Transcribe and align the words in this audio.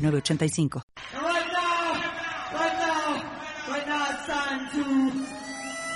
906985. 0.00 0.82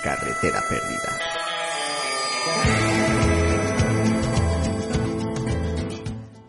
Carretera 0.03 0.61
perdida. 0.69 1.19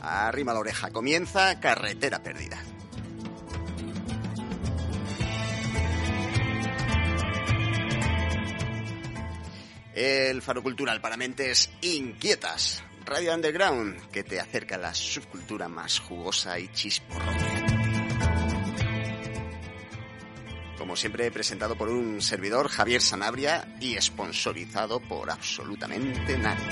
Arrima 0.01 0.53
la 0.53 0.61
oreja, 0.61 0.91
comienza 0.91 1.59
Carretera 1.59 2.23
perdida. 2.23 2.63
El 9.95 10.43
Faro 10.43 10.63
Cultural 10.63 11.01
para 11.01 11.17
mentes 11.17 11.71
inquietas. 11.81 12.85
Radio 13.07 13.33
Underground, 13.35 14.11
que 14.11 14.25
te 14.25 14.41
acerca 14.41 14.75
a 14.75 14.79
la 14.79 14.93
subcultura 14.93 15.69
más 15.69 16.01
jugosa 16.01 16.59
y 16.59 16.67
chisporrosa. 16.73 17.67
Como 20.77 20.97
siempre, 20.97 21.31
presentado 21.31 21.77
por 21.77 21.89
un 21.89 22.21
servidor, 22.21 22.67
Javier 22.67 23.01
Sanabria, 23.01 23.77
y 23.81 23.95
sponsorizado 24.01 24.99
por 24.99 25.31
absolutamente 25.31 26.37
nadie. 26.37 26.67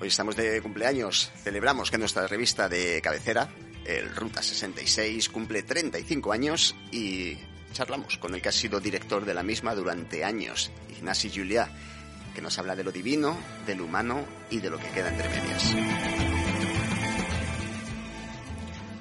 Hoy 0.00 0.08
estamos 0.08 0.34
de 0.34 0.62
cumpleaños. 0.62 1.30
Celebramos 1.44 1.90
que 1.90 1.98
nuestra 1.98 2.26
revista 2.26 2.70
de 2.70 3.02
cabecera, 3.02 3.50
el 3.84 4.16
Ruta 4.16 4.40
66, 4.40 5.28
cumple 5.28 5.62
35 5.62 6.32
años 6.32 6.74
y 6.90 7.36
charlamos 7.74 8.16
con 8.16 8.34
el 8.34 8.40
que 8.40 8.48
ha 8.48 8.52
sido 8.52 8.80
director 8.80 9.26
de 9.26 9.34
la 9.34 9.42
misma 9.42 9.74
durante 9.74 10.24
años, 10.24 10.70
Ignasi 10.88 11.30
Juliá, 11.30 11.70
que 12.34 12.42
nos 12.42 12.58
habla 12.58 12.74
de 12.76 12.84
lo 12.84 12.92
divino, 12.92 13.36
de 13.66 13.74
lo 13.74 13.84
humano 13.84 14.24
y 14.50 14.60
de 14.60 14.70
lo 14.70 14.78
que 14.78 14.88
queda 14.88 15.08
entre 15.08 15.28
medias. 15.28 15.74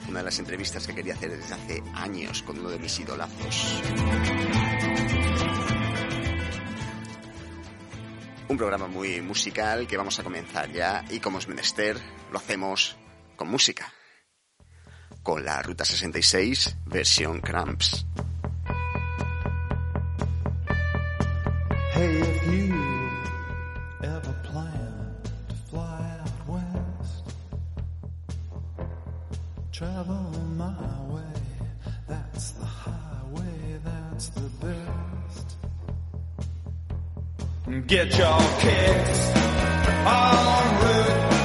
Una 0.07 0.19
de 0.19 0.25
las 0.25 0.39
entrevistas 0.39 0.85
que 0.85 0.95
quería 0.95 1.13
hacer 1.13 1.31
desde 1.37 1.53
hace 1.53 1.83
años 1.93 2.43
con 2.43 2.59
uno 2.59 2.69
de 2.69 2.79
mis 2.79 2.99
idolazos. 2.99 3.81
Un 8.49 8.57
programa 8.57 8.87
muy 8.87 9.21
musical 9.21 9.87
que 9.87 9.95
vamos 9.95 10.19
a 10.19 10.23
comenzar 10.23 10.69
ya 10.71 11.05
y 11.09 11.19
como 11.19 11.39
es 11.39 11.47
menester, 11.47 11.97
lo 12.31 12.37
hacemos 12.37 12.97
con 13.37 13.47
música. 13.49 13.93
Con 15.23 15.45
la 15.45 15.61
Ruta 15.61 15.85
66, 15.85 16.77
versión 16.85 17.39
Cramps. 17.39 18.05
Hey, 21.93 22.41
you 22.47 22.90
travel 29.81 30.29
my 30.57 30.75
way. 31.09 31.33
That's 32.07 32.51
the 32.51 32.65
highway, 32.65 33.79
that's 33.83 34.29
the 34.29 34.47
best. 34.61 35.57
Get 37.87 38.15
your 38.15 38.39
kicks 38.59 39.31
on 40.05 40.81
Route 40.83 41.40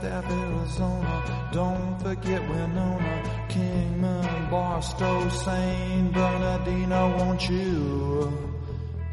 Flagstaff, 0.00 0.30
Arizona. 0.30 1.48
Don't 1.52 1.98
forget 2.00 2.40
Winona, 2.48 3.22
Kingman, 3.48 4.50
Barstow, 4.50 5.28
St. 5.28 6.12
Bernardino. 6.12 7.16
Won't 7.18 7.48
you 7.48 8.32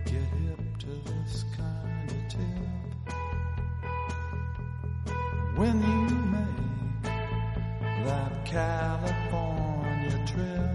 get 0.06 0.14
hip 0.14 0.78
to 0.80 0.88
this 0.88 1.46
kind 1.58 2.09
of 2.09 2.28
tip? 2.30 2.40
When 5.58 5.81
you 5.81 6.16
make 6.31 7.04
that 8.06 8.46
California 8.46 10.19
trip, 10.25 10.72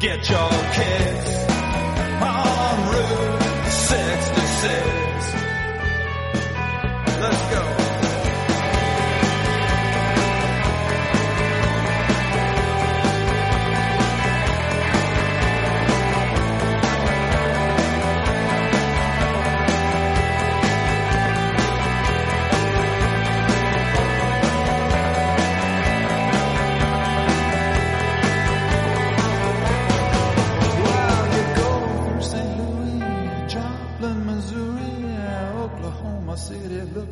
get 0.00 0.30
your 0.30 0.50
kicks 0.72 1.46
on 2.22 2.88
Route 2.88 3.70
66. 3.70 4.95
Let's 7.18 7.40
go. 7.50 7.85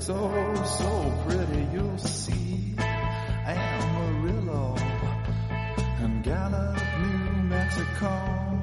Looks 0.06 0.20
oh 0.20 0.65
so 0.65 1.25
pretty. 1.26 1.66
You'll 1.72 1.97
see 1.97 2.75
Amarillo 3.47 4.76
and 6.03 6.22
Gallup, 6.22 6.76
New 7.00 7.42
Mexico, 7.44 8.60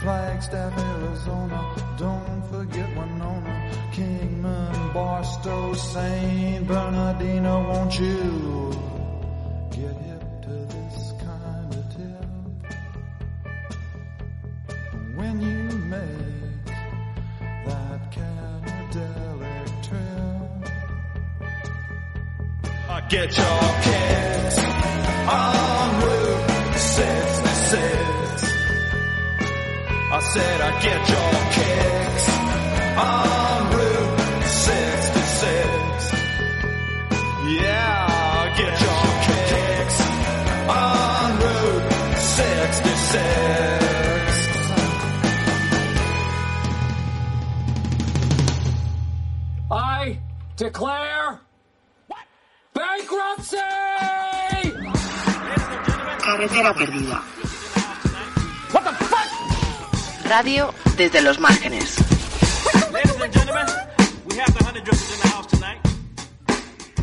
Flagstaff, 0.00 0.78
Arizona. 0.78 1.74
Don't 1.98 2.42
forget 2.50 2.88
Winona, 2.96 3.70
Kingman, 3.92 4.94
Barstow, 4.94 5.74
St. 5.74 6.66
Bernardino. 6.66 7.68
Won't 7.68 8.00
you 8.00 8.87
get 23.08 23.36
your 23.38 23.60
kicks 23.86 24.58
on 24.58 26.00
Route 26.02 26.76
66. 26.76 28.44
I 30.10 30.20
said 30.34 30.60
I 30.60 30.70
get 30.82 31.08
your 31.08 31.32
kicks 31.56 32.28
on 32.98 33.70
Route 33.76 34.44
66. 34.44 36.12
Yeah, 37.62 38.54
get 38.58 38.74
your 38.86 39.04
kicks 39.28 39.98
on 40.68 41.38
Route 41.38 41.88
66. 42.20 43.88
I 49.70 50.18
declare 50.56 51.07
Carretera 56.38 56.72
perdida. 56.72 57.24
Radio 60.24 60.72
desde 60.96 61.20
los 61.20 61.40
márgenes. 61.40 61.96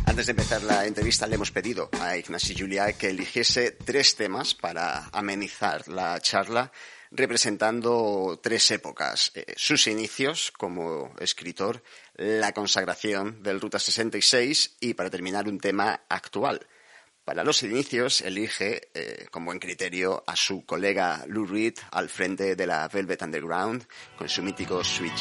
Antes 0.06 0.26
de 0.28 0.32
empezar 0.32 0.64
la 0.64 0.86
entrevista 0.86 1.28
le 1.28 1.36
hemos 1.36 1.52
pedido 1.52 1.90
a 2.00 2.16
Ignacio 2.16 2.56
Julia 2.58 2.94
que 2.94 3.10
eligiese 3.10 3.72
tres 3.72 4.16
temas 4.16 4.56
para 4.56 5.10
amenizar 5.12 5.86
la 5.90 6.18
charla 6.22 6.72
representando 7.12 8.40
tres 8.42 8.72
épocas. 8.72 9.34
Eh, 9.36 9.54
sus 9.58 9.88
inicios 9.88 10.54
como 10.58 11.14
escritor, 11.20 11.84
la 12.16 12.54
consagración 12.54 13.44
del 13.44 13.60
Ruta 13.60 13.80
66 13.80 14.78
y 14.80 14.94
para 14.94 15.10
terminar 15.10 15.50
un 15.50 15.60
tema 15.60 16.06
actual. 16.08 16.66
Para 17.26 17.44
los 17.44 17.64
inicios 17.64 18.22
elige 18.22 18.90
eh, 18.94 19.26
con 19.32 19.44
buen 19.46 19.60
criterio 19.60 20.24
a 20.28 20.36
su 20.36 20.64
colega 20.64 21.26
Lou 21.28 21.46
Reed 21.46 21.74
al 21.92 22.08
frente 22.08 22.56
de 22.56 22.68
la 22.68 22.88
Velvet 22.88 23.24
Underground 23.24 23.88
con 24.16 24.30
su 24.30 24.44
mítico 24.44 24.84
Sweet 24.84 25.14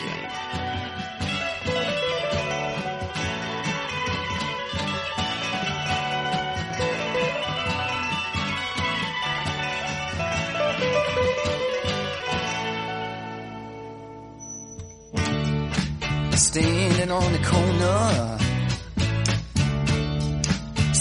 standing 16.54 17.10
on 17.10 17.32
the 17.32 17.38
corner, 17.40 18.43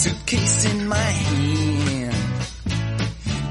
suitcase 0.03 0.65
in 0.65 0.85
my 0.85 1.11
hand. 1.29 2.13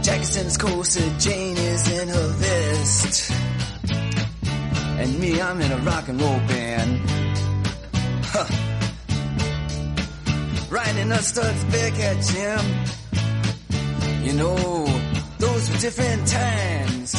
Jackson's 0.04 0.58
corset, 0.58 1.18
Jane 1.18 1.56
is 1.56 1.82
in 1.98 2.08
her 2.08 2.28
vest, 2.44 3.32
and 5.00 5.18
me, 5.18 5.40
I'm 5.40 5.58
in 5.62 5.72
a 5.72 5.78
rock 5.78 6.08
and 6.08 6.20
roll 6.20 6.40
band. 6.52 7.00
Huh. 8.34 8.48
Riding 10.68 11.10
a 11.10 11.22
studs 11.22 11.62
at 12.10 12.16
Jim. 12.30 12.64
You 14.26 14.34
know, 14.34 14.56
those 15.38 15.70
were 15.70 15.78
different 15.78 16.22
times. 16.28 17.10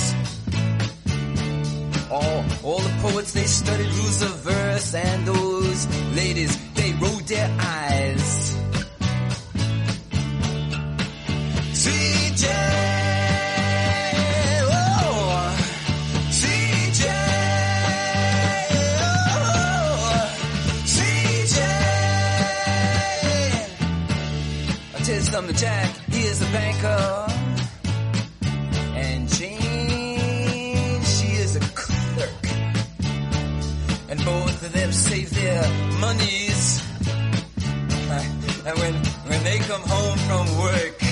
All, 2.12 2.40
all 2.64 2.82
the 2.88 2.96
poets, 3.02 3.34
they 3.34 3.48
studied 3.62 3.92
rules 4.00 4.22
of 4.22 4.36
verse, 4.52 4.94
and 4.94 5.26
those 5.26 5.88
ladies, 6.16 6.54
they 6.76 6.92
rolled 7.02 7.28
their 7.28 7.50
eyes. 7.60 8.23
You 25.34 25.40
something, 25.40 25.56
Jack, 25.56 25.90
he 26.12 26.22
is 26.26 26.44
a 26.44 26.46
banker. 26.52 27.26
And 28.94 29.28
Jane, 29.30 31.02
she 31.02 31.28
is 31.42 31.56
a 31.56 31.60
clerk. 31.74 32.46
And 34.10 34.24
both 34.24 34.64
of 34.64 34.74
them 34.74 34.92
save 34.92 35.34
their 35.34 35.64
monies. 36.00 36.84
And 38.66 38.80
when, 38.80 38.94
when 39.28 39.44
they 39.44 39.58
come 39.58 39.82
home 39.82 40.18
from 40.20 40.58
work, 40.60 41.03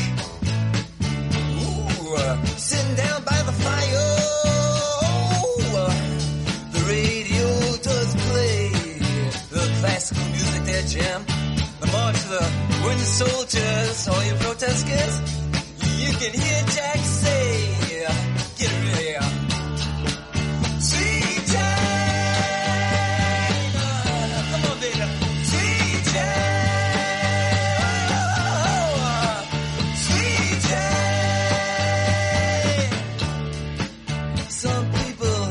people, 35.22 35.46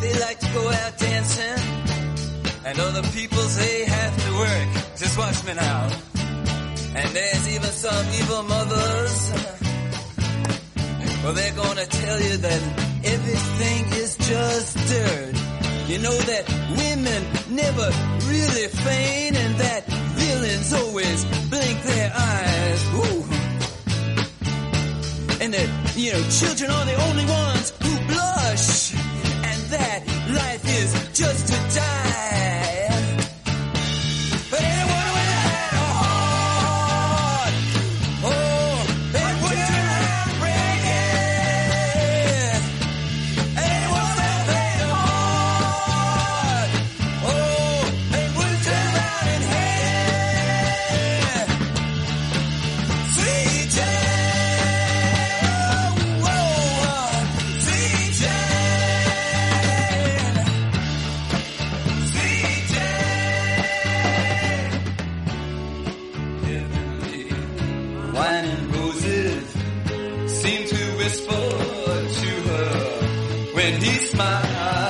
they 0.00 0.12
like 0.20 0.38
to 0.38 0.46
go 0.52 0.68
out 0.68 0.98
dancing, 0.98 1.60
and 2.64 2.78
other 2.80 3.02
people, 3.10 3.42
they 3.58 3.84
have 3.84 4.14
to 4.24 4.32
work. 4.38 4.68
Just 4.96 5.18
watch 5.18 5.44
me 5.44 5.54
now. 5.54 5.88
And 6.94 7.08
there's 7.10 7.48
even 7.48 7.70
some 7.70 8.06
evil. 8.20 8.51
Well, 11.32 11.40
they're 11.40 11.64
gonna 11.64 11.86
tell 11.86 12.20
you 12.20 12.36
that 12.36 12.62
everything 13.04 13.84
is 14.02 14.18
just 14.18 14.76
dirt. 14.76 15.34
You 15.88 15.98
know 16.00 16.12
that 16.12 16.44
women 16.76 17.22
never 17.48 17.88
really 18.28 18.68
feign 18.68 19.36
and 19.36 19.54
that 19.56 19.86
villains 20.12 20.72
always 20.74 21.24
blink 21.48 21.82
their 21.84 22.12
eyes. 22.14 22.84
Ooh. 23.00 23.24
And 25.40 25.54
that, 25.54 25.96
you 25.96 26.12
know, 26.12 26.22
children 26.28 26.70
are 26.70 26.84
the 26.84 27.00
only 27.08 27.24
ones 27.24 27.72
who 27.80 27.96
blush. 28.12 28.92
And 28.92 29.60
that 29.72 30.04
life 30.36 30.64
is 30.68 30.92
just 31.16 31.46
to 31.48 31.61
when 73.62 73.80
he 73.80 73.94
smiles. 74.06 74.81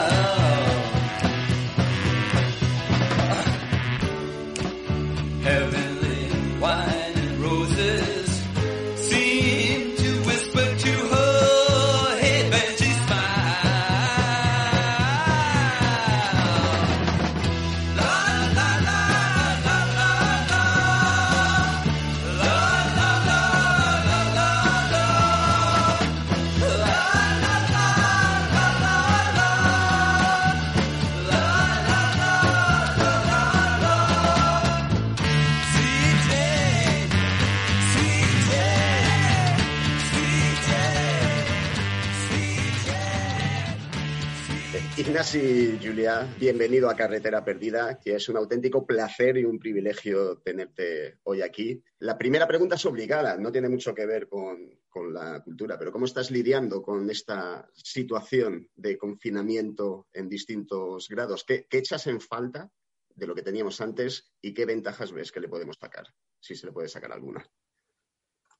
Julia, 45.92 46.26
bienvenido 46.40 46.88
a 46.88 46.96
Carretera 46.96 47.44
Perdida, 47.44 48.00
que 48.00 48.14
es 48.14 48.26
un 48.30 48.38
auténtico 48.38 48.86
placer 48.86 49.36
y 49.36 49.44
un 49.44 49.58
privilegio 49.58 50.38
tenerte 50.38 51.18
hoy 51.24 51.42
aquí. 51.42 51.84
La 51.98 52.16
primera 52.16 52.46
pregunta 52.46 52.76
es 52.76 52.86
obligada, 52.86 53.36
no 53.36 53.52
tiene 53.52 53.68
mucho 53.68 53.94
que 53.94 54.06
ver 54.06 54.26
con, 54.26 54.80
con 54.88 55.12
la 55.12 55.42
cultura, 55.42 55.78
pero 55.78 55.92
¿cómo 55.92 56.06
estás 56.06 56.30
lidiando 56.30 56.80
con 56.80 57.10
esta 57.10 57.68
situación 57.74 58.70
de 58.74 58.96
confinamiento 58.96 60.08
en 60.14 60.30
distintos 60.30 61.10
grados? 61.10 61.44
¿Qué, 61.44 61.66
qué 61.68 61.76
echas 61.76 62.06
en 62.06 62.22
falta 62.22 62.70
de 63.14 63.26
lo 63.26 63.34
que 63.34 63.42
teníamos 63.42 63.78
antes 63.82 64.32
y 64.40 64.54
qué 64.54 64.64
ventajas 64.64 65.12
ves 65.12 65.30
que 65.30 65.40
le 65.40 65.48
podemos 65.48 65.76
sacar, 65.78 66.06
si 66.40 66.54
se 66.54 66.64
le 66.64 66.72
puede 66.72 66.88
sacar 66.88 67.12
alguna. 67.12 67.46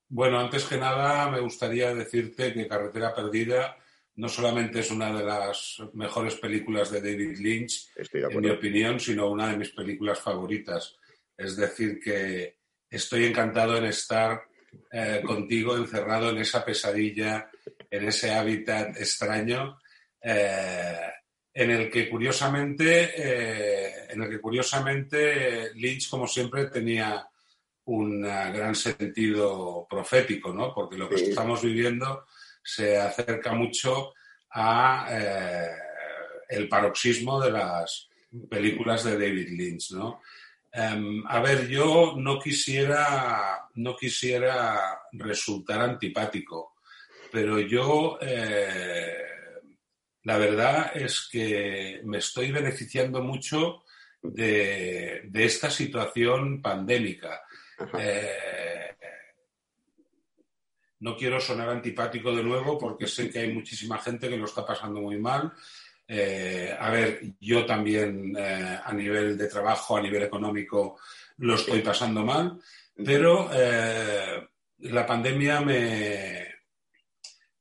Bueno, 0.07 0.39
antes 0.39 0.67
que 0.67 0.77
nada 0.77 1.31
me 1.31 1.41
gustaría 1.41 1.95
decirte 1.95 2.53
que 2.53 2.69
Carretera 2.69 3.15
Perdida 3.15 3.79
no 4.17 4.29
solamente 4.29 4.81
es 4.81 4.91
una 4.91 5.13
de 5.17 5.25
las 5.25 5.79
mejores 5.95 6.35
películas 6.37 6.91
de 6.91 7.01
David 7.01 7.39
Lynch, 7.39 7.91
en 7.97 8.41
mi 8.41 8.51
opinión, 8.51 9.01
sino 9.01 9.31
una 9.31 9.51
de 9.51 9.57
mis 9.57 9.71
películas 9.71 10.21
favoritas. 10.21 10.97
Es 11.37 11.57
decir, 11.57 11.99
que 11.99 12.59
estoy 12.91 13.25
encantado 13.25 13.77
en 13.77 13.87
estar 13.87 14.43
eh, 14.91 15.23
contigo 15.25 15.77
encerrado 15.77 16.31
en 16.31 16.39
esa 16.39 16.65
pesadilla, 16.65 17.51
en 17.91 18.09
ese 18.09 18.33
hábitat 18.33 18.97
extraño, 18.99 19.79
eh, 20.23 20.97
en 21.55 21.71
el 21.71 21.91
que 21.91 22.09
curiosamente, 22.09 23.11
eh, 23.17 24.07
en 24.11 24.23
el 24.23 24.31
que 24.31 24.41
curiosamente 24.41 25.73
Lynch, 25.75 26.09
como 26.09 26.27
siempre, 26.27 26.67
tenía 26.67 27.27
un 27.85 28.23
gran 28.23 28.75
sentido 28.75 29.87
profético, 29.91 30.53
¿no? 30.55 30.73
Porque 30.73 30.97
lo 30.97 31.09
que 31.09 31.19
Sí. 31.19 31.25
estamos 31.31 31.63
viviendo 31.63 32.27
se 32.63 32.99
acerca 32.99 33.53
mucho 33.53 34.13
a 34.51 35.07
eh, 35.11 35.71
el 36.49 36.69
paroxismo 36.69 37.41
de 37.41 37.51
las 37.51 38.09
películas 38.49 39.05
de 39.05 39.13
David 39.13 39.49
Lynch, 39.51 39.93
¿no? 39.93 40.21
Em, 40.73 41.23
a 41.27 41.41
ver, 41.41 41.69
yo 41.69 42.15
no 42.17 42.39
quisiera, 42.39 43.69
no 43.75 43.95
quisiera 43.95 45.01
resultar 45.13 45.81
antipático, 45.81 46.77
pero 47.31 47.61
yo 47.61 48.19
eh, 48.23 49.23
la 50.25 50.39
verdad 50.39 50.93
es 50.95 51.29
que 51.31 52.01
me 52.05 52.19
estoy 52.19 52.53
beneficiando 52.53 53.23
mucho 53.23 53.85
de, 54.23 55.23
de 55.25 55.45
esta 55.45 55.69
situación 55.69 56.63
pandémica. 56.63 57.43
Eh, 57.99 58.97
no 61.03 61.17
quiero 61.17 61.41
sonar 61.41 61.69
antipático 61.69 62.35
de 62.35 62.45
nuevo 62.45 62.79
porque 62.79 63.09
sé 63.09 63.29
que 63.29 63.41
hay 63.41 63.53
muchísima 63.53 63.99
gente 63.99 64.29
que 64.29 64.37
lo 64.37 64.45
está 64.45 64.65
pasando 64.65 65.01
muy 65.01 65.19
mal. 65.19 65.53
Eh, 66.07 66.75
a 66.79 66.91
ver, 66.91 67.21
yo 67.41 67.67
también 67.67 68.33
eh, 68.39 68.79
a 68.83 68.93
nivel 68.93 69.37
de 69.37 69.49
trabajo, 69.49 69.97
a 69.97 70.01
nivel 70.01 70.23
económico, 70.23 71.01
lo 71.39 71.57
estoy 71.57 71.81
pasando 71.81 72.25
mal, 72.25 72.57
pero 73.05 73.51
eh, 73.53 74.49
la 74.79 75.05
pandemia 75.05 75.61
me, 75.61 76.55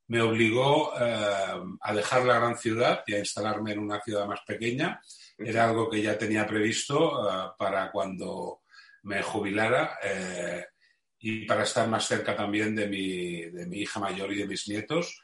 me 0.08 0.22
obligó 0.22 0.94
a 0.96 1.94
dejar 1.96 2.26
la 2.26 2.38
gran 2.38 2.58
ciudad 2.60 3.04
y 3.08 3.16
a 3.16 3.20
instalarme 3.20 3.72
en 3.72 3.80
una 3.80 4.02
ciudad 4.02 4.28
más 4.28 4.42
pequeña. 4.46 5.02
Era 5.36 5.68
algo 5.68 5.90
que 5.90 6.02
ya 6.04 6.16
tenía 6.16 6.46
previsto 6.46 7.56
para 7.58 7.90
cuando 7.90 8.62
me 9.04 9.24
jubilara 9.24 9.98
y 11.22 11.46
para 11.46 11.64
estar 11.64 11.88
más 11.88 12.08
cerca 12.08 12.36
también 12.36 12.76
de 12.76 12.88
mi, 12.88 13.42
de 13.46 13.68
mi 13.68 13.78
hija 13.82 14.00
mayor 14.00 14.34
y 14.34 14.38
de 14.38 14.48
mis 14.48 14.68
nietos. 14.68 15.22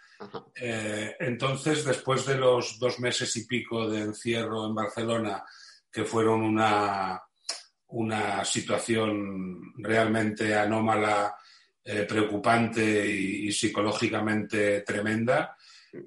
Eh, 0.56 1.16
entonces, 1.20 1.84
después 1.84 2.26
de 2.26 2.38
los 2.38 2.78
dos 2.80 3.00
meses 3.00 3.36
y 3.36 3.48
pico 3.48 3.90
de 3.90 4.02
encierro 4.02 4.68
en 4.68 4.76
Barcelona, 4.76 5.44
que 5.92 6.06
fueron 6.06 6.44
una, 6.44 7.20
una 7.88 8.46
situación 8.46 9.74
realmente 9.78 10.56
anómala, 10.56 11.36
eh, 11.84 12.04
preocupante 12.04 13.08
y, 13.08 13.48
y 13.48 13.52
psicológicamente 13.52 14.82
tremenda, 14.82 15.58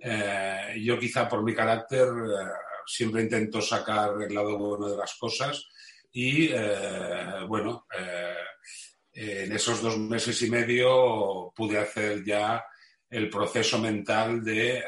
eh, 0.01 0.77
yo 0.81 0.99
quizá 1.01 1.29
por 1.29 1.43
mi 1.43 1.55
carácter 1.55 2.07
siempre 2.87 3.23
intento 3.23 3.61
sacar 3.61 4.11
el 4.23 4.33
lado 4.33 4.57
bueno 4.57 4.89
de 4.89 4.97
las 4.97 5.15
cosas 5.15 5.69
y 6.13 6.51
bueno, 7.47 7.87
en 9.23 9.53
esos 9.53 9.83
dos 9.83 9.99
meses 9.99 10.41
y 10.41 10.51
medio 10.51 11.53
pude 11.55 11.77
hacer 11.77 12.25
ya 12.25 12.65
el 13.11 13.29
proceso 13.29 13.79
mental 13.79 14.43
de, 14.43 14.79
eh, 14.79 14.83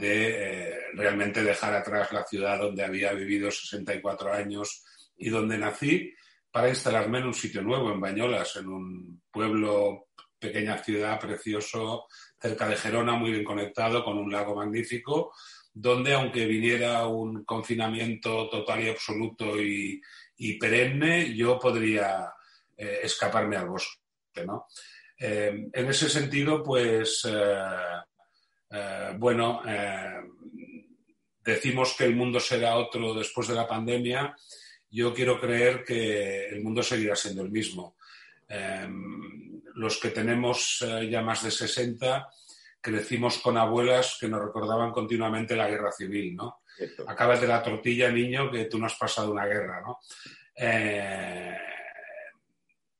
eh, 0.00 0.78
realmente 0.94 1.44
dejar 1.44 1.74
atrás 1.74 2.12
la 2.12 2.24
ciudad 2.24 2.58
donde 2.58 2.82
había 2.82 3.12
vivido 3.12 3.52
64 3.52 4.32
años 4.32 4.82
y 5.16 5.30
donde 5.30 5.56
nací 5.56 6.12
para 6.50 6.68
instalarme 6.68 7.18
en 7.18 7.26
un 7.26 7.34
sitio 7.34 7.62
nuevo, 7.62 7.92
en 7.92 8.00
Bañolas, 8.00 8.56
en 8.56 8.66
un 8.66 9.22
pueblo, 9.30 10.08
pequeña 10.36 10.78
ciudad, 10.78 11.20
precioso, 11.20 12.06
cerca 12.40 12.68
de 12.68 12.76
Gerona, 12.76 13.12
muy 13.14 13.30
bien 13.30 13.44
conectado, 13.44 14.04
con 14.04 14.18
un 14.18 14.32
lago 14.32 14.56
magnífico, 14.56 15.32
donde 15.72 16.14
aunque 16.14 16.46
viniera 16.46 17.06
un 17.06 17.44
confinamiento 17.44 18.48
total 18.48 18.82
y 18.82 18.88
absoluto 18.88 19.60
y, 19.60 20.02
y 20.36 20.58
perenne, 20.58 21.32
yo 21.34 21.60
podría 21.60 22.32
eh, 22.76 23.00
escaparme 23.02 23.56
al 23.56 23.68
bosque, 23.68 24.44
¿no? 24.46 24.66
Eh, 25.18 25.68
en 25.72 25.88
ese 25.88 26.08
sentido, 26.08 26.62
pues, 26.62 27.26
eh, 27.30 29.14
bueno, 29.16 29.62
decimos 31.40 31.94
que 31.96 32.04
el 32.04 32.16
mundo 32.16 32.40
será 32.40 32.76
otro 32.76 33.14
después 33.14 33.46
de 33.46 33.54
la 33.54 33.68
pandemia. 33.68 34.34
Yo 34.90 35.14
quiero 35.14 35.40
creer 35.40 35.84
que 35.84 36.48
el 36.48 36.62
mundo 36.62 36.82
seguirá 36.82 37.14
siendo 37.14 37.42
el 37.42 37.50
mismo. 37.50 37.96
Los 39.74 39.98
que 40.00 40.10
tenemos 40.10 40.84
ya 41.08 41.22
más 41.22 41.44
de 41.44 41.52
60 41.52 42.28
crecimos 42.80 43.38
con 43.38 43.56
abuelas 43.56 44.18
que 44.20 44.28
nos 44.28 44.44
recordaban 44.44 44.90
continuamente 44.90 45.56
la 45.56 45.70
guerra 45.70 45.90
civil, 45.92 46.34
¿no? 46.34 46.62
Acabas 47.06 47.40
de 47.40 47.46
la 47.48 47.62
tortilla, 47.62 48.10
niño, 48.10 48.50
que 48.50 48.64
tú 48.66 48.78
no 48.78 48.86
has 48.86 48.96
pasado 48.96 49.30
una 49.30 49.46
guerra, 49.46 49.80
¿no? 49.80 50.00
Eh, 50.54 51.56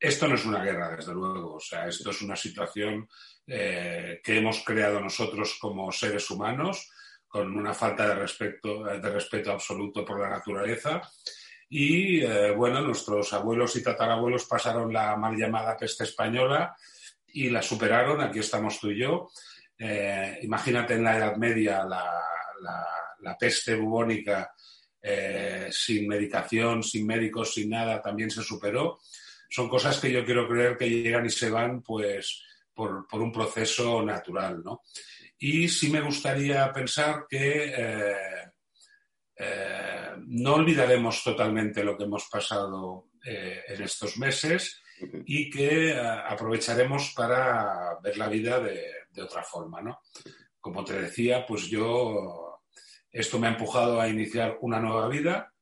esto 0.08 0.28
no 0.28 0.34
es 0.34 0.44
una 0.44 0.62
guerra, 0.62 0.96
desde 0.96 1.12
luego. 1.12 1.54
O 1.54 1.60
sea, 1.60 1.86
esto 1.86 2.10
es 2.10 2.22
una 2.22 2.36
situación 2.36 3.08
eh, 3.46 4.20
que 4.22 4.38
hemos 4.38 4.62
creado 4.64 5.00
nosotros 5.00 5.56
como 5.60 5.90
seres 5.90 6.30
humanos, 6.30 6.90
con 7.26 7.56
una 7.56 7.74
falta 7.74 8.08
de 8.08 8.14
respeto, 8.14 8.84
de 8.84 9.10
respeto 9.10 9.52
absoluto 9.52 10.04
por 10.04 10.20
la 10.20 10.28
naturaleza. 10.28 11.02
Y 11.68 12.22
eh, 12.22 12.52
bueno, 12.52 12.80
nuestros 12.80 13.32
abuelos 13.32 13.74
y 13.76 13.82
tatarabuelos 13.82 14.44
pasaron 14.44 14.92
la 14.92 15.16
mal 15.16 15.36
llamada 15.36 15.76
peste 15.76 16.04
española 16.04 16.76
y 17.26 17.50
la 17.50 17.62
superaron. 17.62 18.20
Aquí 18.20 18.38
estamos 18.38 18.78
tú 18.78 18.90
y 18.90 19.00
yo. 19.00 19.28
Eh, 19.78 20.38
imagínate 20.42 20.94
en 20.94 21.04
la 21.04 21.16
Edad 21.16 21.36
Media 21.36 21.84
la, 21.84 23.36
peste 23.38 23.74
bubónica 23.74 24.54
eh, 25.02 25.68
sin 25.70 26.06
medicación, 26.06 26.82
sin 26.82 27.06
médicos, 27.06 27.54
sin 27.54 27.70
nada, 27.70 28.00
también 28.00 28.30
se 28.30 28.42
superó. 28.42 29.00
Son 29.54 29.68
cosas 29.68 30.00
que 30.00 30.10
yo 30.10 30.24
quiero 30.24 30.48
creer 30.48 30.76
que 30.76 30.90
llegan 30.90 31.26
y 31.26 31.30
se 31.30 31.48
van 31.48 31.80
pues 31.80 32.42
por, 32.74 33.06
por 33.06 33.22
un 33.22 33.30
proceso 33.30 34.02
natural, 34.02 34.64
¿no? 34.64 34.82
Y 35.38 35.68
sí 35.68 35.90
me 35.90 36.00
gustaría 36.00 36.72
pensar 36.72 37.26
que 37.30 37.72
eh, 37.72 38.50
eh, 39.36 40.10
no 40.26 40.54
olvidaremos 40.54 41.22
totalmente 41.22 41.84
lo 41.84 41.96
que 41.96 42.02
hemos 42.02 42.24
pasado 42.28 43.10
eh, 43.24 43.62
en 43.68 43.80
estos 43.80 44.18
meses 44.18 44.82
y 45.24 45.48
que 45.48 45.94
aprovecharemos 45.96 47.12
para 47.14 48.00
ver 48.02 48.18
la 48.18 48.26
vida 48.26 48.58
de, 48.58 48.82
de 49.08 49.22
otra 49.22 49.44
forma, 49.44 49.80
¿no? 49.80 50.00
Como 50.58 50.82
te 50.84 51.00
decía, 51.00 51.46
pues 51.46 51.68
yo 51.68 52.60
esto 53.08 53.38
me 53.38 53.46
ha 53.46 53.50
empujado 53.50 54.00
a 54.00 54.08
iniciar 54.08 54.58
una 54.62 54.80
nueva 54.80 55.06
vida 55.06 55.53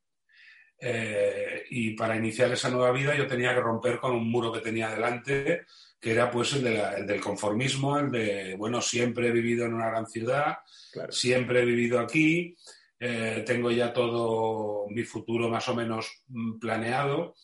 eh, 0.85 1.63
y 1.69 1.91
para 1.91 2.15
iniciar 2.17 2.51
esa 2.51 2.69
nueva 2.69 2.91
vida 2.91 3.15
yo 3.15 3.25
tenía 3.25 3.53
que 3.53 3.61
romper 3.61 3.99
con 3.99 4.11
un 4.11 4.29
muro 4.29 4.51
que 4.51 4.59
tenía 4.59 4.89
delante, 4.89 5.65
que 5.99 6.11
era 6.11 6.29
pues 6.29 6.51
el, 6.53 6.63
de 6.63 6.71
la- 6.77 6.93
el 6.97 7.07
del 7.07 7.21
conformismo, 7.21 7.97
el 7.97 8.11
de, 8.11 8.55
bueno, 8.57 8.81
siempre 8.81 9.29
he 9.29 9.31
vivido 9.31 9.65
en 9.65 9.73
una 9.75 9.89
gran 9.89 10.05
ciudad, 10.07 10.57
Claro. 10.91 11.11
siempre 11.13 11.61
he 11.61 11.65
vivido 11.65 11.99
aquí, 12.01 12.55
eh, 12.99 13.43
tengo 13.45 13.71
ya 13.71 13.93
todo 13.93 14.87
mi 14.89 15.03
futuro 15.03 15.47
más 15.49 15.67
o 15.69 15.75
menos 15.75 16.23
mm, 16.27 16.59
planeado. 16.59 17.35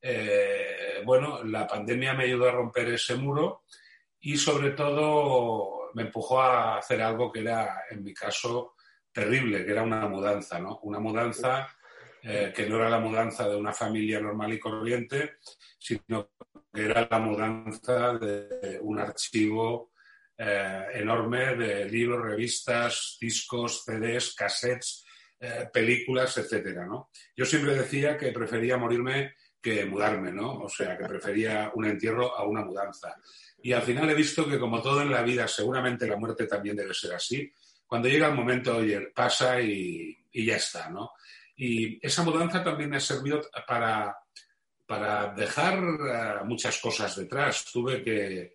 Eh, 0.00 1.02
bueno, 1.04 1.42
la 1.44 1.66
pandemia 1.66 2.14
me 2.14 2.24
ayudó 2.24 2.48
a 2.48 2.52
romper 2.52 2.88
ese 2.90 3.16
muro 3.16 3.62
y 4.20 4.36
sobre 4.36 4.70
todo 4.72 5.90
me 5.94 6.02
empujó 6.02 6.40
a 6.40 6.78
hacer 6.78 7.02
algo 7.02 7.32
que 7.32 7.40
era, 7.40 7.82
en 7.90 8.02
mi 8.04 8.12
caso, 8.14 8.74
terrible, 9.12 9.64
que 9.64 9.70
era 9.72 9.82
una 9.82 10.06
mudanza, 10.08 10.58
¿no? 10.58 10.78
Una 10.82 10.98
mudanza 10.98 11.68
eh, 12.26 12.54
que 12.56 12.66
no 12.66 12.76
era 12.76 12.88
la 12.88 13.00
mudanza 13.00 13.46
de 13.46 13.54
una 13.54 13.74
familia 13.74 14.18
normal 14.18 14.54
y 14.54 14.58
corriente, 14.58 15.36
sino 15.78 16.30
que 16.72 16.86
era 16.86 17.06
la 17.10 17.18
mudanza 17.18 18.14
de 18.14 18.78
un 18.80 18.98
archivo 18.98 19.92
eh, 20.38 20.86
enorme 20.94 21.54
de 21.54 21.84
libros, 21.84 22.24
revistas, 22.24 23.18
discos, 23.20 23.84
CDs, 23.84 24.34
cassettes, 24.34 25.04
eh, 25.38 25.68
películas, 25.70 26.38
etcétera, 26.38 26.86
¿no? 26.86 27.10
Yo 27.36 27.44
siempre 27.44 27.74
decía 27.74 28.16
que 28.16 28.32
prefería 28.32 28.78
morirme 28.78 29.34
que 29.60 29.84
mudarme, 29.84 30.32
¿no? 30.32 30.60
O 30.60 30.68
sea, 30.70 30.96
que 30.96 31.04
prefería 31.04 31.72
un 31.74 31.84
entierro 31.84 32.34
a 32.34 32.46
una 32.46 32.64
mudanza. 32.64 33.16
Y 33.62 33.72
al 33.72 33.82
final 33.82 34.08
he 34.08 34.14
visto 34.14 34.48
que, 34.48 34.58
como 34.58 34.80
todo 34.80 35.02
en 35.02 35.10
la 35.10 35.20
vida, 35.20 35.46
seguramente 35.46 36.06
la 36.06 36.16
muerte 36.16 36.46
también 36.46 36.76
debe 36.76 36.94
ser 36.94 37.12
así. 37.12 37.52
Cuando 37.86 38.08
llega 38.08 38.28
el 38.28 38.34
momento, 38.34 38.78
oye, 38.78 39.12
pasa 39.14 39.60
y, 39.60 40.16
y 40.32 40.46
ya 40.46 40.56
está, 40.56 40.88
¿no? 40.88 41.12
Y 41.56 42.04
esa 42.04 42.22
mudanza 42.22 42.64
también 42.64 42.90
me 42.90 42.96
ha 42.96 43.00
servido 43.00 43.42
para, 43.66 44.16
para 44.86 45.32
dejar 45.34 45.78
eh, 45.78 46.44
muchas 46.44 46.80
cosas 46.80 47.16
detrás. 47.16 47.64
Tuve 47.72 48.02
que, 48.02 48.54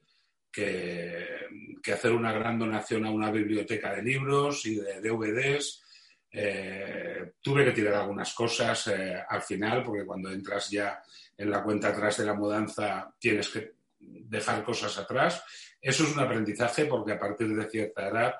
que, 0.51 1.93
hacer 1.93 2.11
una 2.11 2.31
gran 2.33 2.59
donación 2.59 3.05
a 3.05 3.11
una 3.11 3.31
biblioteca 3.31 3.95
de 3.95 4.03
libros 4.03 4.65
y 4.65 4.75
de 4.75 5.01
DVDs. 5.01 5.83
Eh, 6.31 7.31
tuve 7.41 7.65
que 7.65 7.71
tirar 7.71 7.95
algunas 7.95 8.33
cosas 8.33 8.87
eh, 8.87 9.23
al 9.27 9.41
final, 9.41 9.83
porque 9.83 10.05
cuando 10.05 10.31
entras 10.31 10.69
ya 10.69 11.01
en 11.35 11.49
la 11.49 11.63
cuenta 11.63 11.87
atrás 11.87 12.17
de 12.17 12.25
la 12.25 12.35
mudanza 12.35 13.11
tienes 13.17 13.49
que 13.49 13.73
dejar 13.99 14.63
cosas 14.63 14.97
atrás. 14.97 15.41
Eso 15.81 16.03
es 16.03 16.13
un 16.13 16.19
aprendizaje 16.19 16.85
porque 16.85 17.13
a 17.13 17.19
partir 17.19 17.55
de 17.55 17.69
cierta 17.69 18.09
edad 18.09 18.35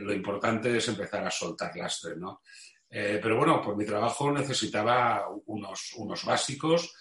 lo 0.00 0.12
importante 0.12 0.76
es 0.76 0.86
empezar 0.86 1.26
a 1.26 1.30
soltar 1.30 1.74
lastre, 1.74 2.14
¿no? 2.14 2.42
Pero 2.88 3.36
bueno, 3.36 3.60
por 3.60 3.76
mi 3.76 3.84
trabajo 3.84 4.30
necesitaba 4.30 5.28
unos, 5.46 5.92
unos 5.96 6.24
básicos, 6.24 6.94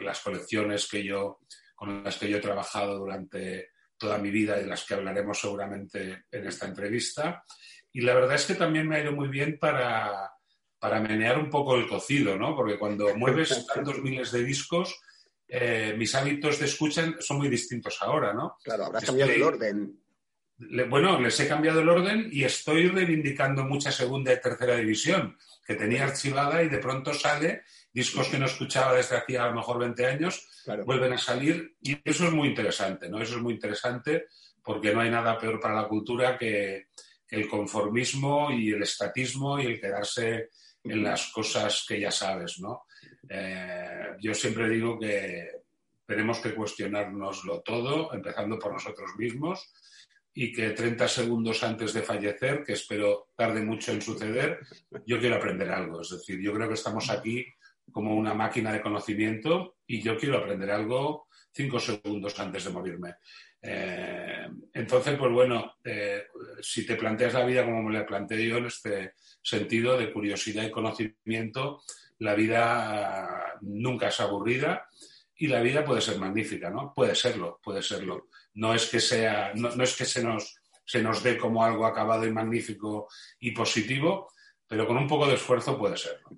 las 0.00 0.20
colecciones 0.20 0.88
que 0.88 1.04
yo 1.04 1.40
con 1.82 2.04
las 2.04 2.16
que 2.16 2.28
yo 2.28 2.36
he 2.36 2.40
trabajado 2.40 2.96
durante 2.96 3.70
toda 3.96 4.16
mi 4.16 4.30
vida 4.30 4.56
y 4.56 4.62
de 4.62 4.68
las 4.68 4.84
que 4.84 4.94
hablaremos 4.94 5.40
seguramente 5.40 6.26
en 6.30 6.46
esta 6.46 6.66
entrevista. 6.66 7.42
Y 7.92 8.02
la 8.02 8.14
verdad 8.14 8.36
es 8.36 8.46
que 8.46 8.54
también 8.54 8.88
me 8.88 8.96
ha 8.96 9.02
ido 9.02 9.10
muy 9.10 9.26
bien 9.26 9.58
para, 9.58 10.30
para 10.78 11.00
menear 11.00 11.38
un 11.38 11.50
poco 11.50 11.76
el 11.76 11.88
cocido, 11.88 12.36
¿no? 12.36 12.54
Porque 12.54 12.78
cuando 12.78 13.12
mueves 13.16 13.66
tantos 13.66 14.00
miles 14.00 14.30
de 14.30 14.44
discos, 14.44 14.96
eh, 15.48 15.94
mis 15.96 16.14
hábitos 16.14 16.58
de 16.58 16.66
escucha 16.66 17.14
son 17.18 17.38
muy 17.38 17.48
distintos 17.48 17.98
ahora, 18.00 18.32
¿no? 18.32 18.56
Claro, 18.62 18.86
habrás 18.86 19.04
cambiado 19.04 19.32
el 19.32 19.42
orden. 19.42 20.01
Bueno, 20.88 21.20
les 21.20 21.38
he 21.40 21.48
cambiado 21.48 21.80
el 21.80 21.88
orden 21.88 22.28
y 22.30 22.44
estoy 22.44 22.88
reivindicando 22.88 23.64
mucha 23.64 23.90
segunda 23.90 24.32
y 24.32 24.40
tercera 24.40 24.76
división 24.76 25.36
que 25.64 25.74
tenía 25.74 26.04
archivada 26.04 26.62
y 26.62 26.68
de 26.68 26.78
pronto 26.78 27.14
sale 27.14 27.62
discos 27.92 28.28
que 28.28 28.38
no 28.38 28.46
escuchaba 28.46 28.94
desde 28.94 29.16
hacía 29.16 29.44
a 29.44 29.48
lo 29.48 29.56
mejor 29.56 29.78
20 29.78 30.06
años, 30.06 30.48
vuelven 30.84 31.12
a 31.12 31.18
salir 31.18 31.76
y 31.80 31.98
eso 32.04 32.26
es 32.26 32.32
muy 32.32 32.48
interesante, 32.48 33.08
¿no? 33.08 33.20
Eso 33.20 33.36
es 33.36 33.42
muy 33.42 33.54
interesante 33.54 34.26
porque 34.62 34.94
no 34.94 35.00
hay 35.00 35.10
nada 35.10 35.38
peor 35.38 35.60
para 35.60 35.74
la 35.74 35.88
cultura 35.88 36.38
que, 36.38 36.86
el 37.28 37.48
conformismo 37.48 38.50
y 38.52 38.72
el 38.72 38.82
estatismo 38.82 39.58
y 39.58 39.64
el 39.64 39.80
quedarse 39.80 40.50
en 40.84 41.02
las 41.02 41.28
cosas 41.28 41.86
que 41.88 41.98
ya 41.98 42.10
sabes, 42.10 42.60
¿no? 42.60 42.82
Eh, 43.26 44.16
yo 44.20 44.34
siempre 44.34 44.68
digo 44.68 44.98
que 44.98 45.48
tenemos 46.06 46.40
que 46.40 46.54
cuestionárnoslo 46.54 47.62
todo, 47.62 48.12
empezando 48.12 48.58
por 48.58 48.74
nosotros 48.74 49.12
mismos, 49.16 49.72
y 50.34 50.52
que 50.52 50.70
30 50.70 51.08
segundos 51.08 51.62
antes 51.62 51.92
de 51.92 52.02
fallecer, 52.02 52.64
que 52.64 52.72
espero 52.72 53.28
tarde 53.36 53.62
mucho 53.62 53.92
en 53.92 54.00
suceder, 54.00 54.60
yo 55.06 55.20
quiero 55.20 55.36
aprender 55.36 55.70
algo. 55.70 56.00
Es 56.00 56.10
decir, 56.10 56.40
yo 56.40 56.52
creo 56.54 56.68
que 56.68 56.74
estamos 56.74 57.10
aquí 57.10 57.44
como 57.90 58.14
una 58.16 58.32
máquina 58.32 58.72
de 58.72 58.80
conocimiento 58.80 59.76
y 59.86 60.00
yo 60.00 60.16
quiero 60.16 60.38
aprender 60.38 60.70
algo 60.70 61.26
cinco 61.52 61.78
segundos 61.78 62.38
antes 62.40 62.64
de 62.64 62.70
morirme. 62.70 63.14
Eh, 63.60 64.48
entonces, 64.72 65.16
pues 65.18 65.32
bueno, 65.32 65.74
eh, 65.84 66.24
si 66.60 66.86
te 66.86 66.96
planteas 66.96 67.34
la 67.34 67.44
vida 67.44 67.64
como 67.64 67.82
me 67.82 67.92
la 67.92 68.06
planteé 68.06 68.48
yo 68.48 68.56
en 68.56 68.66
este 68.66 69.12
sentido 69.42 69.98
de 69.98 70.12
curiosidad 70.12 70.64
y 70.64 70.70
conocimiento, 70.70 71.82
la 72.18 72.34
vida 72.34 73.58
nunca 73.60 74.08
es 74.08 74.20
aburrida 74.20 74.88
y 75.36 75.46
la 75.46 75.60
vida 75.60 75.84
puede 75.84 76.00
ser 76.00 76.18
magnífica, 76.18 76.70
¿no? 76.70 76.92
Puede 76.94 77.14
serlo, 77.14 77.60
puede 77.62 77.82
serlo. 77.82 78.28
No 78.54 78.74
es 78.74 78.88
que 78.88 79.00
sea, 79.00 79.52
no, 79.54 79.74
no 79.74 79.84
es 79.84 79.96
que 79.96 80.04
se 80.04 80.22
nos, 80.22 80.56
se 80.84 81.02
nos 81.02 81.22
dé 81.22 81.38
como 81.38 81.64
algo 81.64 81.86
acabado 81.86 82.26
y 82.26 82.32
magnífico 82.32 83.08
y 83.40 83.52
positivo, 83.52 84.30
pero 84.66 84.86
con 84.86 84.96
un 84.96 85.08
poco 85.08 85.26
de 85.26 85.34
esfuerzo 85.34 85.78
puede 85.78 85.96
serlo. 85.96 86.28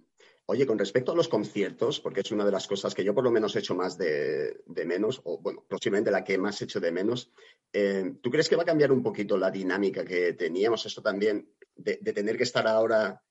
Oye, 0.47 0.66
con 0.66 0.78
respecto 0.78 1.12
a 1.12 1.14
los 1.14 1.28
conciertos, 1.28 2.00
porque 2.00 2.21
es 2.21 2.30
una 2.30 2.44
de 2.44 2.52
las 2.52 2.66
cosas 2.66 2.94
que 2.94 3.02
yo 3.02 3.14
por 3.14 3.25
lo 3.25 3.30
menos 3.30 3.56
he 3.56 3.61
hecho 3.61 3.75
más 3.75 3.97
de, 3.97 4.62
menos, 4.85 5.23
o 5.25 5.38
bueno, 5.38 5.64
posiblemente 5.66 6.11
la 6.11 6.23
que 6.23 6.37
más 6.37 6.61
he 6.61 6.64
hecho 6.64 6.80
de 6.80 6.92
menos, 6.92 7.33
eh, 7.72 8.12
¿tú 8.20 8.31
crees 8.31 8.50
que 8.50 8.57
va 8.57 8.62
a 8.62 8.66
cambiar 8.66 8.92
un 8.92 9.03
poquito 9.03 9.38
la 9.38 9.50
dinámica 9.50 10.05
que 10.05 10.35
teníamos? 10.35 10.85
Esto 10.85 11.00
también 11.00 11.48
de, 11.74 11.96
tener 11.96 12.37
que 12.37 12.42
estar 12.42 12.68
ahora 12.68 13.22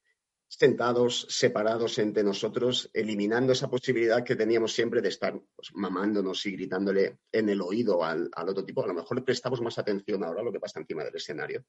sentados, 0.58 1.26
separados 1.30 1.98
entre 2.00 2.24
nosotros, 2.24 2.90
eliminando 2.94 3.54
esa 3.54 3.70
posibilidad 3.70 4.24
que 4.24 4.36
teníamos 4.36 4.74
siempre 4.74 5.02
de 5.02 5.10
estar 5.10 5.34
pues, 5.56 5.72
mamándonos 5.74 6.46
y 6.46 6.52
gritándole 6.52 7.20
en 7.32 7.50
el 7.50 7.62
oído 7.62 8.04
al, 8.04 8.30
al 8.34 8.50
otro 8.50 8.64
tipo. 8.64 8.84
A 8.84 8.88
lo 8.88 8.94
mejor 8.94 9.24
prestamos 9.24 9.62
más 9.62 9.78
atención 9.78 10.24
ahora 10.24 10.42
a 10.42 10.44
lo 10.44 10.52
que 10.52 10.60
pasa 10.60 10.80
encima 10.80 11.04
del 11.04 11.16
escenario. 11.16 11.66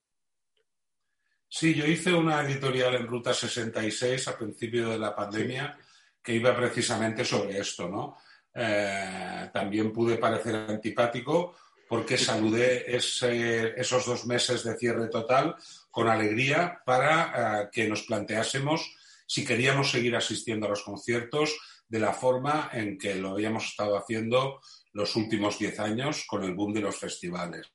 Sí, 1.48 1.74
yo 1.74 1.86
hice 1.86 2.12
una 2.12 2.44
editorial 2.44 2.96
en 2.96 3.06
Ruta 3.06 3.32
66 3.32 4.28
a 4.28 4.36
principio 4.36 4.90
de 4.90 4.98
la 4.98 5.14
pandemia 5.14 5.78
que 6.22 6.34
iba 6.34 6.56
precisamente 6.56 7.24
sobre 7.24 7.58
esto, 7.58 7.88
¿no? 7.88 8.16
Eh, 8.52 9.50
también 9.52 9.92
pude 9.92 10.16
parecer 10.16 10.54
antipático 10.56 11.56
porque 11.88 12.16
saludé 12.16 12.96
esos 12.96 14.06
dos 14.06 14.26
meses 14.26 14.64
de 14.64 14.76
cierre 14.76 15.08
total 15.08 15.56
con 15.90 16.08
alegría 16.08 16.80
para 16.84 17.62
eh, 17.62 17.68
que 17.72 17.88
nos 17.88 18.02
planteásemos 18.02 18.94
si 19.26 19.44
queríamos 19.44 19.90
seguir 19.90 20.16
asistiendo 20.16 20.66
a 20.66 20.70
los 20.70 20.82
conciertos 20.82 21.56
de 21.88 22.00
la 22.00 22.12
forma 22.12 22.70
en 22.72 22.98
que 22.98 23.14
lo 23.14 23.30
habíamos 23.30 23.66
estado 23.66 23.96
haciendo 23.96 24.60
los 24.92 25.16
últimos 25.16 25.58
diez 25.58 25.78
años 25.80 26.24
con 26.26 26.44
el 26.44 26.54
boom 26.54 26.72
de 26.72 26.80
los 26.80 26.96
festivales. 26.96 27.66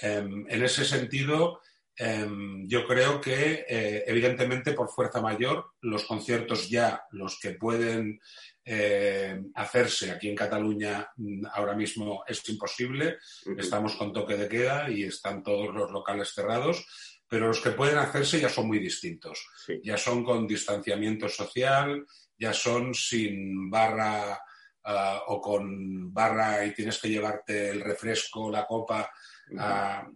Em, 0.00 0.46
en 0.48 0.62
ese 0.62 0.84
sentido, 0.84 1.60
Em, 2.02 2.66
yo 2.66 2.86
creo 2.86 3.20
que, 3.20 3.66
eh, 3.68 4.04
evidentemente, 4.06 4.72
por 4.72 4.88
fuerza 4.88 5.20
mayor, 5.20 5.72
los 5.82 6.04
conciertos 6.04 6.70
ya, 6.70 7.04
los 7.10 7.38
que 7.38 7.50
pueden 7.50 8.22
eh, 8.72 9.36
hacerse 9.56 10.12
aquí 10.12 10.28
en 10.28 10.36
Cataluña 10.36 11.10
mm, 11.16 11.46
ahora 11.54 11.74
mismo 11.74 12.22
es 12.24 12.48
imposible. 12.48 13.18
Estamos 13.58 13.96
con 13.96 14.12
toque 14.12 14.36
de 14.36 14.48
queda 14.48 14.88
y 14.88 15.02
están 15.02 15.42
todos 15.42 15.74
los 15.74 15.90
locales 15.90 16.32
cerrados, 16.32 16.86
pero 17.26 17.48
los 17.48 17.60
que 17.60 17.72
pueden 17.72 17.98
hacerse 17.98 18.38
ya 18.38 18.48
son 18.48 18.68
muy 18.68 18.78
distintos. 18.78 19.44
Ya 19.82 19.96
son 19.96 20.22
con 20.22 20.46
distanciamiento 20.46 21.28
social, 21.28 22.06
ya 22.38 22.52
son 22.52 22.94
sin 22.94 23.68
barra 23.68 24.40
ah, 24.84 25.22
o 25.26 25.40
con 25.40 26.14
barra 26.14 26.64
y 26.64 26.72
tienes 26.72 27.00
que 27.00 27.08
llevarte 27.08 27.70
el 27.70 27.80
refresco, 27.80 28.52
la 28.52 28.66
copa 28.66 29.10
a, 29.58 30.06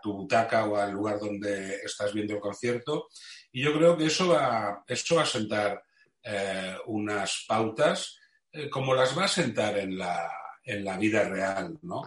tu 0.00 0.14
butaca 0.14 0.64
o 0.64 0.78
al 0.78 0.92
lugar 0.92 1.20
donde 1.20 1.76
estás 1.84 2.14
viendo 2.14 2.32
el 2.32 2.40
concierto. 2.40 3.08
Y 3.52 3.62
yo 3.62 3.74
creo 3.74 3.98
que 3.98 4.06
eso 4.06 4.28
va, 4.28 4.82
eso 4.86 5.16
va 5.16 5.24
a 5.24 5.26
sentar 5.26 5.82
eh, 6.22 6.76
unas 6.86 7.44
pautas 7.46 8.18
eh, 8.52 8.68
como 8.68 8.94
las 8.94 9.16
va 9.16 9.24
a 9.24 9.28
sentar 9.28 9.78
en 9.78 9.96
la, 9.96 10.30
en 10.62 10.84
la 10.84 10.96
vida 10.96 11.28
real, 11.28 11.78
¿no? 11.82 12.02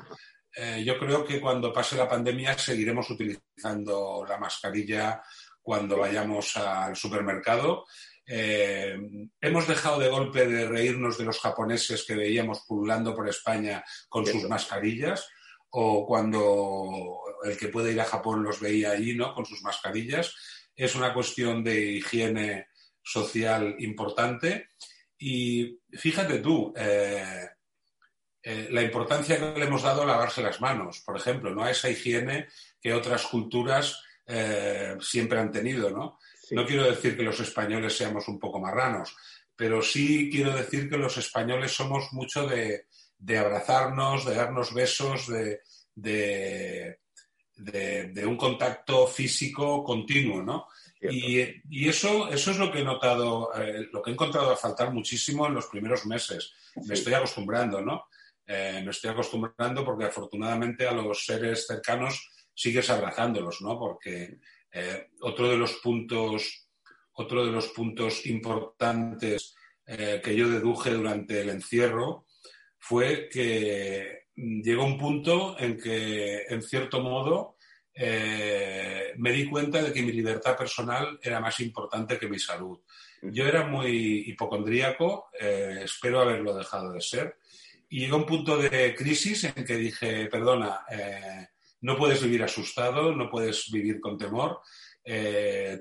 Eh, 0.55 0.83
yo 0.85 0.99
creo 0.99 1.25
que 1.25 1.39
cuando 1.39 1.71
pase 1.71 1.95
la 1.95 2.09
pandemia 2.09 2.57
seguiremos 2.57 3.09
utilizando 3.09 4.25
la 4.27 4.37
mascarilla 4.37 5.21
cuando 5.61 5.97
vayamos 5.97 6.57
al 6.57 6.95
supermercado. 6.95 7.85
hemos 8.25 9.67
dejado 9.67 9.99
de 9.99 10.09
golpe 10.09 10.47
de 10.47 10.67
reírnos 10.67 11.17
de 11.17 11.25
los 11.25 11.39
japoneses 11.39 12.03
que 12.05 12.15
veíamos 12.15 12.61
pululando 12.67 13.15
por 13.15 13.27
España 13.27 13.83
con 14.09 14.25
sus 14.25 14.47
mascarillas 14.47 15.27
o 15.71 16.05
cuando 16.05 17.21
el 17.43 17.57
que 17.57 17.69
puede 17.69 17.93
ir 17.93 18.01
a 18.01 18.05
Japón 18.05 18.43
los 18.43 18.59
veía 18.59 18.91
ahí, 18.91 19.15
¿no? 19.15 19.33
Con 19.33 19.45
sus 19.45 19.61
mascarillas. 19.61 20.35
Es 20.75 20.95
una 20.95 21.13
cuestión 21.13 21.63
de 21.63 21.81
higiene 21.93 22.67
social 23.03 23.75
importante. 23.79 24.69
Y 25.17 25.79
fíjate 25.91 26.39
tú, 26.39 26.73
eh, 26.75 27.49
eh, 28.43 28.67
la 28.71 28.81
importancia 28.81 29.37
que 29.37 29.59
le 29.59 29.65
hemos 29.65 29.83
dado 29.83 30.03
a 30.03 30.05
lavarse 30.05 30.41
las 30.41 30.61
manos, 30.61 31.01
por 31.05 31.17
ejemplo, 31.17 31.53
¿no? 31.53 31.63
A 31.63 31.71
esa 31.71 31.89
higiene 31.89 32.47
que 32.81 32.93
otras 32.93 33.25
culturas 33.27 34.01
eh, 34.25 34.95
siempre 34.99 35.39
han 35.39 35.51
tenido, 35.51 35.91
¿no? 35.91 36.17
No 36.51 36.65
quiero 36.65 36.83
decir 36.83 37.15
que 37.15 37.23
los 37.23 37.39
españoles 37.39 37.95
seamos 37.95 38.27
un 38.27 38.39
poco 38.39 38.59
marranos, 38.59 39.15
pero 39.55 39.81
sí 39.81 40.29
quiero 40.31 40.55
decir 40.55 40.89
que 40.89 40.97
los 40.97 41.17
españoles 41.17 41.71
somos 41.71 42.11
mucho 42.13 42.47
de, 42.47 42.87
de 43.17 43.37
abrazarnos, 43.37 44.25
de 44.25 44.35
darnos 44.35 44.73
besos, 44.73 45.27
de, 45.27 45.61
de, 45.95 46.97
un 48.25 48.37
contacto 48.37 49.07
físico 49.07 49.83
continuo, 49.83 50.41
¿no? 50.41 50.67
Y, 51.01 51.89
eso, 51.89 52.29
eso 52.29 52.51
es 52.51 52.57
lo 52.57 52.71
que 52.71 52.79
he 52.79 52.83
notado, 52.83 53.51
eh, 53.55 53.89
lo 53.91 54.01
que 54.01 54.11
he 54.11 54.13
encontrado 54.13 54.51
a 54.51 54.57
faltar 54.57 54.93
muchísimo 54.93 55.47
en 55.47 55.55
los 55.55 55.65
primeros 55.65 56.05
meses. 56.05 56.53
Me 56.85 56.93
estoy 56.93 57.13
acostumbrando, 57.13 57.81
¿no? 57.81 58.05
Eh, 58.45 58.81
me 58.83 58.91
estoy 58.91 59.09
acostumbrando 59.09 59.83
porque 59.83 60.05
afortunadamente 60.05 60.87
a 60.87 60.91
los 60.91 61.25
seres 61.25 61.65
cercanos 61.65 62.29
sigues 62.53 62.89
abrazándolos, 62.89 63.61
¿no? 63.61 63.79
Porque 63.79 64.39
eh, 64.71 65.07
otro 65.21 65.49
de 65.49 65.57
los 65.57 65.73
puntos, 65.77 66.67
otro 67.13 67.45
de 67.45 67.51
los 67.51 67.69
puntos 67.69 68.25
importantes 68.27 69.55
que 69.83 70.35
yo 70.37 70.47
deduje 70.47 70.91
durante 70.91 71.41
el 71.41 71.49
encierro 71.49 72.25
fue 72.79 73.27
que 73.27 74.27
llegó 74.35 74.85
un 74.85 74.97
punto 74.97 75.59
en 75.59 75.77
que, 75.77 76.43
en 76.47 76.61
cierto 76.61 77.01
modo, 77.01 77.57
eh, 78.03 79.13
me 79.17 79.31
di 79.31 79.45
cuenta 79.47 79.79
de 79.79 79.93
que 79.93 80.01
mi 80.01 80.11
libertad 80.11 80.57
personal 80.57 81.19
era 81.21 81.39
más 81.39 81.59
importante 81.59 82.17
que 82.17 82.27
mi 82.27 82.39
salud. 82.39 82.79
Yo 83.21 83.45
era 83.45 83.63
muy 83.67 84.23
hipocondríaco, 84.25 85.29
eh, 85.39 85.81
espero 85.83 86.21
haberlo 86.21 86.55
dejado 86.55 86.93
de 86.93 87.01
ser, 87.01 87.37
y 87.89 87.99
llegó 87.99 88.17
un 88.17 88.25
punto 88.25 88.57
de 88.57 88.95
crisis 88.95 89.43
en 89.43 89.63
que 89.63 89.75
dije, 89.75 90.25
perdona, 90.31 90.83
eh, 90.89 91.49
no 91.81 91.95
puedes 91.95 92.23
vivir 92.23 92.41
asustado, 92.41 93.15
no 93.15 93.29
puedes 93.29 93.69
vivir 93.69 93.99
con 93.99 94.17
temor, 94.17 94.61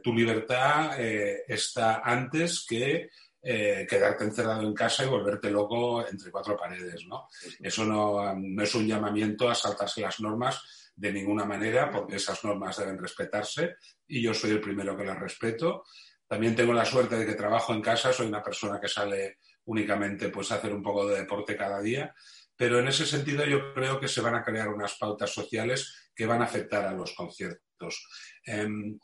tu 0.03 0.15
libertad 0.15 0.99
está 0.99 2.01
antes 2.03 2.65
que 2.67 3.11
quedarte 3.43 4.25
encerrado 4.25 4.63
en 4.63 4.73
casa 4.73 5.05
y 5.05 5.09
volverte 5.09 5.51
loco 5.51 6.07
entre 6.07 6.31
cuatro 6.31 6.57
paredes, 6.57 7.05
¿no? 7.07 7.29
Eso 7.61 7.85
no, 7.85 8.35
no 8.35 8.63
es 8.63 8.75
un 8.75 8.87
llamamiento 8.89 9.51
a 9.51 9.55
saltarse 9.55 10.01
las 10.01 10.21
normas, 10.21 10.80
de 11.01 11.13
ninguna 11.13 11.47
manera, 11.47 11.91
porque 11.91 12.17
esas 12.17 12.45
normas 12.45 12.77
deben 12.77 12.99
respetarse 12.99 13.77
y 14.07 14.21
yo 14.21 14.35
soy 14.35 14.51
el 14.51 14.61
primero 14.61 14.95
que 14.95 15.05
las 15.05 15.19
respeto. 15.19 15.85
También 16.29 16.55
tengo 16.55 16.75
la 16.75 16.85
suerte 16.85 17.17
de 17.17 17.25
que 17.25 17.35
trabajo 17.35 17.73
en 17.73 17.81
casa, 17.81 18.13
soy 18.13 18.27
una 18.27 18.43
persona 18.43 18.79
que 18.79 18.87
sale 18.87 19.39
únicamente 19.65 20.29
pues, 20.29 20.53
a 20.53 20.57
hacer 20.57 20.75
un 20.75 20.83
poco 20.83 21.07
de 21.07 21.21
deporte 21.21 21.57
cada 21.57 21.81
día, 21.81 22.15
pero 22.55 22.79
en 22.79 22.89
ese 22.89 23.07
sentido 23.07 23.47
yo 23.47 23.73
creo 23.73 23.99
que 23.99 24.09
se 24.09 24.21
van 24.21 24.35
a 24.35 24.45
crear 24.45 24.69
unas 24.69 24.99
pautas 24.99 25.33
sociales 25.33 26.11
que 26.15 26.27
van 26.27 26.43
a 26.43 26.45
afectar 26.45 26.85
a 26.85 26.93
los 26.93 27.15
conciertos. 27.15 28.07
Em, 28.45 28.99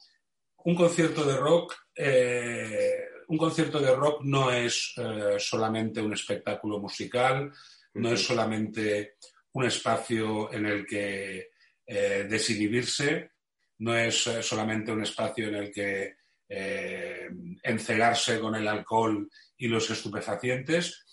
un 0.64 0.74
concierto 0.74 1.24
de 1.24 1.36
rock, 1.38 1.74
eh, 1.94 3.06
un 3.28 3.38
concierto 3.38 3.80
de 3.80 3.96
rock 3.96 4.20
no 4.22 4.52
es 4.52 4.92
eh, 4.98 5.36
solamente 5.38 6.02
un 6.02 6.12
espectáculo 6.12 6.78
musical, 6.78 7.50
no 7.94 8.12
es 8.12 8.22
solamente 8.22 9.14
un 9.52 9.64
espacio 9.64 10.52
en 10.52 10.66
el 10.66 10.84
que 10.84 11.55
eh, 11.86 12.26
desinhibirse, 12.28 13.30
no 13.78 13.94
es 13.94 14.26
eh, 14.26 14.42
solamente 14.42 14.90
un 14.90 15.02
espacio 15.02 15.46
en 15.46 15.54
el 15.54 15.70
que 15.70 16.16
eh, 16.48 17.28
encegarse 17.62 18.40
con 18.40 18.56
el 18.56 18.66
alcohol 18.66 19.30
y 19.56 19.68
los 19.68 19.88
estupefacientes. 19.90 21.04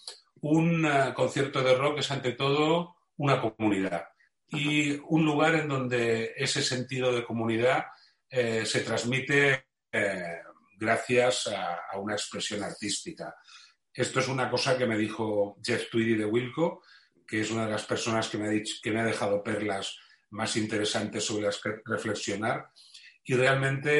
Un 0.41 0.89
concierto 1.15 1.61
de 1.61 1.75
rock 1.75 1.99
es 1.99 2.11
ante 2.11 2.33
todo 2.33 2.95
una 3.17 3.39
comunidad 3.39 4.07
y 4.49 4.99
un 5.07 5.23
lugar 5.23 5.55
en 5.55 5.69
donde 5.69 6.33
ese 6.35 6.61
sentido 6.61 7.13
de 7.13 7.23
comunidad 7.23 7.85
se 8.29 8.81
transmite 8.81 9.67
gracias 10.77 11.47
a, 11.47 11.97
una 11.97 12.15
expresión 12.15 12.61
artística. 12.61 13.33
Esto 13.93 14.19
es 14.19 14.27
una 14.27 14.49
cosa 14.49 14.77
que 14.77 14.85
me 14.85 14.97
dijo 14.97 15.57
Jeff 15.63 15.89
Tweedy 15.89 16.15
de 16.15 16.25
Wilco, 16.25 16.83
que 17.25 17.39
es 17.39 17.49
una 17.49 17.65
de 17.65 17.71
las 17.71 17.85
personas 17.85 18.27
que 18.27 18.37
me 18.37 18.47
ha, 18.47 18.49
dicho, 18.49 18.75
que 18.83 18.91
me 18.91 18.99
ha 18.99 19.05
dejado 19.05 19.41
perlas 19.41 19.97
más 20.33 20.57
interesantes 20.57 21.23
sobre 21.23 21.43
las 21.43 21.61
que 21.61 21.75
reflexionar. 21.85 22.69
Y 23.23 23.35
realmente 23.35 23.91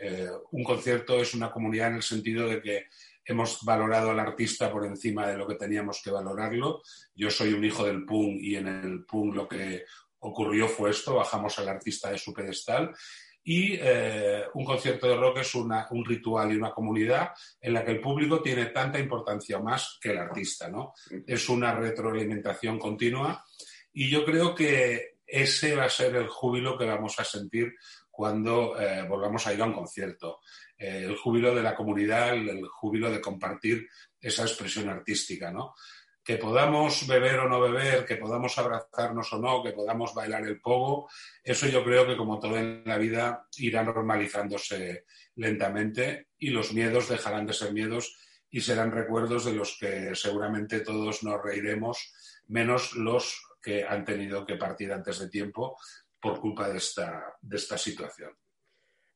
eh, 0.00 0.30
un 0.52 0.62
concierto 0.62 1.20
es 1.20 1.34
una 1.34 1.50
comunidad 1.50 1.88
en 1.88 1.96
el 1.96 2.02
sentido 2.02 2.48
de 2.48 2.62
que 2.62 2.86
hemos 3.24 3.64
valorado 3.64 4.10
al 4.10 4.20
artista 4.20 4.70
por 4.70 4.86
encima 4.86 5.26
de 5.26 5.36
lo 5.36 5.48
que 5.48 5.56
teníamos 5.56 6.00
que 6.02 6.12
valorarlo. 6.12 6.82
Yo 7.14 7.28
soy 7.28 7.52
un 7.52 7.64
hijo 7.64 7.84
del 7.84 8.04
punk 8.04 8.38
y 8.40 8.54
en 8.54 8.68
el 8.68 9.04
punk 9.04 9.34
lo 9.34 9.48
que 9.48 9.84
ocurrió 10.20 10.68
fue 10.68 10.90
esto, 10.90 11.16
bajamos 11.16 11.58
al 11.58 11.68
artista 11.68 12.10
de 12.10 12.18
su 12.18 12.32
pedestal. 12.32 12.94
Y 13.42 13.74
eh, 13.80 14.44
un 14.54 14.64
concierto 14.64 15.08
de 15.08 15.16
rock 15.16 15.38
es 15.38 15.54
una, 15.54 15.86
un 15.90 16.04
ritual 16.04 16.52
y 16.52 16.56
una 16.56 16.72
comunidad 16.72 17.30
en 17.60 17.74
la 17.74 17.84
que 17.84 17.92
el 17.92 18.00
público 18.00 18.42
tiene 18.42 18.66
tanta 18.66 18.98
importancia 18.98 19.58
más 19.58 19.98
que 20.00 20.10
el 20.10 20.18
artista. 20.18 20.68
¿no? 20.68 20.92
Es 21.26 21.48
una 21.48 21.74
retroalimentación 21.74 22.78
continua 22.78 23.44
y 23.92 24.10
yo 24.10 24.24
creo 24.24 24.54
que 24.54 25.15
ese 25.26 25.74
va 25.74 25.84
a 25.84 25.90
ser 25.90 26.14
el 26.16 26.28
júbilo 26.28 26.78
que 26.78 26.86
vamos 26.86 27.18
a 27.18 27.24
sentir 27.24 27.74
cuando 28.10 28.80
eh, 28.80 29.06
volvamos 29.06 29.46
a 29.46 29.52
ir 29.52 29.60
a 29.60 29.66
un 29.66 29.74
concierto. 29.74 30.40
Eh, 30.78 31.04
el 31.04 31.16
júbilo 31.16 31.54
de 31.54 31.62
la 31.62 31.74
comunidad, 31.74 32.34
el, 32.34 32.66
júbilo 32.68 33.10
de 33.10 33.20
compartir 33.20 33.88
esa 34.20 34.42
expresión 34.42 34.88
artística, 34.88 35.50
¿no? 35.50 35.74
Que 36.24 36.38
podamos 36.38 37.06
beber 37.06 37.40
o 37.40 37.48
no 37.48 37.60
beber, 37.60 38.04
que 38.04 38.16
podamos 38.16 38.56
abrazarnos 38.58 39.32
o 39.32 39.38
no, 39.38 39.62
que 39.62 39.72
podamos 39.72 40.14
bailar 40.14 40.42
el 40.44 40.60
pogo, 40.60 41.08
eso 41.42 41.68
yo 41.68 41.84
creo 41.84 42.06
que 42.06 42.16
como 42.16 42.40
todo 42.40 42.56
en 42.56 42.82
la 42.84 42.98
vida 42.98 43.46
irá 43.58 43.84
normalizándose 43.84 45.04
lentamente 45.36 46.28
y 46.38 46.50
los 46.50 46.72
miedos 46.72 47.08
dejarán 47.08 47.46
de 47.46 47.52
ser 47.52 47.72
miedos 47.72 48.16
y 48.50 48.60
serán 48.60 48.90
recuerdos 48.90 49.44
de 49.44 49.52
los 49.52 49.76
que 49.78 50.14
seguramente 50.14 50.80
todos 50.80 51.22
nos 51.22 51.40
reiremos, 51.42 52.12
menos 52.48 52.94
los 52.94 53.40
que 53.66 53.82
han 53.82 54.04
tenido 54.04 54.46
que 54.46 54.54
partir 54.54 54.92
antes 54.92 55.18
de 55.18 55.28
tiempo 55.28 55.76
por 56.20 56.40
culpa 56.40 56.68
de 56.68 56.76
esta, 56.76 57.34
de 57.40 57.56
esta 57.56 57.76
situación. 57.76 58.30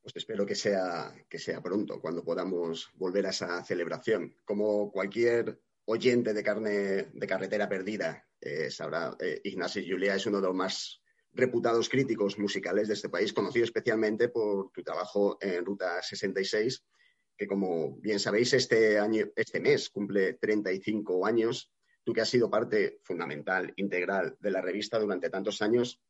Pues 0.02 0.16
espero 0.16 0.44
que 0.44 0.56
sea, 0.56 1.14
que 1.28 1.38
sea 1.38 1.62
pronto, 1.62 2.00
cuando 2.00 2.24
podamos 2.24 2.90
volver 2.94 3.26
a 3.26 3.30
esa 3.30 3.62
celebración. 3.62 4.34
Como 4.44 4.90
cualquier 4.90 5.60
oyente 5.84 6.34
de 6.34 6.42
carne 6.42 6.70
de 7.12 7.26
carretera 7.28 7.68
perdida 7.68 8.26
eh, 8.40 8.72
sabrá, 8.72 9.16
eh, 9.20 9.40
Ignacio 9.44 9.84
Julia 9.86 10.16
es 10.16 10.26
uno 10.26 10.40
de 10.40 10.48
los 10.48 10.56
más 10.56 11.00
reputados 11.32 11.88
críticos 11.88 12.36
musicales 12.36 12.88
de 12.88 12.94
este 12.94 13.08
país, 13.08 13.32
conocido 13.32 13.64
especialmente 13.64 14.30
por 14.30 14.72
tu 14.72 14.82
trabajo 14.82 15.38
en 15.40 15.64
Ruta 15.64 16.02
66, 16.02 16.82
que 17.36 17.46
como 17.46 17.98
bien 17.98 18.18
sabéis, 18.18 18.52
este, 18.54 18.98
año, 18.98 19.26
este 19.36 19.60
mes 19.60 19.90
cumple 19.90 20.34
35 20.34 21.24
años 21.24 21.70
tú 22.04 22.12
que 22.12 22.20
has 22.20 22.28
sido 22.28 22.50
parte 22.50 22.98
fundamental, 23.02 23.72
integral 23.76 24.36
de 24.40 24.50
la 24.50 24.60
revista 24.60 24.98
durante 24.98 25.30
tantos 25.30 25.62
años, 25.62 26.00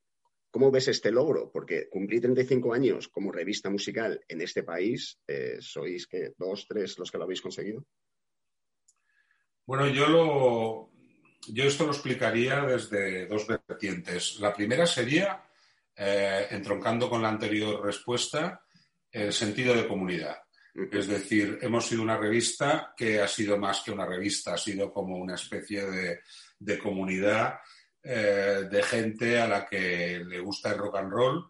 ¿cómo 0.50 0.70
ves 0.70 0.88
este 0.88 1.10
logro? 1.10 1.50
Porque 1.50 1.88
cumplir 1.88 2.22
35 2.22 2.72
años 2.74 3.08
como 3.08 3.32
revista 3.32 3.70
musical 3.70 4.24
en 4.28 4.40
este 4.40 4.62
país, 4.62 5.18
eh, 5.26 5.58
¿sois 5.60 6.06
que 6.06 6.32
dos, 6.36 6.66
tres 6.68 6.98
los 6.98 7.10
que 7.10 7.18
lo 7.18 7.24
habéis 7.24 7.42
conseguido? 7.42 7.84
Bueno, 9.66 9.86
yo 9.88 10.08
lo, 10.08 10.90
yo 11.48 11.64
esto 11.64 11.84
lo 11.84 11.92
explicaría 11.92 12.62
desde 12.62 13.26
dos 13.26 13.46
vertientes. 13.46 14.40
La 14.40 14.52
primera 14.52 14.86
sería, 14.86 15.44
eh, 15.96 16.48
entroncando 16.50 17.08
con 17.08 17.22
la 17.22 17.28
anterior 17.28 17.84
respuesta, 17.84 18.64
el 19.10 19.32
sentido 19.32 19.74
de 19.74 19.86
comunidad. 19.86 20.36
Es 20.74 21.08
decir, 21.08 21.58
hemos 21.62 21.86
sido 21.86 22.02
una 22.02 22.16
revista 22.16 22.94
que 22.96 23.20
ha 23.20 23.28
sido 23.28 23.58
más 23.58 23.80
que 23.80 23.90
una 23.90 24.06
revista, 24.06 24.54
ha 24.54 24.58
sido 24.58 24.92
como 24.92 25.16
una 25.16 25.34
especie 25.34 25.84
de, 26.58 26.78
comunidad 26.78 27.58
eh, 28.02 28.68
de 28.70 28.82
gente 28.82 29.40
a 29.40 29.48
la 29.48 29.66
que 29.66 30.22
le 30.24 30.40
gusta 30.40 30.70
el 30.70 30.78
rock 30.78 30.96
and 30.96 31.10
roll 31.10 31.46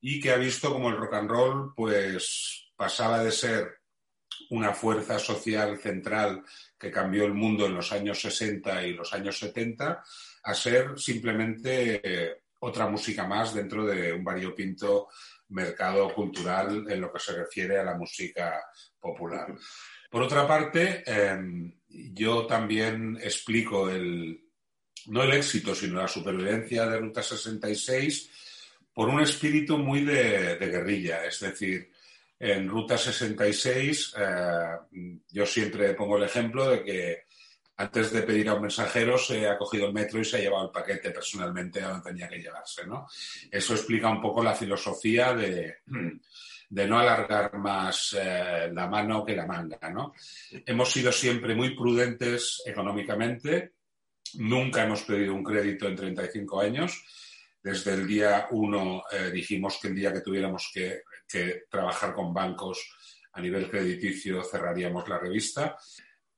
y 0.00 0.20
que 0.20 0.32
ha 0.32 0.36
visto 0.36 0.72
como 0.72 0.90
el 0.90 0.96
rock 0.96 1.14
and 1.14 1.30
roll 1.30 1.72
pues 1.74 2.72
pasaba 2.76 3.22
de 3.22 3.30
ser 3.30 3.78
una 4.50 4.74
fuerza 4.74 5.18
social 5.18 5.78
central 5.78 6.42
que 6.78 6.90
cambió 6.90 7.24
el 7.24 7.34
mundo 7.34 7.66
en 7.66 7.74
los 7.74 7.92
años 7.92 8.20
60 8.20 8.86
y 8.86 8.92
los 8.94 9.12
años 9.12 9.38
70 9.38 10.02
a 10.42 10.54
ser 10.54 10.98
simplemente 10.98 12.42
otra 12.60 12.88
música 12.88 13.26
más 13.26 13.54
dentro 13.54 13.84
de 13.86 14.12
un 14.12 14.24
variopinto 14.24 15.08
mercado 15.54 16.12
cultural 16.12 16.84
en 16.88 17.00
lo 17.00 17.12
que 17.12 17.20
se 17.20 17.32
refiere 17.32 17.78
a 17.78 17.84
la 17.84 17.94
música 17.96 18.60
popular. 19.00 19.54
Por 20.10 20.22
otra 20.22 20.46
parte, 20.46 21.02
em, 21.06 21.72
yo 21.88 22.46
también 22.46 23.18
explico 23.22 23.88
el, 23.88 24.44
no 25.06 25.22
el 25.22 25.32
éxito, 25.32 25.74
sino 25.74 26.00
la 26.00 26.08
supervivencia 26.08 26.86
de 26.86 26.98
Ruta 26.98 27.22
66 27.22 28.30
por 28.92 29.08
un 29.08 29.20
espíritu 29.20 29.78
muy 29.78 30.04
de, 30.04 30.56
guerrilla. 30.56 31.24
Es 31.24 31.40
decir, 31.40 31.90
en 32.38 32.68
Ruta 32.68 32.96
66 32.96 34.14
eh, 34.16 35.20
yo 35.30 35.46
siempre 35.46 35.94
pongo 35.94 36.16
el 36.16 36.24
ejemplo 36.24 36.68
de 36.68 36.84
que 36.84 37.23
antes 37.76 38.12
de 38.12 38.22
pedir 38.22 38.48
a 38.48 38.54
un 38.54 38.62
mensajero 38.62 39.18
se 39.18 39.48
ha 39.48 39.58
cogido 39.58 39.86
el 39.86 39.92
metro 39.92 40.20
y 40.20 40.24
se 40.24 40.36
ha 40.36 40.40
llevado 40.40 40.66
el 40.66 40.70
paquete 40.70 41.10
personalmente 41.10 41.82
a 41.82 41.88
donde 41.88 42.10
tenía 42.10 42.28
que 42.28 42.38
llevarse. 42.38 42.86
¿no? 42.86 43.08
Eso 43.50 43.74
explica 43.74 44.08
un 44.08 44.20
poco 44.20 44.42
la 44.42 44.54
filosofía 44.54 45.34
de, 45.34 45.78
de 46.68 46.86
no 46.86 46.98
alargar 46.98 47.56
más 47.58 48.16
eh, 48.20 48.70
la 48.72 48.86
mano 48.86 49.24
que 49.24 49.34
la 49.34 49.46
manga. 49.46 49.90
¿no? 49.90 50.12
Hemos 50.64 50.90
sido 50.92 51.10
siempre 51.10 51.54
muy 51.54 51.74
prudentes 51.74 52.62
económicamente, 52.64 53.72
nunca 54.34 54.84
hemos 54.84 55.02
pedido 55.02 55.34
un 55.34 55.42
crédito 55.42 55.88
en 55.88 55.96
35 55.96 56.60
años. 56.60 57.04
Desde 57.60 57.94
el 57.94 58.06
día 58.06 58.46
uno 58.50 59.02
eh, 59.10 59.30
dijimos 59.32 59.78
que 59.80 59.88
el 59.88 59.96
día 59.96 60.12
que 60.12 60.20
tuviéramos 60.20 60.70
que, 60.72 61.02
que 61.26 61.62
trabajar 61.68 62.14
con 62.14 62.32
bancos 62.32 62.88
a 63.32 63.40
nivel 63.40 63.68
crediticio 63.68 64.44
cerraríamos 64.44 65.08
la 65.08 65.18
revista. 65.18 65.76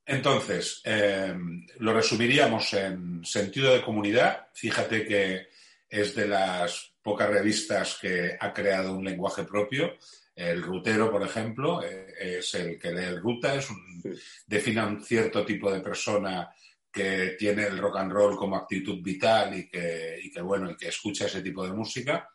Entonces, 0.07 0.81
em, 0.85 1.67
lo 1.79 1.93
resumiríamos 1.93 2.73
en 2.73 3.25
sentido 3.25 3.73
de 3.73 3.81
comunidad. 3.81 4.47
Fíjate 4.53 5.05
que 5.05 5.49
es 5.89 6.15
de 6.15 6.29
las 6.29 6.93
pocas 7.01 7.29
revistas 7.29 7.97
que 8.01 8.37
ha 8.39 8.53
creado 8.53 8.93
un 8.93 9.03
lenguaje 9.03 9.43
propio. 9.43 9.97
El 10.33 10.61
rutero, 10.61 11.11
por 11.11 11.23
ejemplo, 11.23 11.83
eh, 11.83 12.37
es 12.37 12.55
el 12.55 12.79
que 12.79 12.91
lee 12.91 13.17
ruta, 13.17 13.55
es 13.55 13.69
un, 13.69 14.01
define 14.45 14.85
un 14.85 15.03
cierto 15.03 15.45
tipo 15.45 15.69
de 15.69 15.81
persona 15.81 16.49
que 16.89 17.35
tiene 17.37 17.63
el 17.63 17.77
rock 17.77 17.97
and 17.97 18.11
roll 18.11 18.37
como 18.37 18.55
actitud 18.55 19.01
vital 19.03 19.57
y 19.57 19.67
que, 19.67 20.19
y 20.23 20.31
que 20.31 20.41
bueno, 20.41 20.71
y 20.71 20.77
que 20.77 20.87
escucha 20.87 21.25
ese 21.25 21.41
tipo 21.41 21.65
de 21.65 21.73
música. 21.73 22.29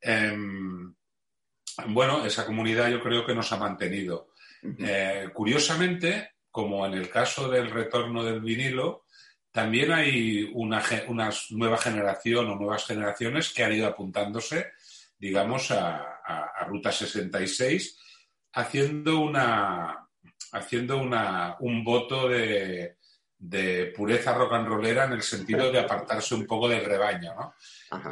Em, 0.00 0.92
bueno, 1.88 2.26
esa 2.26 2.44
comunidad 2.44 2.90
yo 2.90 3.00
creo 3.00 3.24
que 3.24 3.34
nos 3.34 3.52
ha 3.52 3.56
mantenido. 3.56 4.30
Eh, 4.78 5.28
curiosamente, 5.32 6.33
como 6.54 6.86
en 6.86 6.94
el 6.94 7.10
caso 7.10 7.48
del 7.48 7.68
retorno 7.68 8.22
del 8.22 8.40
vinilo, 8.40 9.06
también 9.50 9.90
hay 9.90 10.48
una, 10.54 10.80
una, 11.08 11.28
nueva 11.50 11.76
generación 11.78 12.48
o 12.48 12.54
nuevas 12.54 12.86
generaciones 12.86 13.52
que 13.52 13.64
han 13.64 13.72
ido 13.72 13.88
apuntándose, 13.88 14.68
digamos, 15.18 15.72
a, 15.72 16.20
a 16.24 16.64
Ruta 16.66 16.92
66, 16.92 17.98
haciendo 18.52 19.18
una, 19.18 20.08
haciendo 20.52 20.98
una, 20.98 21.56
un 21.58 21.82
voto 21.82 22.28
de, 22.28 22.98
de 23.46 23.92
pureza 23.94 24.32
rock 24.32 24.54
and 24.54 24.68
rollera 24.68 25.04
en 25.04 25.12
el 25.12 25.22
sentido 25.22 25.70
de 25.70 25.78
apartarse 25.78 26.34
un 26.34 26.46
poco 26.46 26.66
del 26.66 26.84
rebaño, 26.84 27.34
¿no? 27.34 27.54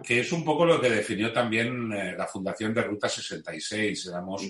que 0.03 0.21
es 0.21 0.31
un 0.31 0.45
poco 0.45 0.67
lo 0.67 0.79
que 0.79 0.91
definió 0.91 1.33
también 1.33 1.91
eh, 1.93 2.15
la 2.17 2.27
fundación 2.27 2.75
de 2.75 2.83
Ruta 2.83 3.09
66. 3.09 4.09
Éramos 4.09 4.43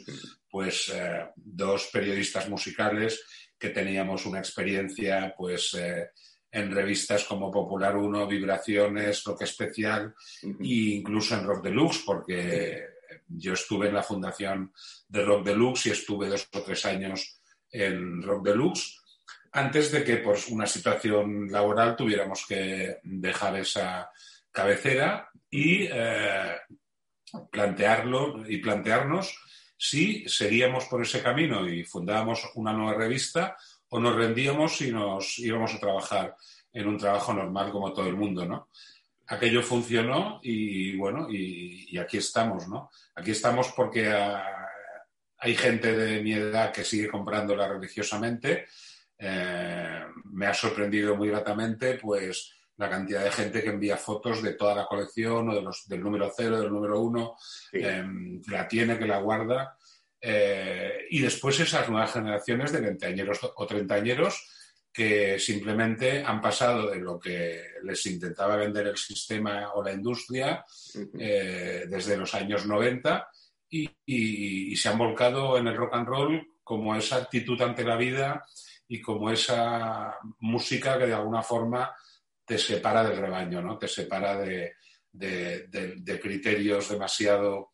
pues 0.51 0.91
eh, 0.93 1.29
dos 1.37 1.89
periodistas 1.93 2.49
musicales 2.49 3.23
que 3.63 3.71
teníamos 3.71 4.27
una 4.27 4.41
experiencia 4.41 5.33
pues 5.39 5.75
eh, 5.75 6.11
en 6.51 6.75
revistas 6.75 7.23
como 7.23 7.49
Popular 7.49 7.97
1, 7.97 8.27
Vibraciones, 8.27 9.23
Rock 9.23 9.43
Especial 9.43 10.13
e 10.43 10.99
incluso 10.99 11.37
en 11.37 11.47
Rock 11.47 11.63
Deluxe, 11.63 12.03
porque 12.05 12.83
yo 13.29 13.53
estuve 13.53 13.87
en 13.87 13.95
la 13.95 14.03
fundación 14.03 14.73
de 15.07 15.25
Rock 15.25 15.47
Deluxe 15.47 15.87
y 15.87 15.91
estuve 15.91 16.29
dos 16.29 16.49
o 16.53 16.61
tres 16.61 16.85
años 16.87 17.41
en 17.71 18.21
Rock 18.21 18.47
Deluxe 18.47 18.99
antes 19.53 19.93
de 19.93 20.03
que 20.03 20.17
por 20.17 20.37
una 20.51 20.67
situación 20.67 21.47
laboral 21.49 21.95
tuviéramos 21.95 22.45
que 22.45 22.99
dejar 23.05 23.61
esa 23.61 24.11
cabecera 24.51 25.31
y 25.49 25.85
eh, 25.85 26.57
plantearlo 27.49 28.43
y 28.45 28.57
plantearnos 28.57 29.39
si 29.85 30.23
seguíamos 30.29 30.85
por 30.85 31.03
ese 31.03 31.21
camino 31.21 31.69
y 31.69 31.83
fundábamos 31.83 32.53
una 32.55 32.73
nueva 32.73 32.95
revista 32.95 33.57
o 33.89 33.99
nos 33.99 34.15
rendíamos 34.15 34.81
y 34.81 34.93
nos 34.93 35.41
íbamos 35.41 35.75
a 35.75 35.81
trabajar 35.81 36.37
en 36.73 36.87
un 36.87 36.97
trabajo 36.97 37.35
normal 37.35 37.73
como 37.73 37.93
todo 37.93 38.07
el 38.07 38.15
mundo, 38.15 38.47
¿no? 38.47 38.69
Aquello 39.27 39.61
funcionó 39.61 40.39
y 40.41 40.97
bueno, 40.97 41.27
y, 41.29 41.99
aquí 41.99 42.19
estamos, 42.19 42.69
¿no? 42.69 42.93
Aquí 43.17 43.33
estamos 43.33 43.73
porque 43.73 44.09
ah, 44.09 44.69
hay 45.39 45.57
gente 45.57 45.97
de 45.97 46.23
mi 46.23 46.35
edad 46.35 46.71
que 46.71 46.85
sigue 46.85 47.09
comprándola 47.09 47.67
religiosamente, 47.67 48.67
eh, 49.19 50.05
me 50.27 50.47
ha 50.47 50.55
sorprendido 50.55 51.17
muy 51.17 51.27
gratamente 51.27 51.95
pues 51.95 52.55
la 52.83 52.91
cantidad 52.91 53.25
de 53.25 53.31
gente 53.31 53.63
que 53.63 53.71
envía 53.71 53.97
fotos 53.97 54.43
de 54.43 54.55
toda 54.55 54.75
la 54.75 54.87
colección 54.87 55.49
o 55.49 55.55
de 55.55 55.63
los, 55.63 55.89
del 55.89 56.03
número 56.03 56.31
cero, 56.37 56.61
del 56.61 56.73
número 56.73 57.01
uno, 57.01 57.37
em, 57.73 58.43
que 58.43 58.51
la 58.51 58.69
tiene, 58.69 58.99
que 58.99 59.07
la 59.07 59.19
guarda. 59.19 59.77
Eh, 60.21 61.07
y 61.11 61.21
después 61.21 61.59
esas 61.61 61.89
nuevas 61.89 62.13
generaciones 62.13 62.73
de 62.73 62.81
veinteañeros 62.81 63.41
o 63.57 63.67
treintañeros 63.67 64.49
que 64.93 65.39
simplemente 65.39 66.23
han 66.23 66.41
pasado 66.41 66.91
de 66.91 66.99
lo 66.99 67.19
que 67.19 67.63
les 67.83 68.05
intentaba 68.07 68.57
vender 68.57 68.89
el 68.89 68.97
sistema 68.97 69.73
o 69.75 69.83
la 69.83 69.93
industria 69.93 70.65
eh, 71.19 71.87
desde 71.89 72.17
los 72.17 72.35
años 72.35 72.67
90 72.67 73.27
y, 73.71 74.77
se 74.77 74.89
han 74.89 74.99
volcado 74.99 75.57
en 75.57 75.67
el 75.67 75.77
rock 75.77 75.95
and 75.95 76.07
roll 76.07 76.47
como 76.63 76.95
esa 76.95 77.17
actitud 77.17 77.61
ante 77.63 77.85
la 77.85 77.97
vida 77.97 78.45
y 78.87 79.01
como 79.01 79.31
esa 79.31 80.19
música 80.41 80.99
que 80.99 81.07
de 81.07 81.15
alguna 81.15 81.43
forma 81.43 81.95
te 82.53 82.59
separa 82.59 83.03
del 83.03 83.17
rebaño, 83.17 83.63
¿no? 83.63 83.79
Te 83.79 83.89
separa 83.89 84.37
de, 84.37 84.75
criterios 86.21 86.91
demasiado 86.91 87.71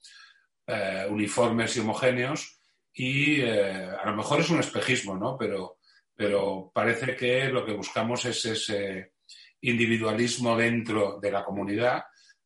eh, 0.65 1.05
uniformes 1.11 1.77
y 1.77 1.81
homogéneos 1.81 2.61
y 2.93 3.41
eh, 3.41 3.89
a 4.01 4.09
lo 4.09 4.17
mejor 4.17 4.39
es 4.39 4.51
un 4.51 4.61
espejismo, 4.61 5.17
¿no? 5.17 5.37
Pero, 5.37 5.79
pero 6.15 6.71
parece 6.73 7.17
que 7.17 7.49
lo 7.49 7.67
que 7.67 7.73
buscamos 7.73 8.25
es 8.27 8.45
ese 8.45 9.15
individualismo 9.63 10.57
dentro 10.57 11.19
de 11.21 11.33
la 11.33 11.45
comunidad 11.45 12.05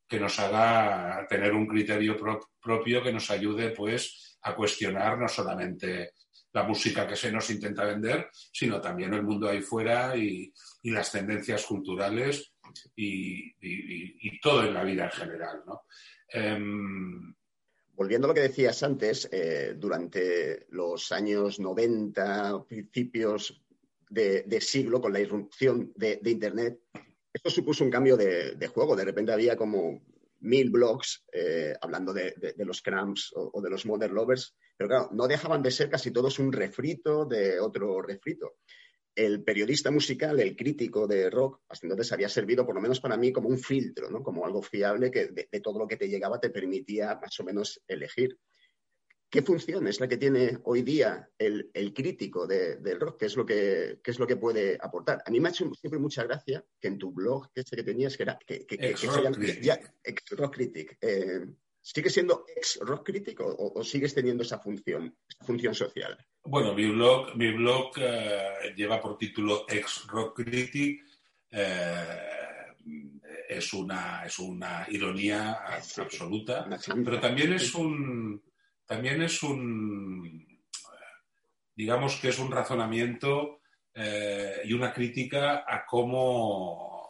que 0.08 0.18
nos 0.18 0.38
haga 0.38 1.26
tener 1.28 1.52
un 1.52 1.66
criterio 1.66 2.16
propio 2.58 3.02
que 3.02 3.12
nos 3.12 3.30
ayude 3.30 3.70
pues 3.70 4.38
a 4.40 4.54
cuestionar 4.54 5.18
no 5.18 5.28
solamente 5.28 6.12
la 6.52 6.62
música 6.64 7.06
que 7.06 7.16
se 7.16 7.32
nos 7.32 7.48
intenta 7.50 7.84
vender, 7.84 8.28
sino 8.52 8.80
también 8.80 9.14
el 9.14 9.22
mundo 9.22 9.48
ahí 9.48 9.62
fuera 9.62 10.16
y, 10.16 10.52
las 10.84 11.12
tendencias 11.12 11.64
culturales 11.64 12.52
y, 12.96 14.38
todo 14.40 14.64
en 14.64 14.74
la 14.74 14.84
vida 14.84 15.04
en 15.04 15.10
general. 15.10 15.62
Em, 16.28 17.34
Volviendo 17.94 18.26
a 18.26 18.28
lo 18.28 18.34
que 18.34 18.40
decías 18.40 18.82
antes, 18.82 19.28
eh, 19.30 19.74
durante 19.76 20.66
los 20.70 21.12
años 21.12 21.60
90, 21.60 22.64
principios 22.66 23.62
de, 24.08 24.60
siglo, 24.60 25.00
con 25.00 25.12
la 25.12 25.20
irrupción 25.20 25.92
de, 25.94 26.18
Internet, 26.24 26.80
esto 27.32 27.50
supuso 27.50 27.84
un 27.84 27.90
cambio 27.90 28.16
de, 28.16 28.66
juego. 28.68 28.96
De 28.96 29.04
repente 29.04 29.32
había 29.32 29.56
como 29.56 30.02
mil 30.42 30.70
blogs 30.70 31.24
eh, 31.32 31.74
hablando 31.80 32.12
de, 32.12 32.54
los 32.58 32.82
cramps 32.82 33.32
o, 33.34 33.60
de 33.60 33.70
los 33.70 33.86
modern 33.86 34.14
lovers, 34.14 34.54
pero 34.76 34.88
claro, 34.88 35.08
no 35.12 35.26
dejaban 35.26 35.62
de 35.62 35.70
ser 35.70 35.88
casi 35.88 36.10
todos 36.10 36.38
un 36.38 36.52
refrito 36.52 37.24
de 37.24 37.60
otro 37.60 38.02
refrito. 38.02 38.56
El 39.14 39.44
periodista 39.44 39.90
musical, 39.90 40.40
el 40.40 40.56
crítico 40.56 41.06
de 41.06 41.28
rock, 41.28 41.60
hasta 41.68 41.86
entonces 41.86 42.12
había 42.12 42.28
servido, 42.28 42.64
por 42.64 42.74
lo 42.74 42.80
menos 42.80 43.00
para 43.00 43.16
mí, 43.16 43.30
como 43.32 43.48
un 43.48 43.58
filtro, 43.58 44.10
¿no? 44.10 44.22
como 44.22 44.46
algo 44.46 44.62
fiable 44.62 45.10
que 45.10 45.26
de 45.26 45.60
todo 45.60 45.78
lo 45.78 45.86
que 45.86 45.96
te 45.96 46.08
llegaba 46.08 46.40
te 46.40 46.50
permitía 46.50 47.18
más 47.20 47.38
o 47.40 47.44
menos 47.44 47.82
elegir. 47.86 48.38
¿Qué 49.32 49.40
función 49.40 49.88
es 49.88 49.98
la 49.98 50.08
que 50.08 50.18
tiene 50.18 50.58
hoy 50.64 50.82
día 50.82 51.26
el, 51.38 51.70
crítico 51.94 52.46
del 52.46 53.00
rock? 53.00 53.20
¿Qué 53.20 53.24
es, 53.24 53.34
lo 53.34 53.46
que, 53.46 53.98
es 54.04 54.18
lo 54.18 54.26
que 54.26 54.36
puede 54.36 54.76
aportar? 54.78 55.22
A 55.24 55.30
mí 55.30 55.40
me 55.40 55.48
ha 55.48 55.52
hecho 55.52 55.72
siempre 55.72 55.98
mucha 55.98 56.24
gracia 56.24 56.62
que 56.78 56.88
en 56.88 56.98
tu 56.98 57.12
blog, 57.12 57.50
que 57.50 57.62
este 57.62 57.76
que 57.76 57.82
tenías, 57.82 58.14
que 58.14 58.24
era 58.24 58.38
que, 58.46 58.66
ex 58.68 60.30
rock 60.36 60.54
critic. 60.54 60.98
Eh, 61.00 61.46
¿Sigue 61.80 62.10
siendo 62.10 62.44
ex 62.54 62.78
rock 62.82 63.06
critic 63.06 63.40
o, 63.40 63.82
sigues 63.82 64.12
teniendo 64.12 64.42
esa 64.42 64.58
función, 64.58 65.16
función 65.40 65.74
social? 65.74 66.14
Bueno, 66.44 66.74
mi 66.74 66.90
blog, 66.90 67.34
mi 67.34 67.52
blog 67.52 67.92
eh, 67.96 68.74
lleva 68.76 69.00
por 69.00 69.16
título 69.16 69.64
ex 69.66 70.08
rock 70.08 70.42
critic. 70.42 71.06
Eh, 71.50 72.06
es 73.48 73.72
una, 73.72 74.24
es 74.26 74.38
una 74.38 74.86
ironía 74.90 75.52
absoluta, 75.96 76.68
pero 77.02 77.18
también 77.18 77.54
es 77.54 77.74
un 77.74 78.51
también 78.92 79.22
es 79.22 79.42
un, 79.42 80.46
digamos 81.74 82.16
que 82.16 82.28
es 82.28 82.38
un 82.38 82.52
razonamiento 82.52 83.62
eh, 83.94 84.60
y 84.66 84.74
una 84.74 84.92
crítica 84.92 85.64
a 85.66 85.86
cómo 85.86 87.08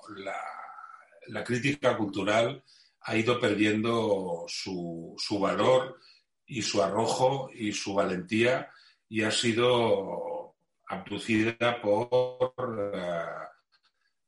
la, 1.27 1.43
crítica 1.43 1.97
cultural 1.97 2.63
ha 3.01 3.17
ido 3.17 3.41
perdiendo 3.41 4.45
su, 4.47 5.17
valor 5.41 5.99
y 6.47 6.63
su 6.63 6.81
arrojo 6.81 7.51
y 7.53 7.73
su 7.73 7.95
valentía 7.95 8.71
y 9.09 9.25
ha 9.25 9.33
sido 9.33 10.55
abducida 10.87 11.83
por, 11.83 12.55
eh, 12.95 13.25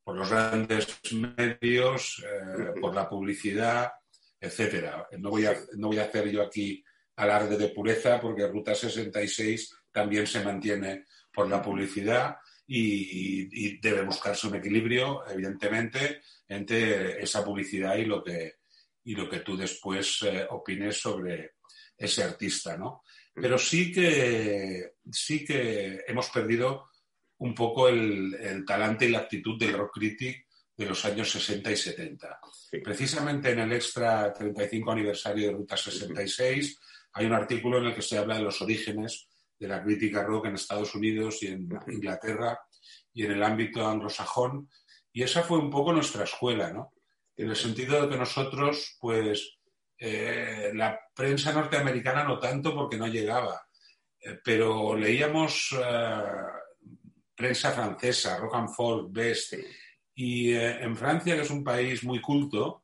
por 0.03 0.17
los 0.17 0.29
grandes 0.29 0.99
medios, 1.13 2.21
eh, 2.27 2.81
por 2.81 2.93
la 2.97 3.09
publicidad, 3.09 3.93
etcétera. 4.41 5.07
No 5.13 5.31
no 5.77 5.87
voy 5.89 5.99
a 5.99 6.03
hacer 6.03 6.29
yo 6.33 6.43
aquí 6.43 6.85
alarde 7.17 7.57
de 7.57 7.69
pureza, 7.69 8.21
porque 8.21 8.47
Ruta 8.47 8.75
66 8.75 9.75
también 9.93 10.27
se 10.27 10.43
mantiene 10.43 11.05
por 11.33 11.49
la 11.49 11.63
publicidad 11.63 12.37
y, 12.67 13.79
debe 13.79 14.03
buscarse 14.03 14.47
un 14.47 14.57
equilibrio, 14.57 15.27
evidentemente, 15.29 16.23
entre 16.49 17.23
esa 17.23 17.45
publicidad 17.45 17.97
y 17.97 18.05
lo 18.05 18.23
que, 18.23 18.55
y 19.05 19.15
lo 19.15 19.29
que 19.29 19.41
tú 19.41 19.57
después 19.57 20.23
eh, 20.23 20.47
opines 20.51 21.01
sobre 21.01 21.57
ese 21.97 22.23
artista, 22.23 22.77
¿no? 22.77 23.03
Pero 23.35 23.59
sí 23.59 23.93
que, 23.93 24.95
sí 25.11 25.45
que 25.45 26.05
hemos 26.07 26.31
perdido 26.31 26.89
un 27.39 27.55
poco 27.55 27.89
el, 27.89 28.65
talante 28.67 29.07
y 29.07 29.11
la 29.11 29.21
actitud 29.21 29.59
del 29.59 29.73
rock 29.73 29.95
critic 29.95 30.47
de 30.77 30.87
los 30.87 31.05
años 31.05 31.31
60 31.31 31.71
y 31.71 31.77
70. 31.77 32.41
Precisamente 32.83 33.51
en 33.51 33.61
el 33.61 33.73
extra 33.73 34.33
35 34.33 34.91
aniversario 34.91 35.49
de 35.49 35.53
Ruta 35.53 35.77
66 35.77 36.79
hay 37.15 37.27
un 37.27 37.33
artículo 37.33 37.79
en 37.79 37.87
el 37.87 37.95
que 37.95 38.03
se 38.03 38.19
habla 38.19 38.37
de 38.37 38.43
los 38.43 38.61
orígenes 38.61 39.29
de 39.59 39.69
la 39.69 39.83
crítica 39.83 40.25
rock 40.25 40.47
en 40.47 40.57
Estados 40.57 40.95
Unidos 40.95 41.43
y 41.43 41.47
en 41.47 41.69
Inglaterra 41.89 42.59
y 43.13 43.25
en 43.25 43.33
el 43.33 43.43
ámbito 43.43 43.87
anglosajón. 43.87 44.69
Y 45.13 45.23
esa 45.23 45.43
fue 45.43 45.59
un 45.59 45.71
poco 45.71 45.93
nuestra 45.93 46.25
escuela, 46.25 46.73
¿no? 46.73 46.93
En 47.37 47.49
el 47.51 47.57
sentido 47.57 48.03
de 48.03 48.09
que 48.09 48.19
nosotros, 48.19 48.97
pues, 49.01 49.59
eh, 49.99 50.73
la 50.75 50.99
prensa 51.15 51.53
norteamericana 51.53 52.25
no 52.25 52.39
tanto 52.39 52.75
porque 52.75 52.97
no 52.97 53.07
llegaba, 53.07 53.65
eh, 54.21 54.39
pero 54.45 54.97
leíamos 54.97 55.75
eh, 55.81 56.23
prensa 57.35 57.71
francesa, 57.73 58.37
rock 58.39 58.55
and 58.57 58.71
folk, 58.71 59.13
best. 59.13 59.55
Y 60.17 60.53
en 60.53 60.97
Francia, 60.97 61.35
que 61.35 61.43
es 61.43 61.51
un 61.51 61.65
país 61.65 62.05
muy 62.05 62.21
culto, 62.21 62.83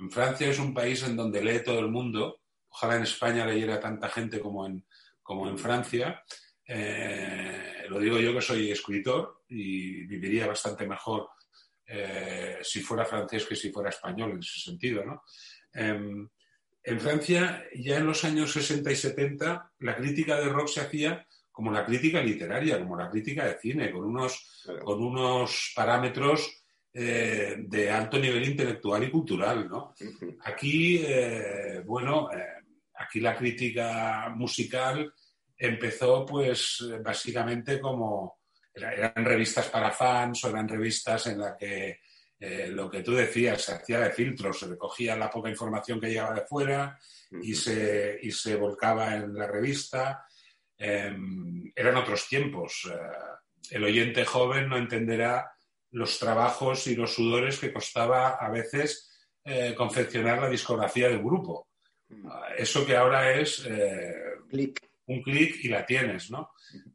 En 0.00 0.10
Francia 0.12 0.48
es 0.48 0.60
un 0.60 0.72
país 0.72 1.02
en 1.02 1.16
donde 1.16 1.42
lee 1.42 1.64
todo 1.64 1.80
el 1.80 1.88
mundo. 1.88 2.37
Ojalá 2.70 2.96
en 2.96 3.02
España 3.02 3.46
leyera 3.46 3.80
tanta 3.80 4.08
gente 4.08 4.40
como 4.40 4.66
en, 4.66 4.84
como 5.22 5.48
en 5.48 5.58
Francia. 5.58 6.22
Eh, 6.64 7.86
lo 7.88 7.98
digo 7.98 8.18
yo 8.18 8.34
que 8.34 8.42
soy 8.42 8.70
escritor 8.70 9.42
y 9.48 10.06
viviría 10.06 10.46
bastante 10.46 10.86
mejor 10.86 11.30
eh, 11.86 12.58
si 12.62 12.80
fuera 12.80 13.06
francés 13.06 13.46
que 13.46 13.56
si 13.56 13.72
fuera 13.72 13.88
español 13.88 14.32
en 14.32 14.40
ese 14.40 14.60
sentido. 14.60 15.04
¿no? 15.04 15.22
Em, 15.72 16.28
en 16.82 17.00
Francia, 17.00 17.64
ya 17.74 17.96
en 17.96 18.06
los 18.06 18.24
años 18.24 18.52
60 18.52 18.92
y 18.92 18.96
70, 18.96 19.72
la 19.80 19.96
crítica 19.96 20.38
de 20.38 20.48
rock 20.48 20.68
se 20.68 20.80
hacía 20.80 21.26
como 21.50 21.72
la 21.72 21.84
crítica 21.84 22.22
literaria, 22.22 22.78
como 22.78 22.96
la 22.96 23.10
crítica 23.10 23.44
de 23.44 23.58
cine, 23.58 23.90
con 23.90 24.04
unos, 24.04 24.64
con 24.84 25.02
unos 25.02 25.72
parámetros 25.74 26.57
eh, 27.00 27.54
de 27.58 27.90
alto 27.90 28.18
nivel 28.18 28.44
intelectual 28.48 29.04
y 29.04 29.10
cultural. 29.10 29.68
¿no? 29.68 29.94
Aquí, 30.44 31.00
eh, 31.06 31.80
bueno, 31.84 32.28
eh, 32.32 32.44
aquí 32.94 33.20
la 33.20 33.36
crítica 33.36 34.30
musical 34.34 35.12
empezó 35.56 36.26
pues 36.26 36.84
básicamente 37.04 37.78
como 37.80 38.40
era- 38.74 38.92
eran 38.92 39.24
revistas 39.24 39.66
para 39.68 39.92
fans 39.92 40.42
o 40.44 40.48
eran 40.50 40.68
revistas 40.68 41.26
en 41.28 41.38
las 41.38 41.56
que 41.56 42.00
lo 42.70 42.88
que 42.88 43.02
tú 43.02 43.14
decías 43.14 43.60
se 43.62 43.72
hacía 43.72 43.98
de 43.98 44.10
filtros, 44.10 44.60
se 44.60 44.68
recogía 44.68 45.16
la 45.16 45.28
poca 45.28 45.50
información 45.50 46.00
que 46.00 46.06
llegaba 46.08 46.34
de 46.34 46.46
fuera 46.46 46.96
y 47.42 47.52
se, 47.52 48.16
y 48.22 48.30
se 48.30 48.54
volcaba 48.54 49.16
en 49.16 49.34
la 49.34 49.48
revista. 49.48 50.24
Eh, 50.78 51.16
eran 51.74 51.96
otros 51.96 52.28
tiempos. 52.28 52.88
El 53.70 53.82
oyente 53.82 54.24
joven 54.24 54.68
no 54.68 54.76
entenderá 54.76 55.50
los 55.92 56.18
trabajos 56.18 56.86
y 56.86 56.94
los 56.96 57.14
sudores 57.14 57.58
que 57.58 57.72
costaba 57.72 58.30
a 58.36 58.50
veces 58.50 59.10
eh, 59.44 59.74
confeccionar 59.76 60.40
la 60.42 60.50
discografía 60.50 61.08
de 61.08 61.16
un 61.16 61.24
grupo. 61.24 61.68
Ah, 62.26 62.48
Eso 62.56 62.84
que 62.86 62.96
ahora 62.96 63.32
es 63.32 63.64
eh, 63.66 64.14
Clic. 64.50 64.80
un 65.06 65.22
clic 65.22 65.56
y 65.64 65.68
la 65.68 65.84
tienes, 65.86 66.30
¿no? 66.30 66.50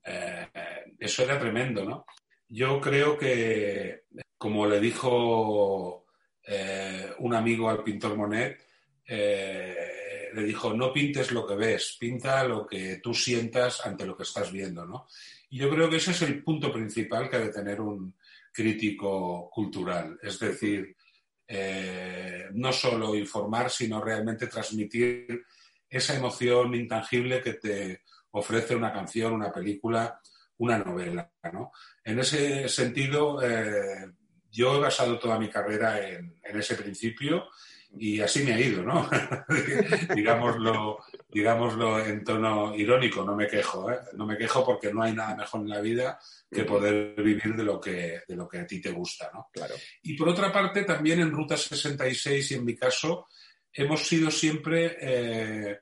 Eh, 0.05 0.47
eh, 0.53 0.93
eso 0.99 1.23
era 1.23 1.39
tremendo, 1.39 1.83
¿no? 1.83 2.05
Yo 2.47 2.79
creo 2.79 3.17
que, 3.17 4.03
como 4.37 4.67
le 4.67 4.79
dijo 4.79 6.05
eh, 6.45 7.11
un 7.19 7.33
amigo 7.33 7.69
al 7.69 7.83
pintor 7.83 8.15
Monet, 8.15 8.59
le 9.07 10.43
dijo, 10.43 10.73
no 10.73 10.91
pintes 10.91 11.31
lo 11.31 11.45
que 11.45 11.55
ves, 11.55 11.97
pinta 11.99 12.43
lo 12.43 12.65
que 12.65 12.97
tú 12.97 13.13
sientas 13.13 13.85
ante 13.85 14.05
lo 14.05 14.15
que 14.17 14.23
estás 14.23 14.51
viendo, 14.51 14.85
¿no? 14.85 15.07
Y 15.49 15.57
yo 15.59 15.69
creo 15.69 15.89
que 15.89 15.97
ese 15.97 16.11
es 16.11 16.21
el 16.23 16.43
punto 16.43 16.71
principal 16.71 17.29
que 17.29 17.35
ha 17.35 17.39
de 17.39 17.49
tener 17.51 17.79
un 17.81 18.15
crítico 18.53 19.49
cultural, 19.49 20.17
es 20.21 20.39
decir, 20.39 20.95
eh, 21.47 22.45
no 22.53 22.71
solo 22.71 23.15
informar, 23.15 23.69
sino 23.69 24.01
realmente 24.01 24.47
transmitir 24.47 25.43
esa 25.89 26.15
emoción 26.15 26.73
intangible 26.75 27.41
que 27.41 27.53
te 27.53 28.01
ofrece 28.31 28.75
una 28.75 28.93
canción, 28.93 29.33
una 29.33 29.51
película, 29.51 30.19
una 30.57 30.77
novela. 30.77 31.31
¿no? 31.51 31.71
En 32.03 32.19
ese 32.19 32.69
sentido, 32.69 33.41
eh, 33.41 34.11
yo 34.49 34.77
he 34.77 34.79
basado 34.79 35.19
toda 35.19 35.39
mi 35.39 35.49
carrera 35.49 36.07
en, 36.07 36.39
en, 36.43 36.59
ese 36.59 36.75
principio 36.75 37.47
y 37.97 38.19
así 38.19 38.43
me 38.43 38.53
ha 38.53 38.59
ido, 38.59 38.83
¿no? 38.83 39.07
digámoslo, 40.15 40.99
digámoslo 41.29 42.03
en 42.03 42.23
tono 42.23 42.75
irónico, 42.75 43.23
no 43.23 43.35
me 43.35 43.47
quejo, 43.47 43.91
¿eh? 43.91 43.99
no 44.13 44.25
me 44.25 44.37
quejo 44.37 44.65
porque 44.65 44.91
no 44.91 45.03
hay 45.03 45.13
nada 45.13 45.35
mejor 45.35 45.61
en 45.61 45.69
la 45.69 45.81
vida 45.81 46.19
que 46.49 46.63
poder 46.63 47.15
vivir 47.21 47.55
de 47.55 47.63
lo 47.63 47.79
que, 47.79 48.21
de 48.27 48.35
lo 48.35 48.47
que 48.47 48.59
a 48.59 48.67
ti 48.67 48.81
te 48.81 48.91
gusta, 48.91 49.29
¿no? 49.33 49.49
Claro. 49.51 49.75
Y 50.01 50.15
por 50.15 50.29
otra 50.29 50.51
parte, 50.51 50.83
también 50.83 51.19
en 51.19 51.31
Ruta 51.31 51.55
66 51.55 52.51
y 52.51 52.55
en 52.55 52.65
mi 52.65 52.75
caso, 52.75 53.27
hemos 53.71 54.07
sido 54.07 54.31
siempre 54.31 54.97
eh, 54.99 55.79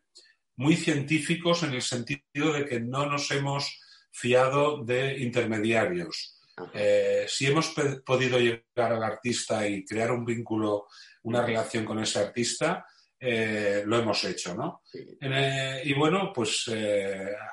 muy 0.57 0.75
científicos 0.75 1.63
en 1.63 1.73
el 1.73 1.81
sentido 1.81 2.53
de 2.53 2.65
que 2.65 2.79
no 2.79 3.05
nos 3.05 3.31
hemos 3.31 3.79
fiado 4.11 4.83
de 4.83 5.17
intermediarios. 5.19 6.37
Eh, 6.73 7.25
si 7.27 7.47
hemos 7.47 7.73
podido 8.05 8.37
llegar 8.37 8.93
al 8.93 9.03
artista 9.03 9.67
y 9.67 9.85
crear 9.85 10.11
un 10.11 10.25
vínculo, 10.25 10.87
una 11.23 11.45
relación 11.45 11.85
con 11.85 11.99
ese 11.99 12.19
artista, 12.19 12.85
eh, 13.19 13.83
lo 13.85 13.97
hemos 13.97 14.23
hecho, 14.23 14.55
¿no? 14.55 14.81
Sí. 14.83 14.99
Eh, 15.21 15.81
y 15.85 15.93
bueno, 15.93 16.31
pues 16.33 16.69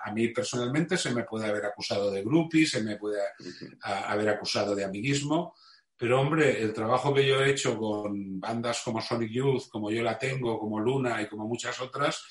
a 0.04 0.10
mí 0.12 0.28
personalmente 0.28 0.96
se 0.96 1.10
me 1.10 1.24
puede 1.24 1.46
haber 1.46 1.66
acusado 1.66 2.10
de 2.10 2.22
groupie, 2.22 2.66
se 2.66 2.82
me 2.82 2.96
puede 2.96 3.20
a, 3.82 4.10
haber 4.10 4.30
acusado 4.30 4.74
de 4.74 4.84
amiguismo, 4.84 5.54
pero 5.96 6.20
hombre, 6.20 6.62
el 6.62 6.72
trabajo 6.72 7.12
que 7.12 7.26
yo 7.26 7.42
he 7.42 7.50
hecho 7.50 7.76
con 7.76 8.38
bandas 8.38 8.82
como 8.84 9.00
Sonic 9.00 9.30
Youth, 9.30 9.68
como 9.68 9.90
yo 9.90 10.02
la 10.02 10.16
tengo, 10.16 10.58
como 10.58 10.78
Luna 10.78 11.20
y 11.20 11.26
como 11.26 11.46
muchas 11.46 11.80
otras, 11.80 12.22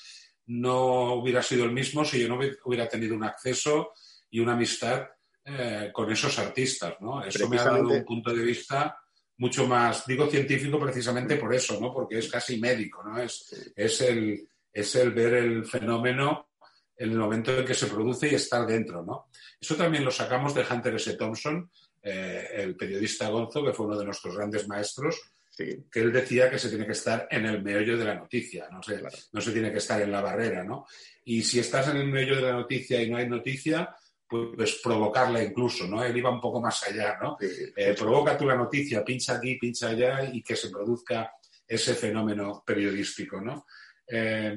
no 0.46 1.12
hubiera 1.14 1.42
sido 1.42 1.64
el 1.64 1.72
mismo 1.72 2.04
si 2.04 2.20
yo 2.20 2.28
no 2.28 2.40
hubiera 2.64 2.88
tenido 2.88 3.14
un 3.14 3.24
acceso 3.24 3.92
y 4.30 4.40
una 4.40 4.54
amistad 4.54 5.06
eh, 5.44 5.90
con 5.92 6.10
esos 6.10 6.38
artistas, 6.38 6.94
¿no? 7.00 7.22
Eso 7.22 7.48
me 7.48 7.58
ha 7.58 7.64
dado 7.64 7.88
un 7.88 8.04
punto 8.04 8.34
de 8.34 8.42
vista 8.42 8.98
mucho 9.38 9.66
más, 9.66 10.06
digo 10.06 10.26
científico 10.28 10.78
precisamente 10.78 11.36
por 11.36 11.54
eso, 11.54 11.80
¿no? 11.80 11.92
Porque 11.92 12.18
es 12.18 12.30
casi 12.30 12.60
médico, 12.60 13.02
¿no? 13.04 13.20
Es, 13.20 13.72
es, 13.74 14.00
el, 14.02 14.48
es 14.72 14.94
el 14.96 15.12
ver 15.12 15.34
el 15.34 15.64
fenómeno 15.64 16.48
en 16.96 17.12
el 17.12 17.18
momento 17.18 17.56
en 17.56 17.64
que 17.64 17.74
se 17.74 17.86
produce 17.86 18.28
y 18.28 18.34
estar 18.34 18.66
dentro, 18.66 19.04
¿no? 19.04 19.28
Eso 19.60 19.76
también 19.76 20.04
lo 20.04 20.10
sacamos 20.10 20.54
de 20.54 20.64
Hunter 20.68 20.96
S. 20.96 21.14
Thompson, 21.14 21.70
eh, 22.02 22.48
el 22.54 22.76
periodista 22.76 23.28
Gonzo, 23.28 23.64
que 23.64 23.72
fue 23.72 23.86
uno 23.86 23.98
de 23.98 24.04
nuestros 24.04 24.36
grandes 24.36 24.66
maestros, 24.66 25.20
sí. 25.50 25.84
que 25.90 26.00
él 26.00 26.12
decía 26.12 26.50
que 26.50 26.58
se 26.58 26.68
tiene 26.68 26.86
que 26.86 26.92
estar 26.92 27.28
en 27.30 27.46
el 27.46 27.62
meollo 27.62 27.96
de 27.96 28.04
la 28.04 28.16
noticia, 28.16 28.68
no 28.72 28.82
se, 28.82 28.98
claro. 28.98 29.16
no 29.32 29.40
se 29.40 29.52
tiene 29.52 29.70
que 29.70 29.78
estar 29.78 30.02
en 30.02 30.10
la 30.10 30.20
barrera, 30.20 30.64
¿no? 30.64 30.86
Y 31.24 31.42
si 31.42 31.60
estás 31.60 31.88
en 31.88 31.98
el 31.98 32.08
meollo 32.08 32.36
de 32.36 32.42
la 32.42 32.52
noticia 32.52 33.00
y 33.00 33.08
no 33.08 33.16
hay 33.16 33.28
noticia, 33.28 33.94
pues, 34.28 34.80
provocarla 34.82 35.42
incluso, 35.42 35.86
¿no? 35.86 36.04
Él 36.04 36.16
iba 36.16 36.30
un 36.30 36.40
poco 36.40 36.60
más 36.60 36.82
allá, 36.86 37.18
¿no? 37.20 37.36
Eh, 37.40 37.94
provoca 37.98 38.36
tú 38.36 38.46
la 38.46 38.56
noticia, 38.56 39.04
pincha 39.04 39.36
aquí, 39.36 39.56
pincha 39.56 39.88
allá 39.88 40.24
y 40.32 40.42
que 40.42 40.54
se 40.54 40.68
produzca 40.68 41.32
ese 41.66 41.94
fenómeno 41.94 42.62
periodístico, 42.66 43.40
¿no? 43.40 43.66
Eh, 44.06 44.56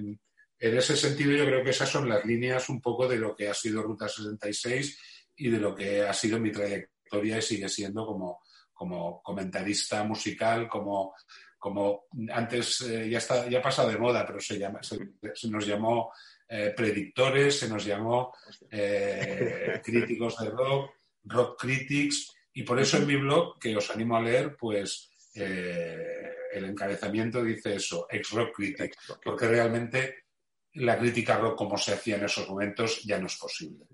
en 0.59 0.77
ese 0.77 0.95
sentido 0.95 1.31
yo 1.31 1.45
creo 1.45 1.63
que 1.63 1.71
esas 1.71 1.89
son 1.89 2.07
las 2.07 2.23
líneas 2.25 2.69
un 2.69 2.81
poco 2.81 3.07
de 3.07 3.17
lo 3.17 3.35
que 3.35 3.49
ha 3.49 3.53
sido 3.53 3.81
Ruta 3.81 4.07
66 4.07 4.99
y 5.37 5.49
de 5.49 5.59
lo 5.59 5.73
que 5.73 6.01
ha 6.01 6.13
sido 6.13 6.39
mi 6.39 6.51
trayectoria 6.51 7.37
y 7.37 7.41
sigue 7.41 7.67
siendo 7.67 8.05
como, 8.05 8.41
como 8.73 9.23
comentarista 9.23 10.03
musical, 10.03 10.67
como, 10.67 11.15
como 11.57 12.03
antes 12.31 12.81
eh, 12.81 13.09
ya, 13.09 13.17
está, 13.17 13.49
ya 13.49 13.61
pasa 13.61 13.87
de 13.87 13.97
moda, 13.97 14.25
pero 14.25 14.39
se, 14.39 14.59
llama, 14.59 14.83
se, 14.83 14.97
se 15.33 15.49
nos 15.49 15.65
llamó 15.65 16.11
eh, 16.53 16.73
predictores, 16.75 17.59
se 17.59 17.69
nos 17.69 17.85
llamó 17.85 18.33
eh, 18.69 19.79
críticos 19.85 20.37
de 20.37 20.49
rock, 20.49 20.91
rock 21.23 21.61
critics, 21.61 22.29
y 22.51 22.63
por 22.63 22.77
eso 22.77 22.97
en 22.97 23.07
mi 23.07 23.15
blog, 23.15 23.57
que 23.57 23.73
os 23.77 23.89
animo 23.89 24.17
a 24.17 24.21
leer, 24.21 24.57
pues 24.57 25.11
eh, 25.33 26.29
el 26.51 26.65
encabezamiento 26.65 27.41
dice 27.41 27.75
eso, 27.75 28.05
ex-rock 28.09 28.53
critic, 28.53 28.97
porque 29.23 29.47
realmente 29.47 30.25
la 30.73 30.99
crítica 30.99 31.37
rock 31.37 31.57
como 31.57 31.77
se 31.77 31.93
hacía 31.93 32.17
en 32.17 32.25
esos 32.25 32.49
momentos 32.49 33.01
ya 33.03 33.17
no 33.17 33.27
es 33.27 33.37
posible. 33.37 33.85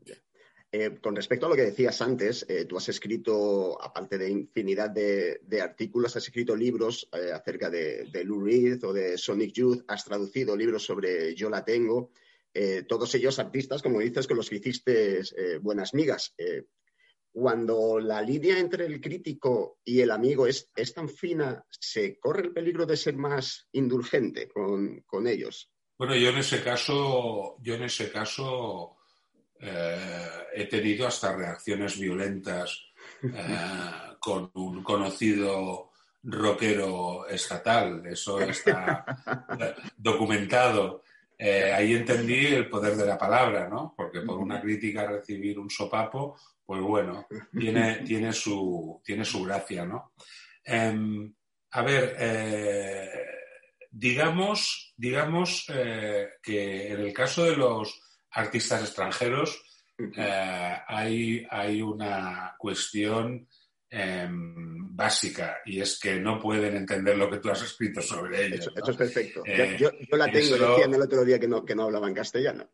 Eh, 0.71 0.97
con 0.99 1.15
respecto 1.15 1.45
a 1.45 1.49
lo 1.49 1.55
que 1.55 1.61
decías 1.61 2.01
antes, 2.01 2.43
eh, 2.49 2.65
tú 2.65 2.75
has 2.77 2.89
escrito, 2.89 3.79
aparte 3.79 4.17
de 4.17 4.31
infinidad 4.31 4.89
de, 4.89 5.41
de 5.43 5.61
artículos, 5.61 6.15
has 6.15 6.23
escrito 6.23 6.55
libros 6.55 7.07
acerca 7.11 7.69
de, 7.69 8.05
de, 8.11 8.23
Lou 8.23 8.43
Reed 8.43 8.83
o 8.83 8.93
de 8.93 9.15
Sonic 9.15 9.53
Youth, 9.53 9.83
has 9.87 10.03
traducido 10.03 10.57
libros 10.57 10.83
sobre 10.83 11.35
Yo 11.35 11.51
la 11.51 11.63
tengo, 11.63 12.09
eh, 12.59 12.83
todos 12.87 13.13
ellos 13.15 13.37
artistas, 13.39 13.81
como 13.81 13.99
dices, 13.99 14.25
con 14.27 14.37
los 14.37 14.49
que 14.49 14.55
hiciste 14.55 15.19
eh, 15.19 15.57
buenas 15.61 15.93
migas. 15.93 16.33
cuando 17.31 17.99
la 17.99 18.19
línea 18.21 18.57
entre 18.57 18.87
el 18.87 18.99
crítico 18.99 19.77
y 19.85 20.01
el 20.01 20.09
amigo 20.09 20.47
es, 20.47 20.71
es, 20.75 20.91
tan 20.91 21.07
fina, 21.07 21.63
¿se 21.69 22.17
corre 22.19 22.41
el 22.47 22.53
peligro 22.53 22.87
de 22.87 22.97
ser 22.97 23.15
más 23.15 23.67
indulgente 23.73 24.47
con, 24.47 25.01
con 25.01 25.27
ellos? 25.27 25.69
Bueno, 25.99 26.15
yo 26.15 26.29
en 26.29 26.37
ese 26.37 26.63
caso, 26.63 27.57
yo 27.61 27.75
en 27.75 27.83
ese 27.83 28.11
caso 28.11 28.97
eh, 29.59 30.29
he 30.53 30.65
tenido 30.65 31.07
hasta 31.07 31.35
reacciones 31.35 31.99
violentas 31.99 32.79
eh, 33.23 33.57
con 34.19 34.51
un 34.53 34.83
conocido 34.83 35.91
rockero 36.23 37.27
estatal. 37.27 38.05
Eso 38.05 38.39
está 38.41 39.05
documentado. 39.97 41.03
Eh, 41.37 41.71
ahí 41.71 41.93
entendí 41.93 42.47
el 42.47 42.69
poder 42.69 42.95
de 42.95 43.05
la 43.05 43.17
palabra, 43.17 43.67
¿no? 43.67 43.93
Porque 43.95 44.21
por 44.21 44.39
una 44.39 44.59
crítica 44.59 45.05
recibir 45.05 45.59
un 45.59 45.69
sopapo, 45.69 46.39
pues 46.65 46.81
bueno, 46.81 47.27
tiene, 47.57 47.97
tiene, 47.97 48.33
su, 48.33 49.01
tiene 49.03 49.23
su 49.23 49.43
gracia, 49.43 49.85
¿no? 49.85 50.13
a 51.69 51.81
ver, 51.81 52.15
digamos, 53.89 54.93
digamos 54.97 55.65
que 55.67 56.91
en 56.91 56.99
el 56.99 57.13
caso 57.13 57.45
de 57.45 57.55
los 57.55 58.01
artistas 58.31 58.81
extranjeros, 58.81 59.63
eh, 60.15 60.77
hay, 60.87 61.47
hay, 61.49 61.81
una 61.81 62.55
cuestión 62.57 63.47
em, 63.89 64.95
básica 64.95 65.57
y 65.65 65.79
es 65.81 65.99
que 65.99 66.19
no 66.19 66.39
pueden 66.39 66.75
entender 66.75 67.17
lo 67.17 67.29
que 67.29 67.37
tú 67.37 67.49
has 67.49 67.61
escrito 67.61 68.01
sobre 68.01 68.45
ellos. 68.47 68.59
Eso, 68.61 68.71
¿no? 68.75 68.81
eso 68.81 68.91
es 68.91 68.97
perfecto. 68.97 69.43
Eh, 69.45 69.77
yo, 69.79 69.91
yo 69.91 70.17
la 70.17 70.25
tengo, 70.25 70.55
eso- 70.55 70.69
decían 70.71 70.93
el 70.93 71.01
otro 71.01 71.23
día 71.23 71.39
que 71.39 71.47
no, 71.47 71.63
que 71.63 71.75
no 71.75 71.83
hablaba 71.83 72.07
en 72.07 72.13
castellano. 72.15 72.69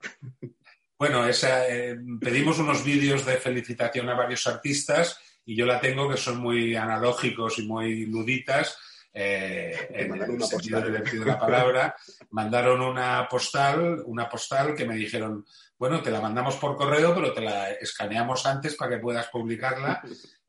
Bueno, 0.97 1.27
esa, 1.27 1.67
eh, 1.67 1.97
pedimos 2.21 2.59
unos 2.59 2.83
vídeos 2.83 3.25
de 3.25 3.35
felicitación 3.37 4.07
a 4.09 4.15
varios 4.15 4.47
artistas 4.47 5.19
y 5.45 5.55
yo 5.55 5.65
la 5.65 5.81
tengo 5.81 6.09
que 6.09 6.15
son 6.17 6.37
muy 6.37 6.75
analógicos 6.75 7.59
y 7.59 7.67
muy 7.67 8.05
luditas. 8.05 8.77
eh, 9.15 9.75
en 9.91 10.09
mandaron 10.09 10.35
el 10.35 10.41
una 10.41 10.47
sentido 10.47 10.81
de 10.81 11.25
la 11.25 11.37
palabra, 11.37 11.95
mandaron 12.31 12.81
una 12.81 13.27
postal, 13.29 14.01
una 14.05 14.27
postal 14.29 14.73
que 14.73 14.85
me 14.85 14.95
dijeron, 14.95 15.45
bueno, 15.77 16.01
te 16.01 16.09
la 16.09 16.19
mandamos 16.21 16.55
por 16.55 16.75
correo, 16.77 17.13
pero 17.13 17.31
te 17.33 17.41
la 17.41 17.71
escaneamos 17.73 18.45
antes 18.47 18.75
para 18.75 18.95
que 18.95 19.01
puedas 19.01 19.27
publicarla, 19.27 20.01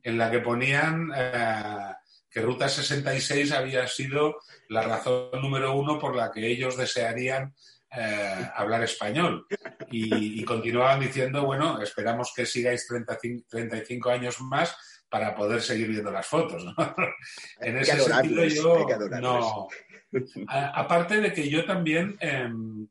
en 0.04 0.16
la 0.18 0.30
que 0.30 0.38
ponían 0.38 1.10
eh, 1.16 1.92
que 2.30 2.40
Ruta 2.40 2.68
66 2.68 3.50
había 3.52 3.86
sido 3.88 4.36
la 4.68 4.82
razón 4.82 5.30
número 5.42 5.74
uno 5.74 5.98
por 5.98 6.14
la 6.14 6.30
que 6.30 6.46
ellos 6.46 6.76
desearían 6.76 7.52
eh, 7.96 8.48
hablar 8.54 8.82
español. 8.84 9.46
Y, 9.90 10.40
y 10.40 10.44
continuaban 10.44 11.00
diciendo, 11.00 11.44
bueno, 11.44 11.80
esperamos 11.80 12.32
que 12.34 12.44
sigáis 12.46 12.86
35, 12.88 13.46
35 13.48 14.10
años 14.10 14.40
más 14.40 14.76
para 15.08 15.34
poder 15.34 15.62
seguir 15.62 15.88
viendo 15.88 16.10
las 16.10 16.26
fotos. 16.26 16.64
¿no? 16.64 16.74
en 17.60 17.78
ese 17.78 17.92
sentido 18.00 18.42
yo 18.56 18.86
no... 19.20 19.68
A- 20.48 20.80
aparte 20.80 21.20
de 21.20 21.32
que 21.32 21.48
yo 21.48 21.64
también, 21.64 22.16
em, 22.20 22.86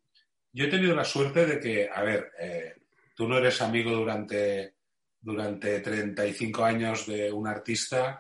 yo 0.54 0.66
he 0.66 0.70
tenido 0.70 0.96
la 0.96 1.04
suerte 1.06 1.46
de 1.46 1.60
que, 1.60 1.90
a 1.94 2.02
ver, 2.02 2.32
eh, 2.40 2.76
tú 3.16 3.28
no 3.28 3.38
eres 3.38 3.62
amigo 3.62 3.92
durante, 3.92 4.73
durante 5.24 5.80
35 5.80 6.64
años 6.64 7.08
de 7.08 7.32
un 7.32 7.48
artista 7.48 8.20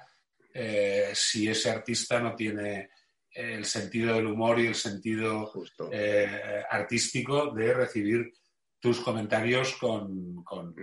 eh, 0.54 1.12
si 1.14 1.48
ese 1.48 1.70
artista 1.70 2.20
no 2.20 2.36
tiene 2.36 2.90
el 3.32 3.66
sentido 3.66 4.16
del 4.16 4.28
humor 4.28 4.60
y 4.60 4.68
el 4.68 4.76
sentido 4.76 5.52
eh, 5.92 6.64
artístico 6.70 7.52
de 7.54 7.74
recibir 7.74 8.32
tus 8.80 9.00
comentarios 9.02 9.76
con, 9.78 10.44
con- 10.44 10.76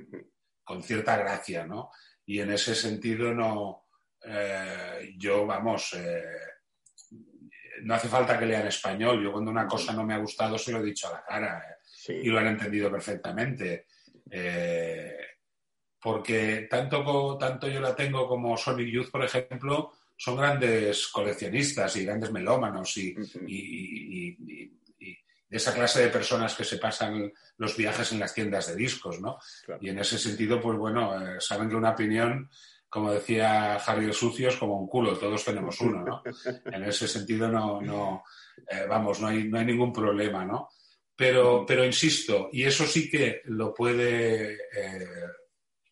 con 0.64 0.82
cierta 0.82 1.16
gracia, 1.16 1.66
¿no? 1.66 1.90
Y 2.26 2.40
en 2.40 2.50
ese 2.52 2.74
sentido 2.74 3.32
no, 3.34 3.86
eh, 4.24 5.14
yo, 5.16 5.46
vamos, 5.46 5.94
eh, 5.96 6.22
no 7.82 7.94
hace 7.94 8.08
falta 8.08 8.38
que 8.38 8.46
lean 8.46 8.66
español. 8.66 9.22
Yo 9.22 9.32
cuando 9.32 9.50
una 9.50 9.66
cosa 9.66 9.92
no 9.92 10.04
me 10.04 10.14
ha 10.14 10.18
gustado 10.18 10.58
se 10.58 10.72
lo 10.72 10.80
he 10.80 10.84
dicho 10.84 11.08
a 11.08 11.12
la 11.12 11.24
cara 11.24 11.58
eh, 11.58 11.74
Sí. 11.84 12.12
y 12.14 12.26
lo 12.26 12.38
han 12.38 12.46
entendido 12.48 12.90
perfectamente. 12.90 13.86
Eh, 14.30 15.16
porque 16.02 16.66
tanto, 16.70 17.36
tanto 17.38 17.68
yo 17.68 17.80
la 17.80 17.94
tengo 17.94 18.26
como 18.26 18.56
Sonic 18.56 18.88
Youth, 18.88 19.10
por 19.10 19.24
ejemplo, 19.24 19.92
son 20.16 20.36
grandes 20.36 21.08
coleccionistas 21.08 21.96
y 21.96 22.04
grandes 22.04 22.30
melómanos 22.30 22.96
y, 22.98 23.14
y- 23.46 23.56
y- 23.56 24.36
y- 24.46 24.72
y 24.98 25.18
de 25.48 25.56
esa 25.56 25.74
clase 25.74 26.02
de 26.02 26.08
personas 26.08 26.54
que 26.54 26.64
se 26.64 26.78
pasan 26.78 27.32
los 27.58 27.76
viajes 27.76 28.12
en 28.12 28.20
las 28.20 28.34
tiendas 28.34 28.68
de 28.68 28.76
discos, 28.76 29.20
¿no? 29.20 29.38
Claro. 29.64 29.80
Y 29.82 29.88
en 29.88 29.98
ese 29.98 30.18
sentido, 30.18 30.60
pues 30.60 30.78
bueno, 30.78 31.20
eh, 31.20 31.36
saben 31.40 31.68
que 31.68 31.74
una 31.76 31.90
opinión, 31.90 32.48
como 32.88 33.12
decía 33.12 33.76
Harry 33.76 34.04
el 34.06 34.12
Sucio, 34.14 34.48
es 34.48 34.56
como 34.56 34.78
un 34.80 34.88
culo, 34.88 35.16
todos 35.18 35.44
tenemos 35.44 35.80
uno, 35.80 36.04
¿no? 36.04 36.22
En 36.66 36.84
ese 36.84 37.08
sentido, 37.08 37.48
no, 37.48 37.80
no 37.80 38.22
eh, 38.70 38.84
vamos, 38.88 39.20
no 39.20 39.28
hay, 39.28 39.44
no 39.48 39.58
hay 39.58 39.64
ningún 39.64 39.92
problema, 39.92 40.44
¿no? 40.44 40.68
Pero, 41.16 41.64
pero 41.66 41.84
insisto, 41.84 42.48
y 42.52 42.62
eso 42.64 42.86
sí 42.86 43.10
que 43.10 43.42
lo 43.46 43.74
puede, 43.74 44.54
eh, 44.54 45.06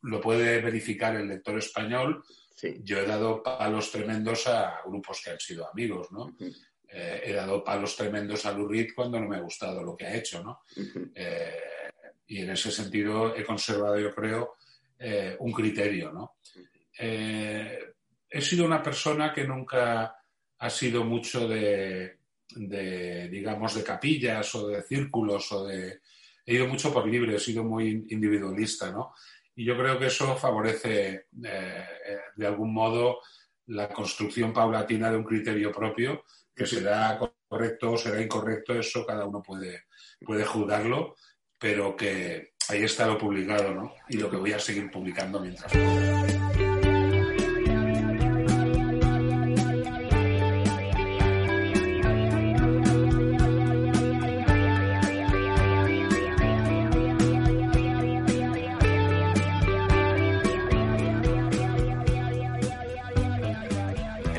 lo 0.02 0.20
puede 0.20 0.60
verificar 0.60 1.16
el 1.16 1.28
lector 1.28 1.58
español, 1.58 2.22
Sí. 2.54 2.80
yo 2.82 2.98
he 2.98 3.06
dado 3.06 3.40
palos 3.40 3.92
tremendos 3.92 4.48
a 4.48 4.80
grupos 4.84 5.20
que 5.22 5.30
han 5.30 5.38
sido 5.38 5.70
amigos, 5.70 6.10
¿no? 6.10 6.36
Eh, 6.90 7.22
he 7.26 7.32
dado 7.32 7.62
palos 7.62 7.94
tremendos 7.96 8.44
a 8.46 8.52
Lou 8.52 8.66
Reed 8.66 8.88
cuando 8.96 9.20
no 9.20 9.28
me 9.28 9.36
ha 9.36 9.40
gustado 9.40 9.82
lo 9.82 9.96
que 9.96 10.06
ha 10.06 10.16
hecho, 10.16 10.42
¿no? 10.42 10.62
Eh, 11.14 11.52
y 12.26 12.40
en 12.40 12.50
ese 12.50 12.72
sentido 12.72 13.36
he 13.36 13.44
conservado, 13.44 13.96
yo 13.98 14.12
creo, 14.12 14.56
eh, 14.98 15.36
un 15.38 15.52
criterio, 15.52 16.10
¿no? 16.12 16.38
He 17.00 18.40
sido 18.40 18.64
una 18.64 18.82
persona 18.82 19.32
que 19.32 19.44
nunca 19.44 20.16
ha 20.58 20.70
sido 20.70 21.04
mucho 21.04 21.46
de, 21.48 22.18
de, 22.56 23.28
digamos, 23.28 23.74
de 23.74 23.84
capillas 23.84 24.54
o 24.56 24.68
de 24.68 24.82
círculos 24.82 25.52
o 25.52 25.66
de... 25.66 26.00
He 26.44 26.54
ido 26.54 26.66
mucho 26.66 26.92
por 26.92 27.06
libre, 27.06 27.36
he 27.36 27.38
sido 27.40 27.62
muy 27.62 28.06
individualista, 28.08 28.90
¿no? 28.90 29.14
Y 29.58 29.64
yo 29.64 29.76
creo 29.76 29.98
que 29.98 30.06
eso 30.06 30.36
favorece, 30.36 31.08
eh, 31.10 31.24
eh, 31.42 32.18
de 32.36 32.46
algún 32.46 32.72
modo, 32.72 33.18
la 33.66 33.88
construcción 33.88 34.52
paulatina 34.52 35.10
de 35.10 35.16
un 35.16 35.24
criterio 35.24 35.72
propio, 35.72 36.22
que 36.54 36.64
será 36.64 37.18
correcto 37.48 37.90
o 37.90 37.98
será 37.98 38.22
incorrecto, 38.22 38.72
eso 38.74 39.04
cada 39.04 39.26
uno 39.26 39.42
puede, 39.42 39.86
puede 40.24 40.44
juzgarlo, 40.44 41.16
pero 41.58 41.96
que 41.96 42.52
ahí 42.68 42.84
está 42.84 43.08
lo 43.08 43.18
publicado, 43.18 43.74
¿no? 43.74 43.94
Y 44.08 44.18
lo 44.18 44.30
que 44.30 44.36
voy 44.36 44.52
a 44.52 44.60
seguir 44.60 44.88
publicando 44.92 45.40
mientras 45.40 45.72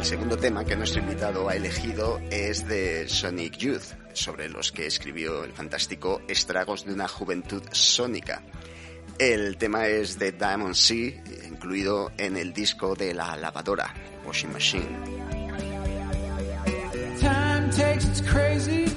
segundo 0.09 0.37
tema 0.37 0.65
que 0.65 0.75
nuestro 0.75 1.01
invitado 1.01 1.47
ha 1.49 1.55
elegido 1.55 2.19
es 2.31 2.67
de 2.67 3.07
Sonic 3.07 3.57
Youth, 3.57 3.93
sobre 4.13 4.49
los 4.49 4.71
que 4.71 4.87
escribió 4.87 5.43
el 5.43 5.53
fantástico 5.53 6.23
Estragos 6.27 6.83
de 6.83 6.93
una 6.93 7.07
juventud 7.07 7.61
sónica. 7.71 8.41
El 9.19 9.55
tema 9.57 9.85
es 9.85 10.17
de 10.17 10.31
Diamond 10.31 10.73
Sea, 10.73 11.13
incluido 11.47 12.11
en 12.17 12.37
el 12.37 12.53
disco 12.53 12.95
de 12.95 13.13
la 13.13 13.35
lavadora, 13.35 13.93
Washing 14.25 14.51
Machine. 14.51 14.89
Time 17.19 17.69
takes 17.69 18.03
its 18.05 18.21
crazy. 18.21 18.89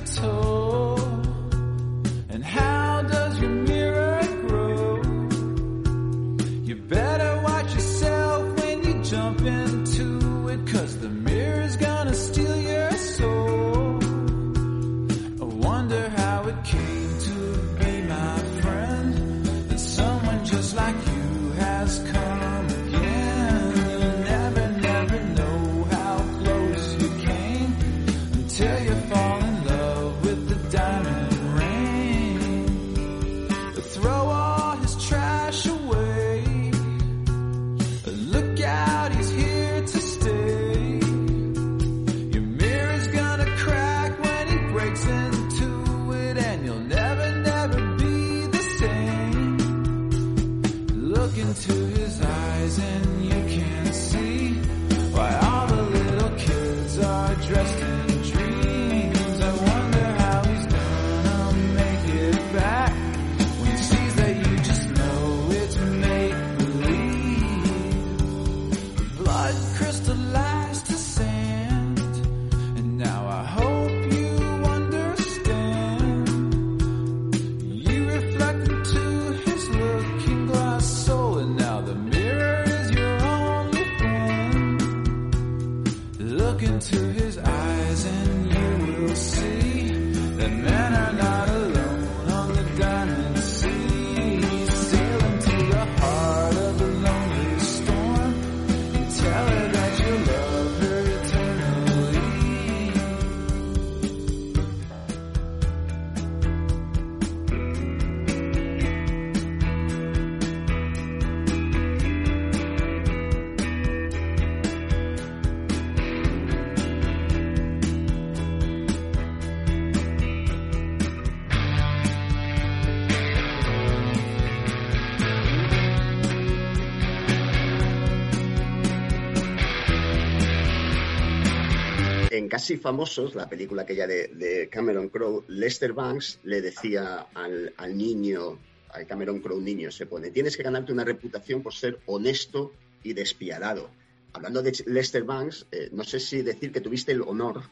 Casi 132.53 132.76
Famosos, 132.76 133.34
la 133.34 133.48
película 133.48 133.80
aquella 133.80 134.07
de, 134.07 134.28
de 134.28 134.68
Cameron 134.68 135.09
Crowe, 135.09 135.42
Lester 135.48 135.94
Banks 135.94 136.38
le 136.44 136.61
decía 136.61 137.28
al, 137.32 137.72
al 137.78 137.96
niño, 137.96 138.59
al 138.90 139.07
Cameron 139.07 139.40
Crowe 139.40 139.59
niño, 139.59 139.90
se 139.90 140.05
pone, 140.05 140.30
tienes 140.30 140.55
que 140.55 140.62
ganarte 140.62 140.92
una 140.92 141.03
reputación 141.03 141.62
por 141.62 141.72
ser 141.72 142.00
honesto 142.05 142.74
y 143.03 143.14
despiadado. 143.14 143.88
Hablando 144.34 144.61
de 144.62 144.70
Lester 144.84 145.24
Banks, 145.24 145.64
eh, 145.72 145.88
no 145.92 146.05
sé 146.05 146.20
si 146.20 146.42
decir 146.42 146.72
que 146.72 146.82
tuviste 146.82 147.12
el 147.12 147.22
honor 147.22 147.62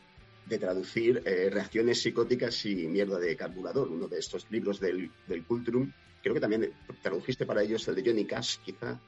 de 0.47 0.59
traducir 0.59 1.23
eh, 1.27 1.51
Reacciones 1.53 2.01
psicóticas 2.01 2.65
y 2.65 2.89
mierda 2.89 3.19
de 3.19 3.37
carburador, 3.37 3.89
uno 3.89 4.09
de 4.09 4.19
estos 4.19 4.47
libros 4.51 4.81
del, 4.81 5.11
del 5.29 5.45
Cultrum. 5.45 5.93
Creo 6.23 6.33
que 6.33 6.41
también 6.41 6.73
tradujiste 7.03 7.45
para 7.45 7.63
ellos 7.63 7.87
el 7.89 7.97
de 7.97 8.03
Johnny 8.03 8.25
Cash, 8.25 8.57
quizá. 8.65 8.99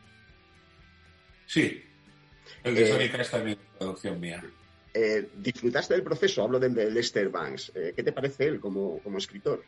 Sí, 1.47 1.83
el 2.63 2.75
de 2.75 2.87
Eh, 2.87 2.93
Johnny 2.93 3.09
Cash 3.09 3.31
también 3.31 3.57
es 3.59 3.79
traducción 3.79 4.21
mía. 4.21 4.45
Eh, 4.95 5.29
¿Disfrutaste 5.37 5.95
del 5.95 6.03
proceso? 6.03 6.43
Hablo 6.43 6.59
del 6.59 6.75
de 6.75 6.91
Lester 6.91 7.29
Banks. 7.31 7.73
Eh, 7.75 7.93
¿Qué 7.97 8.03
te 8.03 8.13
parece 8.13 8.45
él 8.47 8.61
como, 8.61 8.99
como 9.01 9.19
escritor? 9.19 9.65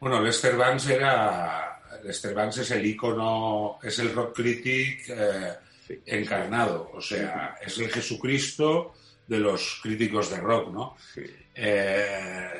Bueno, 0.00 0.20
Lester 0.20 0.56
Banks 0.56 0.88
era. 0.90 1.74
Lester 2.04 2.34
Banks 2.34 2.58
es 2.58 2.70
el 2.72 2.84
icono, 2.84 3.78
es 3.82 3.98
el 3.98 4.12
rock 4.14 4.36
critic 4.36 5.04
eh, 5.08 5.52
Sí. 5.86 5.98
encarnado. 6.04 6.90
O 6.92 7.00
sea, 7.00 7.56
es 7.64 7.78
el 7.78 7.90
Jesucristo 7.90 8.92
de 9.26 9.38
los 9.38 9.80
críticos 9.82 10.30
de 10.30 10.36
rock, 10.36 10.70
¿no? 10.70 10.96
Sí. 11.14 11.22
Eh, 11.54 12.50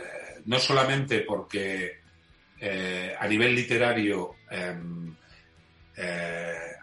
no 0.47 0.59
solamente 0.59 1.21
porque 1.21 1.99
a 3.21 3.29
nivel 3.29 3.55
literario 3.55 4.35
em, 4.51 5.15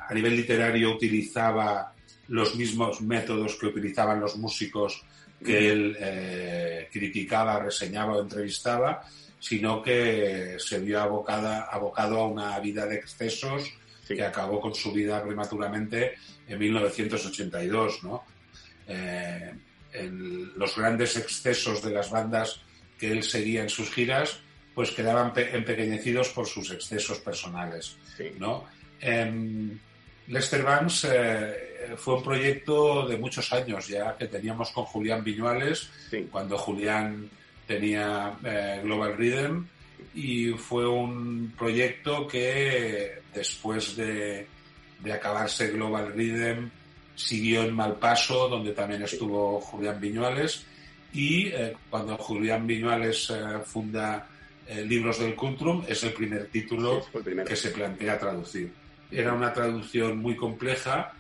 a 0.07 0.13
nivel 0.13 0.35
literario 0.35 0.93
utilizaba 0.93 1.94
los 2.27 2.55
mismos 2.55 3.01
métodos 3.01 3.55
que 3.55 3.67
utilizaban 3.67 4.19
los 4.19 4.35
músicos 4.37 5.03
que 5.43 5.71
él 5.71 5.97
eh, 5.99 6.89
criticaba, 6.91 7.59
reseñaba 7.59 8.15
o 8.15 8.21
entrevistaba, 8.21 9.03
sino 9.39 9.81
que 9.83 10.55
se 10.59 10.79
vio 10.79 11.01
abocada, 11.01 11.63
abocado 11.65 12.19
a 12.19 12.27
una 12.27 12.59
vida 12.59 12.85
de 12.87 12.95
excesos 12.95 13.71
Sí. 14.07 14.15
que 14.15 14.23
acabó 14.23 14.61
con 14.61 14.75
su 14.75 14.91
vida 14.91 15.23
prematuramente 15.23 16.13
en 16.47 16.59
1982, 16.59 18.03
¿no? 18.03 18.23
Eh, 18.87 19.51
en 19.93 20.51
los 20.57 20.75
grandes 20.77 21.17
excesos 21.17 21.81
de 21.81 21.91
las 21.91 22.11
bandas 22.11 22.61
que 22.99 23.11
él 23.11 23.23
seguía 23.23 23.63
en 23.63 23.69
sus 23.69 23.89
giras, 23.91 24.39
pues 24.75 24.91
quedaban 24.91 25.33
pe- 25.33 25.55
empequeñecidos 25.55 26.29
por 26.29 26.45
sus 26.47 26.69
excesos 26.71 27.17
personales, 27.19 27.97
Sí. 28.15 28.31
¿no? 28.37 28.65
Em, 28.99 29.77
Lester 30.27 30.61
Banks 30.63 31.07
eh, 31.09 31.74
fue 31.97 32.15
un 32.15 32.23
proyecto 32.23 33.07
de 33.07 33.17
muchos 33.17 33.51
años 33.53 33.87
ya 33.87 34.15
que 34.17 34.27
teníamos 34.27 34.71
con 34.71 34.85
Julián 34.85 35.23
Viñuales, 35.23 35.89
Sí. 36.09 36.27
cuando 36.31 36.57
Julián 36.57 37.29
tenía 37.67 38.33
eh, 38.43 38.79
Global 38.83 39.15
Rhythm 39.17 39.65
y 40.13 40.49
fue 40.51 40.87
un 40.87 41.53
proyecto 41.57 42.27
que 42.27 43.19
después 43.33 43.95
de, 43.95 44.47
de 44.99 45.13
acabarse 45.13 45.69
Global 45.69 46.13
Rhythm 46.13 46.69
siguió 47.15 47.63
en 47.63 47.73
Malpaso, 47.73 48.47
donde 48.49 48.73
también 48.73 49.01
estuvo 49.03 49.59
Julián 49.61 49.99
Viñuales 49.99 50.65
y 51.13 51.47
eh, 51.47 51.73
cuando 51.89 52.17
Julián 52.17 52.67
Viñuales 52.67 53.29
eh, 53.29 53.59
funda 53.65 54.27
eh, 54.67 54.83
Libros 54.83 55.19
del 55.19 55.35
Cultrum 55.35 55.83
es 55.87 56.03
el 56.03 56.11
primer 56.13 56.47
título 56.47 57.01
Sí, 57.11 57.19
el 57.29 57.43
que 57.45 57.55
se 57.55 57.69
plantea 57.71 58.19
traducir. 58.19 58.71
Era 59.11 59.33
una 59.33 59.53
traducción 59.53 60.17
muy 60.17 60.35
compleja, 60.35 61.13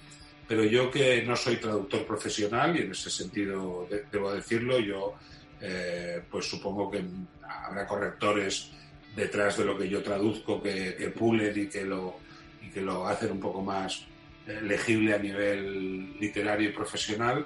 pero 0.47 0.63
yo 0.63 0.91
que 0.91 1.23
no 1.23 1.35
soy 1.35 1.57
traductor 1.57 2.05
profesional 2.05 2.75
y 2.77 2.81
en 2.83 2.91
ese 2.91 3.09
sentido 3.09 3.87
de- 3.89 4.05
debo 4.11 4.33
decirlo, 4.33 4.79
yo 4.79 5.15
eh, 5.61 6.21
pues 6.29 6.45
supongo 6.49 6.91
que 6.91 7.01
habrá 7.47 7.87
correctores 7.87 8.71
detrás 9.15 9.57
de 9.57 9.65
lo 9.65 9.77
que 9.77 9.87
yo 9.89 10.03
traduzco 10.03 10.61
que, 10.61 10.95
que 10.95 11.09
pulen 11.09 11.57
y 11.59 11.67
que 11.67 11.83
lo 11.85 12.17
y 12.61 12.69
que 12.69 12.81
lo 12.81 13.07
hacen 13.07 13.31
un 13.31 13.39
poco 13.39 13.61
más 13.61 14.05
eh, 14.47 14.59
legible 14.61 15.13
a 15.13 15.17
nivel 15.17 16.19
literario 16.19 16.69
y 16.69 16.73
profesional. 16.73 17.45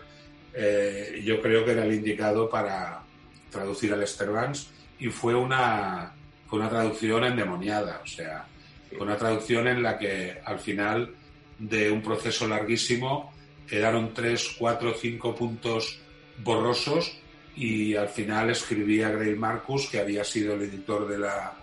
Eh, 0.53 1.21
yo 1.23 1.41
creo 1.41 1.63
que 1.63 1.71
era 1.71 1.85
el 1.85 1.93
indicado 1.93 2.49
para 2.49 3.03
traducir 3.51 3.93
al 3.93 4.05
Banks 4.31 4.67
y 4.99 5.07
fue 5.09 5.35
una 5.35 6.13
fue 6.47 6.59
una 6.59 6.69
traducción 6.69 7.23
endemoniada, 7.23 8.01
o 8.03 8.07
sea, 8.07 8.45
fue 8.89 9.01
una 9.01 9.15
traducción 9.17 9.67
en 9.67 9.83
la 9.83 9.99
que 9.99 10.39
al 10.43 10.59
final 10.59 11.13
de 11.59 11.91
un 11.91 12.01
proceso 12.01 12.47
larguísimo 12.47 13.33
quedaron 13.67 14.13
tres, 14.13 14.55
cuatro, 14.57 14.93
cinco 14.93 15.35
puntos 15.35 15.99
borrosos 16.43 17.19
y 17.55 17.95
al 17.95 18.09
final 18.09 18.49
escribía 18.49 19.09
Grail 19.09 19.37
Marcus, 19.37 19.87
que 19.89 19.99
había 19.99 20.23
sido 20.23 20.55
el 20.55 20.63
editor 20.63 21.07
de 21.07 21.19
la, 21.19 21.53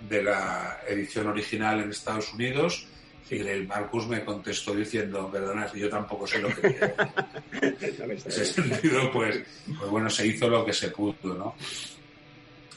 de 0.00 0.22
la 0.22 0.80
edición 0.86 1.26
original 1.28 1.80
en 1.80 1.90
Estados 1.90 2.32
Unidos, 2.34 2.86
y 3.30 3.38
Grail 3.38 3.66
Marcus 3.66 4.06
me 4.06 4.24
contestó 4.24 4.74
diciendo, 4.74 5.28
perdona, 5.32 5.72
yo 5.72 5.88
tampoco 5.88 6.26
sé 6.26 6.38
lo 6.38 6.48
que 6.48 6.60
quiero. 6.60 6.94
En 7.56 8.12
ese 8.12 8.44
sentido, 8.44 9.10
pues, 9.10 9.40
pues 9.78 9.90
bueno, 9.90 10.10
se 10.10 10.26
hizo 10.26 10.48
lo 10.48 10.64
que 10.64 10.72
se 10.72 10.90
pudo, 10.90 11.34
¿no? 11.34 11.54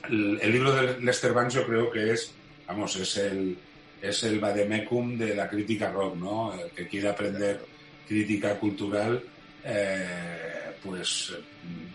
El, 0.08 0.40
el 0.42 0.52
libro 0.52 0.72
de 0.72 1.00
Lester 1.02 1.34
Banks 1.34 1.56
yo 1.56 1.66
creo 1.66 1.92
que 1.92 2.12
es, 2.12 2.34
vamos, 2.66 2.96
es 2.96 3.18
el, 3.18 3.58
es 4.02 4.24
el 4.24 4.40
vademecum 4.40 5.18
de 5.18 5.36
la 5.36 5.50
crítica 5.50 5.92
rock, 5.92 6.16
¿no? 6.16 6.54
El 6.54 6.70
que 6.72 6.88
quiere 6.88 7.10
aprender 7.10 7.60
crítica 8.08 8.58
cultural, 8.58 9.22
eh, 9.64 10.38
pues 10.84 11.34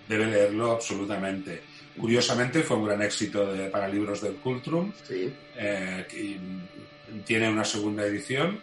debe 0.09 0.27
leerlo 0.27 0.73
absolutamente. 0.73 1.63
Curiosamente 1.97 2.63
fue 2.63 2.77
un 2.77 2.87
gran 2.87 3.03
éxito 3.03 3.53
de- 3.53 3.69
para 3.71 3.89
libros 3.89 4.21
del 4.21 4.35
Cultrum, 4.37 4.93
Sí. 5.07 5.33
eh, 5.57 6.05
tiene 7.25 7.49
una 7.49 7.65
segunda 7.65 8.05
edición 8.05 8.61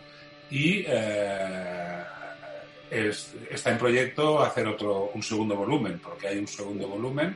y 0.50 0.84
eh, 0.86 2.04
es- 2.90 3.34
está 3.50 3.72
en 3.72 3.78
proyecto 3.78 4.42
hacer 4.42 4.68
otro 4.68 5.12
un 5.14 5.24
segundo 5.24 5.56
volumen 5.56 6.00
porque 6.04 6.28
hay 6.28 6.38
un 6.38 6.48
segundo 6.48 6.88
volumen 6.88 7.36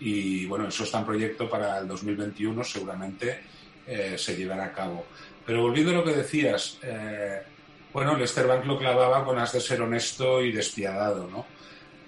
y 0.00 0.44
bueno 0.46 0.66
eso 0.68 0.82
está 0.84 0.98
en 0.98 1.06
proyecto 1.06 1.48
para 1.48 1.78
el 1.78 1.86
2021 1.86 2.64
seguramente 2.64 3.38
eh, 3.86 4.14
se 4.16 4.36
llevará 4.36 4.66
a 4.66 4.72
cabo. 4.72 5.06
Pero 5.44 5.62
volviendo 5.62 5.90
a 5.92 5.94
lo 5.94 6.04
que 6.04 6.12
decías 6.12 6.78
eh, 6.82 7.42
bueno 7.92 8.16
Lester 8.16 8.46
Banks 8.46 8.66
lo 8.66 8.78
clavaba 8.78 9.24
con 9.24 9.38
has 9.38 9.52
de 9.52 9.60
ser 9.60 9.82
honesto 9.82 10.42
y 10.42 10.52
despiadado 10.52 11.28
no 11.28 11.46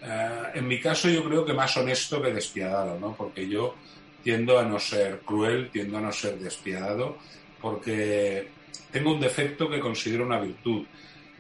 Eh, 0.07 0.59
en 0.59 0.68
mi 0.68 0.79
caso 0.79 1.09
yo 1.09 1.25
creo 1.25 1.47
que 1.47 1.55
más 1.55 1.75
honesto 1.79 2.20
que 2.20 2.31
despiadado 2.31 3.01
no 3.01 3.14
porque 3.16 3.49
yo 3.49 3.75
tiendo 4.22 4.59
a 4.59 4.62
no 4.62 4.79
ser 4.79 5.20
cruel 5.25 5.70
tiendo 5.70 5.97
a 5.97 6.03
no 6.03 6.12
ser 6.12 6.39
despiadado 6.39 7.16
porque 7.59 8.51
tengo 8.93 9.14
un 9.14 9.20
defecto 9.20 9.70
que 9.70 9.81
considero 9.81 10.27
una 10.27 10.39
virtud 10.39 10.85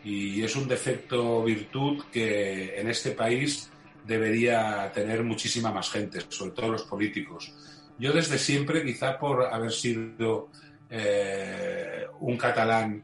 y 0.02 0.42
es 0.42 0.56
un 0.56 0.66
defecto 0.66 1.44
virtud 1.44 2.04
que 2.10 2.80
en 2.80 2.88
este 2.88 3.10
país 3.12 3.70
debería 4.06 4.90
tener 4.92 5.22
muchísima 5.24 5.72
más 5.72 5.90
gente, 5.90 6.20
sobre 6.28 6.52
todo 6.52 6.72
los 6.72 6.82
políticos. 6.84 7.52
Yo 7.98 8.12
desde 8.12 8.38
siempre, 8.38 8.84
quizá 8.84 9.18
por 9.18 9.44
haber 9.44 9.72
sido 9.72 10.48
eh, 10.90 12.06
un 12.20 12.36
catalán, 12.36 13.02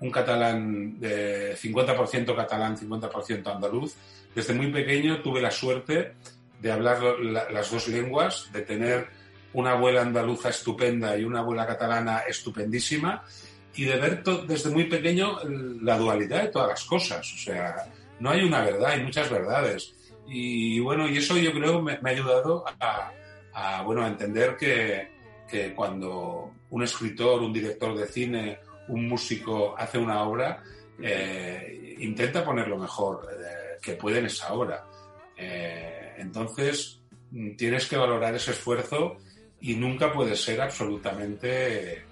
un 0.00 0.10
catalán 0.10 0.98
de 1.00 1.56
50% 1.56 2.34
catalán, 2.36 2.76
50% 2.76 3.46
andaluz, 3.54 3.94
desde 4.34 4.54
muy 4.54 4.70
pequeño 4.72 5.20
tuve 5.22 5.40
la 5.40 5.50
suerte 5.50 6.14
de 6.60 6.72
hablar 6.72 7.00
la- 7.20 7.50
las 7.50 7.70
dos 7.70 7.88
lenguas, 7.88 8.48
de 8.52 8.62
tener 8.62 9.06
una 9.54 9.72
abuela 9.72 10.02
andaluza 10.02 10.48
estupenda 10.48 11.16
y 11.16 11.24
una 11.24 11.40
abuela 11.40 11.66
catalana 11.66 12.20
estupendísima, 12.28 13.22
y 13.74 13.84
de 13.84 13.96
ver 13.96 14.22
desde 14.46 14.70
muy 14.70 14.84
pequeño 14.84 15.38
la 15.82 15.96
dualidad 15.98 16.42
de 16.42 16.48
todas 16.48 16.68
las 16.68 16.84
cosas. 16.84 17.32
O 17.34 17.38
sea, 17.38 17.74
no 18.20 18.30
hay 18.30 18.42
una 18.44 18.60
verdad, 18.62 18.90
hay 18.90 19.02
muchas 19.02 19.30
verdades. 19.30 19.94
Y 20.26 20.78
bueno, 20.80 21.08
y 21.08 21.16
eso 21.18 21.36
yo 21.36 21.52
creo 21.52 21.80
me, 21.82 21.98
me 22.00 22.10
ha 22.10 22.12
ayudado 22.12 22.64
a, 22.80 23.10
a, 23.54 23.82
bueno, 23.82 24.02
a 24.02 24.08
entender 24.08 24.56
que, 24.56 25.10
que 25.48 25.74
cuando 25.74 26.52
un 26.70 26.82
escritor, 26.82 27.42
un 27.42 27.52
director 27.52 27.96
de 27.96 28.06
cine, 28.06 28.58
un 28.88 29.08
músico 29.08 29.74
hace 29.76 29.98
una 29.98 30.22
obra, 30.22 30.62
eh, 31.00 31.96
intenta 31.98 32.44
poner 32.44 32.68
lo 32.68 32.78
mejor 32.78 33.28
eh, 33.30 33.78
que 33.80 33.94
puede 33.94 34.18
en 34.18 34.26
esa 34.26 34.52
obra. 34.52 34.84
Eh, 35.36 36.14
entonces, 36.18 37.00
mm, 37.30 37.56
tienes 37.56 37.86
que 37.86 37.96
valorar 37.96 38.34
ese 38.34 38.52
esfuerzo 38.52 39.18
y 39.60 39.74
nunca 39.74 40.12
puedes 40.12 40.42
ser 40.42 40.60
absolutamente 40.60 42.04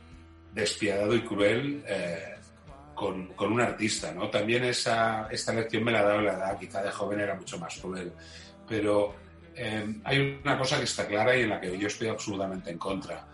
despiadado 0.52 1.14
y 1.14 1.22
cruel 1.22 1.84
eh, 1.86 2.36
con, 2.94 3.28
con 3.34 3.52
un 3.52 3.60
artista, 3.60 4.12
¿no? 4.12 4.28
También 4.28 4.64
esa, 4.64 5.28
esta 5.30 5.52
lección 5.52 5.84
me 5.84 5.92
la 5.92 6.00
ha 6.00 6.04
dado 6.04 6.20
la 6.22 6.34
edad, 6.34 6.58
quizá 6.58 6.82
de 6.82 6.90
joven 6.90 7.20
era 7.20 7.34
mucho 7.34 7.58
más 7.58 7.78
cruel, 7.78 8.12
pero 8.68 9.14
eh, 9.62 9.94
hay 10.04 10.40
una 10.42 10.56
cosa 10.56 10.78
que 10.78 10.84
está 10.84 11.06
clara 11.06 11.36
y 11.36 11.42
en 11.42 11.50
la 11.50 11.60
que 11.60 11.76
yo 11.76 11.86
estoy 11.86 12.08
absolutamente 12.08 12.70
en 12.70 12.78
contra, 12.78 13.26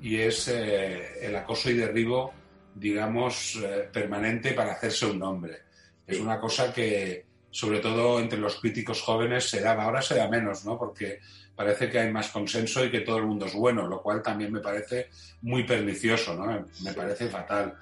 y 0.00 0.16
es 0.16 0.48
eh, 0.48 1.24
el 1.24 1.36
acoso 1.36 1.70
y 1.70 1.74
derribo, 1.74 2.34
digamos, 2.74 3.60
eh, 3.62 3.88
permanente 3.92 4.54
para 4.54 4.72
hacerse 4.72 5.06
un 5.06 5.20
nombre. 5.20 5.58
Es 6.04 6.18
una 6.18 6.40
cosa 6.40 6.72
que, 6.72 7.26
sobre 7.50 7.78
todo 7.78 8.18
entre 8.18 8.40
los 8.40 8.56
críticos 8.60 9.02
jóvenes, 9.02 9.48
se 9.48 9.60
daba. 9.60 9.84
Ahora 9.84 10.02
se 10.02 10.16
da 10.16 10.28
menos, 10.28 10.64
¿no? 10.64 10.76
Porque 10.76 11.20
parece 11.54 11.88
que 11.88 12.00
hay 12.00 12.12
más 12.12 12.28
consenso 12.30 12.84
y 12.84 12.90
que 12.90 13.00
todo 13.00 13.18
el 13.18 13.26
mundo 13.26 13.46
es 13.46 13.54
bueno, 13.54 13.86
lo 13.86 14.02
cual 14.02 14.20
también 14.20 14.52
me 14.52 14.60
parece 14.60 15.08
muy 15.42 15.62
pernicioso, 15.62 16.34
¿no? 16.34 16.66
Me 16.82 16.92
parece 16.92 17.28
fatal. 17.28 17.74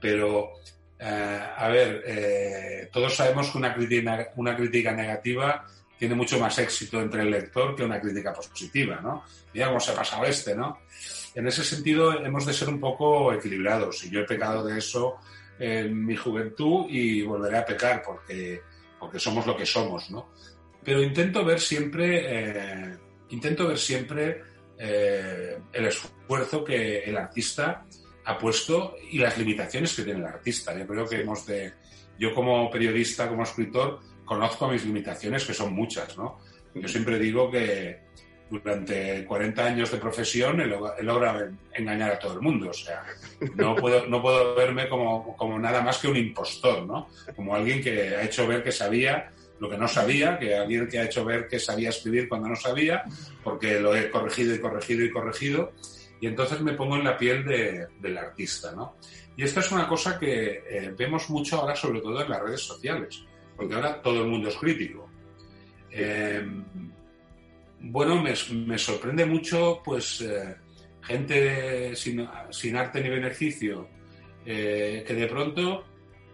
Pero, 0.00 0.52
eh, 0.98 1.40
a 1.56 1.68
ver, 1.68 2.02
eh, 2.06 2.88
todos 2.92 3.14
sabemos 3.14 3.50
que 3.50 3.58
una 3.58 3.72
crítica, 3.72 4.32
una 4.34 4.56
crítica 4.56 4.92
negativa 4.92 5.64
tiene 5.98 6.14
mucho 6.14 6.38
más 6.38 6.58
éxito 6.58 7.00
entre 7.00 7.22
el 7.22 7.30
lector 7.30 7.74
que 7.74 7.84
una 7.84 8.00
crítica 8.00 8.32
positiva, 8.32 9.00
¿no? 9.02 9.24
Mira 9.52 9.68
cómo 9.68 9.80
se 9.80 9.92
ha 9.92 9.94
pasado 9.94 10.24
este, 10.24 10.54
¿no? 10.54 10.80
En 11.34 11.46
ese 11.46 11.64
sentido 11.64 12.12
hemos 12.24 12.46
de 12.46 12.52
ser 12.52 12.68
un 12.68 12.80
poco 12.80 13.32
equilibrados 13.32 14.04
y 14.04 14.10
yo 14.10 14.20
he 14.20 14.24
pecado 14.24 14.64
de 14.64 14.78
eso 14.78 15.16
en 15.58 16.04
mi 16.04 16.16
juventud 16.16 16.86
y 16.88 17.22
volveré 17.22 17.58
a 17.58 17.64
pecar 17.64 18.02
porque, 18.02 18.60
porque 18.98 19.18
somos 19.18 19.46
lo 19.46 19.56
que 19.56 19.66
somos, 19.66 20.10
¿no? 20.10 20.30
Pero 20.84 21.02
intento 21.02 21.44
ver 21.44 21.60
siempre, 21.60 22.22
eh, 22.24 22.96
intento 23.30 23.66
ver 23.66 23.78
siempre 23.78 24.42
eh, 24.78 25.58
el 25.72 25.86
esfuerzo 25.86 26.62
que 26.62 27.00
el 27.00 27.16
artista 27.16 27.84
ha 28.24 28.38
puesto 28.38 28.96
y 29.10 29.18
las 29.18 29.38
limitaciones 29.38 29.94
que 29.94 30.02
tiene 30.02 30.20
el 30.20 30.26
artista. 30.26 30.76
Yo 30.78 30.86
creo 30.86 31.06
que 31.08 31.20
hemos 31.20 31.46
de, 31.46 31.72
yo 32.18 32.34
como 32.34 32.70
periodista, 32.70 33.28
como 33.28 33.44
escritor, 33.44 34.00
conozco 34.26 34.68
mis 34.68 34.84
limitaciones, 34.84 35.46
que 35.46 35.54
son 35.54 35.72
muchas, 35.72 36.18
¿no? 36.18 36.38
Yo 36.74 36.88
siempre 36.88 37.18
digo 37.18 37.50
que 37.50 38.04
durante 38.50 39.24
40 39.24 39.64
años 39.64 39.90
de 39.90 39.98
profesión 39.98 40.60
he 40.60 40.66
logrado 40.66 41.48
engañar 41.72 42.12
a 42.12 42.18
todo 42.18 42.34
el 42.34 42.40
mundo. 42.40 42.70
O 42.70 42.74
sea, 42.74 43.02
no 43.54 43.74
puedo, 43.74 44.06
no 44.06 44.20
puedo 44.20 44.54
verme 44.54 44.88
como, 44.88 45.34
como 45.36 45.58
nada 45.58 45.80
más 45.80 45.98
que 45.98 46.08
un 46.08 46.16
impostor, 46.16 46.86
¿no? 46.86 47.08
Como 47.34 47.54
alguien 47.54 47.82
que 47.82 48.14
ha 48.16 48.22
hecho 48.22 48.46
ver 48.46 48.62
que 48.62 48.72
sabía 48.72 49.32
lo 49.58 49.70
que 49.70 49.78
no 49.78 49.88
sabía, 49.88 50.38
que 50.38 50.54
alguien 50.54 50.86
que 50.86 50.98
ha 50.98 51.04
hecho 51.04 51.24
ver 51.24 51.48
que 51.48 51.58
sabía 51.58 51.88
escribir 51.88 52.28
cuando 52.28 52.48
no 52.48 52.56
sabía, 52.56 53.04
porque 53.42 53.80
lo 53.80 53.96
he 53.96 54.10
corregido 54.10 54.54
y 54.54 54.60
corregido 54.60 55.04
y 55.04 55.10
corregido, 55.10 55.72
y 56.20 56.26
entonces 56.26 56.60
me 56.60 56.74
pongo 56.74 56.96
en 56.96 57.04
la 57.04 57.16
piel 57.16 57.44
de, 57.44 57.86
del 58.00 58.18
artista, 58.18 58.72
¿no? 58.72 58.96
Y 59.36 59.44
esta 59.44 59.60
es 59.60 59.70
una 59.72 59.88
cosa 59.88 60.18
que 60.18 60.62
eh, 60.68 60.94
vemos 60.96 61.28
mucho 61.30 61.56
ahora, 61.56 61.74
sobre 61.74 62.00
todo 62.00 62.22
en 62.22 62.30
las 62.30 62.42
redes 62.42 62.62
sociales, 62.62 63.24
porque 63.56 63.74
ahora 63.74 64.00
todo 64.02 64.22
el 64.22 64.28
mundo 64.28 64.48
es 64.48 64.56
crítico. 64.56 65.08
Eh, 65.90 66.46
bueno, 67.80 68.22
me, 68.22 68.34
me, 68.66 68.78
sorprende 68.78 69.24
mucho, 69.26 69.80
pues, 69.84 70.20
eh, 70.20 70.56
gente 71.02 71.94
sin, 71.96 72.28
sin, 72.50 72.76
arte 72.76 73.00
ni 73.00 73.08
beneficio, 73.08 73.88
que 74.44 75.04
de 75.04 75.26
pronto 75.26 75.84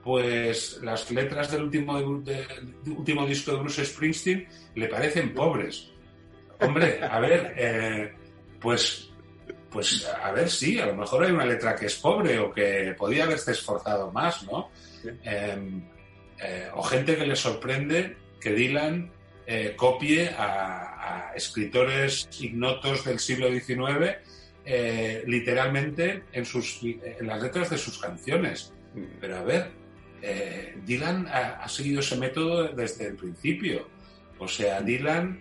pues 0.03 0.81
las 0.83 1.11
letras 1.11 1.51
del 1.51 1.63
último, 1.63 2.21
de, 2.21 2.47
del 2.83 2.97
último 2.97 3.27
disco 3.27 3.53
de 3.53 3.59
Bruce 3.59 3.85
Springsteen 3.85 4.47
le 4.75 4.89
parecen 4.89 5.33
pobres. 5.33 5.91
Hombre, 6.61 7.01
a 7.03 7.21
ver, 7.21 7.55
eh, 7.57 8.13
pues, 8.61 9.11
pues 9.71 10.07
a 10.07 10.33
ver, 10.33 10.49
sí, 10.49 10.79
a 10.79 10.87
lo 10.87 10.97
mejor 10.97 11.25
hay 11.25 11.33
una 11.33 11.45
letra 11.45 11.75
que 11.77 11.87
es 11.87 11.97
pobre 11.97 12.39
o 12.39 12.53
que 12.53 12.95
podía 12.97 13.25
haberse 13.25 13.53
esforzado 13.53 14.11
más, 14.11 14.45
¿no? 14.45 14.71
Eh, 15.25 15.83
eh, 16.43 16.69
o 16.75 16.83
gente 16.83 17.17
que 17.17 17.27
le 17.27 17.37
sorprende 17.37 18.17
que 18.41 18.53
Dylan 18.53 19.11
eh, 19.47 19.75
copie 19.77 20.31
a, 20.31 21.31
a, 21.31 21.35
escritores 21.35 22.29
ignotos 22.41 23.05
del 23.05 23.19
siglo 23.19 23.49
XIX 23.49 24.17
eh, 24.65 25.25
literalmente 25.27 26.25
en, 26.33 26.45
sus, 26.45 26.81
en 26.83 27.27
las 27.27 27.43
letras 27.43 27.71
de 27.71 27.79
sus 27.79 27.99
canciones. 27.99 28.73
Pero 29.21 29.39
a 29.39 29.43
ver, 29.43 29.71
eh, 30.21 30.77
Dylan 30.85 31.27
ha, 31.27 31.63
ha, 31.63 31.69
seguido 31.69 32.01
ese 32.01 32.17
método 32.17 32.69
desde 32.69 33.09
el 33.09 33.17
principio. 33.17 33.89
O 34.39 34.47
sea, 34.47 34.81
Dylan, 34.81 35.41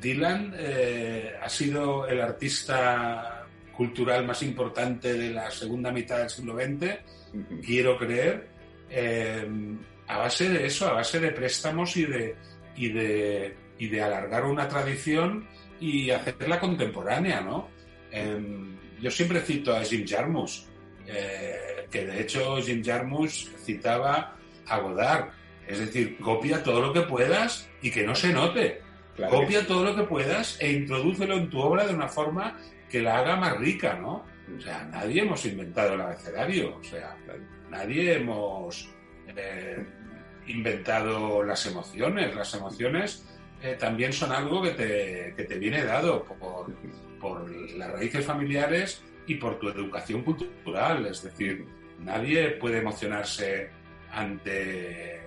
Dylan 0.00 0.54
eh, 0.56 1.34
ha 1.40 1.48
sido 1.48 2.06
el 2.06 2.20
artista 2.20 3.46
cultural 3.76 4.26
más 4.26 4.42
importante 4.42 5.14
de 5.14 5.30
la 5.30 5.50
segunda 5.50 5.90
mitad 5.90 6.18
del 6.18 6.30
siglo 6.30 6.54
XX, 6.54 6.98
quiero 7.64 7.96
creer, 7.96 8.48
eh, 8.90 9.48
a 10.10 10.18
base 10.18 10.48
de 10.48 10.66
eso, 10.66 10.88
a 10.88 10.94
base 10.94 11.20
de 11.20 11.30
préstamos 11.30 11.96
y 11.96 12.04
de, 12.04 12.34
y 12.74 12.88
de, 12.88 13.56
y 13.78 13.86
de 13.86 14.02
alargar 14.02 14.44
una 14.44 14.66
tradición 14.68 15.46
y 15.78 16.10
hacerla 16.10 16.58
contemporánea, 16.58 17.40
¿no? 17.40 17.68
Em, 18.10 18.76
yo 19.00 19.08
siempre 19.08 19.40
cito 19.40 19.74
a 19.74 19.84
Jim 19.84 20.04
Jarmusch, 20.04 20.64
eh, 21.06 21.86
que 21.88 22.06
de 22.06 22.22
hecho 22.22 22.60
Jim 22.60 22.82
Jarmusch 22.84 23.46
citaba 23.64 24.36
a 24.66 24.78
Godard. 24.80 25.28
Es 25.68 25.78
decir, 25.78 26.18
copia 26.18 26.60
todo 26.64 26.80
lo 26.80 26.92
que 26.92 27.02
puedas 27.02 27.70
y 27.80 27.92
que 27.92 28.04
no 28.04 28.16
se 28.16 28.32
note. 28.32 28.82
Claro 29.14 29.38
copia 29.38 29.64
todo 29.64 29.84
lo 29.84 29.94
que 29.94 30.02
puedas 30.02 30.58
e 30.60 30.72
introdúcelo 30.72 31.36
en 31.36 31.48
tu 31.48 31.60
obra 31.60 31.86
de 31.86 31.94
una 31.94 32.08
forma 32.08 32.58
que 32.88 33.00
la 33.00 33.18
haga 33.18 33.36
más 33.36 33.56
rica, 33.58 33.94
¿no? 33.94 34.24
O 34.56 34.60
sea, 34.60 34.82
nadie 34.90 35.22
hemos 35.22 35.46
inventado 35.46 35.94
el 35.94 36.00
abecedario, 36.00 36.76
o 36.78 36.82
sea, 36.82 37.16
nadie 37.70 38.14
hemos 38.14 38.90
eh, 39.36 39.84
inventado 40.50 41.42
las 41.42 41.66
emociones. 41.66 42.34
Las 42.34 42.54
emociones 42.54 43.24
eh, 43.62 43.76
también 43.78 44.12
son 44.12 44.32
algo 44.32 44.62
que 44.62 44.70
te, 44.70 45.34
que 45.36 45.44
te 45.44 45.58
viene 45.58 45.84
dado 45.84 46.24
por, 46.24 46.72
por 47.20 47.50
las 47.76 47.90
raíces 47.92 48.24
familiares 48.24 49.02
y 49.26 49.34
por 49.36 49.58
tu 49.58 49.68
educación 49.68 50.22
cultural. 50.22 51.06
Es 51.06 51.22
decir, 51.22 51.66
nadie 52.00 52.50
puede 52.52 52.78
emocionarse 52.78 53.70
ante 54.12 55.20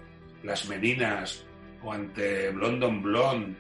las 0.43 0.67
meninas 0.67 1.45
o 1.83 1.93
ante 1.93 2.51
London 2.51 3.01
Blonde 3.01 3.55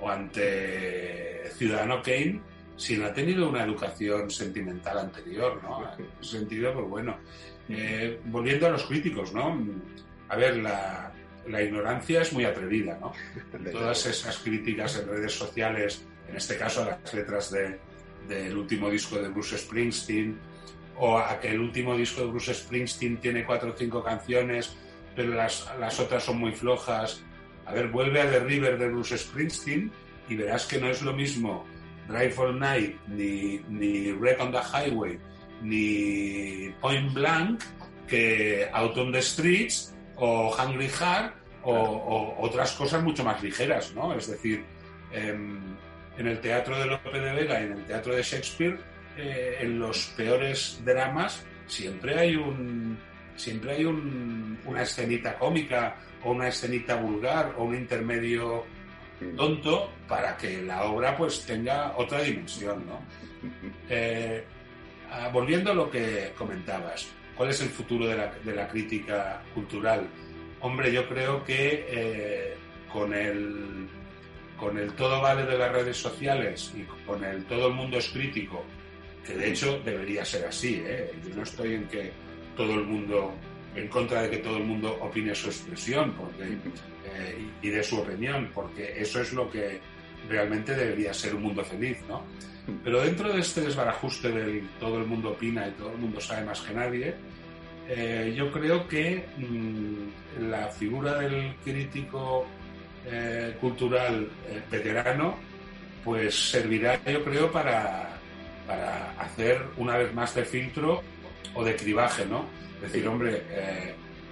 o 0.00 0.08
ante 0.08 1.50
Ciudadano 1.56 2.02
Kane 2.02 2.40
si 2.76 2.96
no 2.96 3.06
ha 3.06 3.12
tenido 3.12 3.48
una 3.48 3.62
educación 3.62 4.30
sentimental 4.30 4.98
anterior, 4.98 5.62
¿no? 5.62 5.84
En 5.96 6.06
ese 6.20 6.38
sentido, 6.38 6.72
pues 6.74 6.88
bueno. 6.88 7.16
Eh, 7.68 8.20
volviendo 8.26 8.66
a 8.66 8.70
los 8.70 8.84
críticos, 8.84 9.32
¿no? 9.32 9.58
A 10.28 10.36
ver, 10.36 10.56
la, 10.56 11.12
la 11.48 11.62
ignorancia 11.62 12.22
es 12.22 12.32
muy 12.32 12.44
atrevida, 12.44 12.98
¿no? 13.00 13.12
Todas 13.72 14.06
esas 14.06 14.38
críticas 14.38 14.98
en 14.98 15.08
redes 15.08 15.32
sociales, 15.32 16.04
en 16.28 16.36
este 16.36 16.56
caso 16.56 16.82
a 16.82 16.86
las 16.86 17.14
letras 17.14 17.50
de, 17.50 17.78
del 18.28 18.56
último 18.56 18.90
disco 18.90 19.16
de 19.16 19.28
Bruce 19.28 19.58
Springsteen, 19.58 20.38
o 20.96 21.18
a 21.18 21.40
que 21.40 21.48
el 21.48 21.60
último 21.60 21.96
disco 21.96 22.22
de 22.22 22.28
Bruce 22.28 22.54
Springsteen 22.54 23.18
tiene 23.18 23.44
cuatro 23.44 23.70
o 23.70 23.76
cinco 23.76 24.02
canciones, 24.02 24.76
pero 25.14 25.34
las, 25.34 25.68
las 25.78 25.98
otras 26.00 26.24
son 26.24 26.38
muy 26.38 26.52
flojas. 26.52 27.22
A 27.66 27.74
ver, 27.74 27.88
vuelve 27.88 28.20
a 28.20 28.30
The 28.30 28.40
River 28.40 28.78
de 28.78 28.88
Bruce 28.88 29.18
Springsteen 29.18 29.90
y 30.28 30.36
verás 30.36 30.66
que 30.66 30.80
no 30.80 30.88
es 30.88 31.02
lo 31.02 31.12
mismo 31.12 31.66
Drive 32.08 32.34
All 32.38 32.58
Night, 32.58 32.96
ni, 33.08 33.60
ni 33.68 34.12
Red 34.12 34.40
on 34.40 34.52
the 34.52 34.58
Highway, 34.58 35.18
ni 35.62 36.70
Point 36.80 37.12
Blank, 37.12 37.62
que 38.06 38.68
Out 38.72 38.98
on 38.98 39.12
the 39.12 39.22
Streets, 39.22 39.93
o 40.16 40.54
Hungry 40.56 40.88
Heart, 40.88 41.34
o, 41.62 41.72
o 41.72 42.46
otras 42.46 42.72
cosas 42.72 43.02
mucho 43.02 43.24
más 43.24 43.42
ligeras, 43.42 43.92
¿no? 43.94 44.12
Es 44.14 44.26
decir, 44.28 44.64
eh, 45.12 45.34
en 46.18 46.26
el 46.26 46.40
teatro 46.40 46.78
de 46.78 46.86
Lope 46.86 47.18
de 47.18 47.32
Vega 47.32 47.60
y 47.60 47.64
en 47.64 47.72
el 47.72 47.84
teatro 47.84 48.14
de 48.14 48.22
Shakespeare, 48.22 48.78
eh, 49.16 49.58
en 49.60 49.78
los 49.78 50.06
peores 50.16 50.80
dramas, 50.84 51.44
siempre 51.66 52.18
hay 52.18 52.36
un 52.36 52.98
siempre 53.36 53.72
hay 53.72 53.84
un, 53.84 54.58
una 54.64 54.82
escenita 54.82 55.36
cómica 55.38 55.96
o 56.22 56.30
una 56.32 56.48
escenita 56.48 56.94
vulgar 56.96 57.54
o 57.58 57.64
un 57.64 57.74
intermedio 57.74 58.64
tonto 59.36 59.90
para 60.06 60.36
que 60.36 60.62
la 60.62 60.84
obra 60.84 61.16
pues 61.16 61.44
tenga 61.44 61.96
otra 61.96 62.22
dimensión, 62.22 62.84
¿no? 62.86 63.00
Eh, 63.90 64.42
volviendo 65.32 65.70
a 65.70 65.74
lo 65.74 65.90
que 65.90 66.32
comentabas, 66.36 67.06
¿cuál 67.36 67.50
es 67.50 67.60
el 67.60 67.68
futuro 67.68 68.06
de 68.06 68.16
la, 68.16 68.32
de 68.44 68.54
la 68.54 68.68
crítica 68.68 69.42
cultural? 69.54 70.08
Hombre, 70.60 70.92
yo 70.92 71.08
creo 71.08 71.44
que 71.44 71.86
eh, 71.88 72.54
con 72.92 73.12
el 73.12 73.88
con 74.58 74.78
el 74.78 74.92
todo 74.92 75.20
vale 75.20 75.44
de 75.44 75.58
las 75.58 75.72
redes 75.72 75.96
sociales 75.96 76.72
y 76.76 76.84
con 77.04 77.22
el 77.24 77.44
todo 77.44 77.68
el 77.68 77.74
mundo 77.74 77.98
es 77.98 78.08
crítico, 78.08 78.64
que 79.26 79.34
de 79.34 79.50
hecho 79.50 79.80
debería 79.84 80.24
ser 80.24 80.46
así, 80.46 80.82
¿eh? 80.84 81.12
yo 81.26 81.34
no 81.34 81.42
estoy 81.42 81.74
en 81.74 81.88
que 81.88 82.12
todo 82.56 82.74
el 82.74 82.84
mundo, 82.84 83.34
en 83.74 83.88
contra 83.88 84.22
de 84.22 84.30
que 84.30 84.36
todo 84.38 84.58
el 84.58 84.64
mundo 84.64 84.96
opine 85.00 85.34
su 85.34 85.48
expresión 85.48 86.14
eh, 86.40 87.46
y 87.62 87.68
de 87.68 87.82
su 87.82 87.98
opinión, 87.98 88.50
porque 88.54 88.94
eso 88.96 89.20
es 89.20 89.32
lo 89.32 89.50
que 89.50 89.80
realmente 90.28 90.74
debería 90.74 91.12
ser 91.12 91.34
un 91.34 91.42
mundo 91.42 91.64
feliz, 91.64 91.98
¿no? 92.08 92.24
Pero 92.82 93.02
dentro 93.02 93.32
de 93.32 93.40
este 93.40 93.60
desbarajuste 93.60 94.30
del 94.30 94.68
todo 94.80 94.98
el 94.98 95.06
mundo 95.06 95.30
opina 95.30 95.68
y 95.68 95.72
todo 95.72 95.92
el 95.92 95.98
mundo 95.98 96.20
sabe 96.20 96.44
más 96.44 96.60
que 96.60 96.72
nadie, 96.72 97.14
eh, 97.88 98.32
yo 98.34 98.50
creo 98.50 98.88
que 98.88 99.26
mmm, 99.36 100.48
la 100.50 100.68
figura 100.68 101.18
del 101.18 101.54
crítico 101.62 102.46
eh, 103.06 103.54
cultural 103.60 104.28
eh, 104.48 104.62
veterano, 104.70 105.36
pues 106.02 106.50
servirá, 106.50 106.98
yo 107.04 107.22
creo, 107.22 107.52
para, 107.52 108.08
para, 108.66 109.10
hacer 109.20 109.62
una 109.76 109.98
vez 109.98 110.14
más 110.14 110.34
de 110.34 110.44
filtro 110.44 111.02
o 111.54 111.62
de 111.62 111.76
cribaje, 111.76 112.24
¿no? 112.26 112.46
Decir, 112.80 113.06
hombre, 113.06 113.42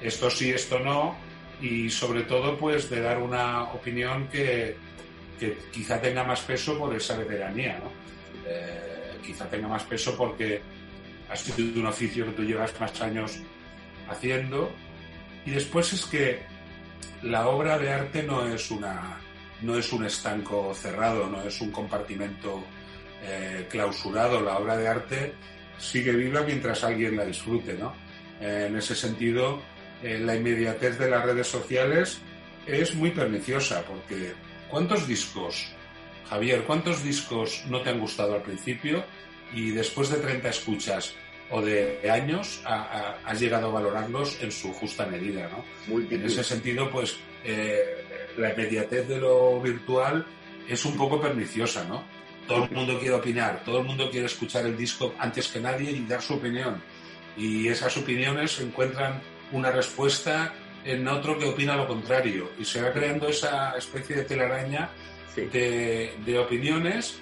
esto 0.02 0.28
sí, 0.28 0.50
esto 0.50 0.78
no, 0.78 1.16
y 1.60 1.88
sobre 1.88 2.22
todo 2.22 2.58
pues 2.58 2.90
de 2.90 3.00
dar 3.00 3.18
una 3.18 3.62
opinión 3.64 4.28
que, 4.28 4.76
que 5.38 5.56
quizá 5.72 6.00
tenga 6.00 6.24
más 6.24 6.40
peso 6.40 6.78
por 6.78 6.94
esa 6.94 7.16
veteranía, 7.16 7.78
¿no? 7.78 8.01
Eh, 8.52 9.18
quizá 9.24 9.48
tenga 9.48 9.68
más 9.68 9.84
peso 9.84 10.16
porque 10.16 10.60
has 11.30 11.40
sido 11.40 11.80
un 11.80 11.86
oficio 11.86 12.26
que 12.26 12.32
tú 12.32 12.42
llevas 12.42 12.78
más 12.80 13.00
años 13.00 13.38
haciendo 14.08 14.70
y 15.46 15.52
después 15.52 15.92
es 15.92 16.04
que 16.06 16.42
la 17.22 17.48
obra 17.48 17.78
de 17.78 17.92
arte 17.92 18.22
no 18.22 18.46
es 18.46 18.70
una 18.70 19.18
no 19.62 19.76
es 19.78 19.92
un 19.92 20.04
estanco 20.04 20.74
cerrado, 20.74 21.28
no 21.28 21.40
es 21.42 21.60
un 21.60 21.70
compartimento 21.70 22.64
eh, 23.22 23.68
clausurado. 23.70 24.40
La 24.40 24.58
obra 24.58 24.76
de 24.76 24.88
arte 24.88 25.34
sigue 25.78 26.12
viva 26.12 26.40
mientras 26.42 26.82
alguien 26.82 27.16
la 27.16 27.24
disfrute, 27.24 27.74
¿no? 27.74 27.94
Eh, 28.40 28.66
en 28.68 28.76
ese 28.76 28.96
sentido, 28.96 29.62
la 30.02 30.34
inmediatez 30.34 30.98
de 30.98 31.08
las 31.08 31.24
redes 31.24 31.46
sociales 31.46 32.20
es 32.66 32.92
muy 32.96 33.12
perniciosa 33.12 33.84
porque 33.86 34.32
¿cuántos 34.68 35.06
discos, 35.06 35.72
Javier, 36.32 36.62
cuántos 36.64 37.02
discos 37.04 37.62
no 37.68 37.82
te 37.82 37.90
han 37.90 38.00
gustado 38.00 38.34
al 38.34 38.42
principio 38.42 39.04
y 39.54 39.70
después 39.70 40.08
de 40.08 40.16
30 40.18 40.48
escuchas 40.48 41.14
o 41.50 41.60
de 41.60 42.00
años 42.10 42.62
a- 42.64 42.74
a- 42.74 43.18
has 43.30 43.38
llegado 43.38 43.68
a 43.68 43.72
valorarlos 43.72 44.38
en 44.40 44.50
su 44.50 44.72
justa 44.72 45.04
medida. 45.06 45.50
En 46.10 46.24
ese 46.24 46.42
sentido, 46.42 46.90
pues 46.90 47.18
eh, 47.44 48.32
la 48.38 48.52
inmediatez 48.54 49.06
de 49.08 49.18
lo 49.18 49.60
virtual 49.60 50.24
es 50.66 50.84
un 50.86 50.96
poco 50.96 51.20
perniciosa, 51.20 51.84
¿no? 51.84 52.02
Todo 52.48 52.64
el 52.64 52.70
mundo 52.70 52.98
quiere 52.98 53.14
opinar, 53.14 53.62
todo 53.64 53.80
el 53.80 53.84
mundo 53.84 54.08
quiere 54.10 54.24
escuchar 54.26 54.64
el 54.64 54.76
disco 54.76 55.14
antes 55.18 55.48
que 55.48 55.60
nadie 55.60 55.90
y 55.90 56.06
dar 56.06 56.22
su 56.22 56.34
opinión. 56.34 56.82
Y 57.36 57.68
esas 57.68 57.94
opiniones 57.98 58.58
encuentran 58.60 59.20
una 59.52 59.70
respuesta 59.70 60.54
en 60.84 61.06
otro 61.08 61.38
que 61.38 61.44
opina 61.44 61.76
lo 61.76 61.86
contrario. 61.86 62.50
Y 62.58 62.64
se 62.64 62.80
va 62.80 62.90
creando 62.90 63.28
esa 63.28 63.72
especie 63.76 64.16
de 64.16 64.24
telaraña 64.24 64.88
Sí. 65.34 65.42
de, 65.46 66.14
de 66.24 66.38
opiniones 66.38 67.18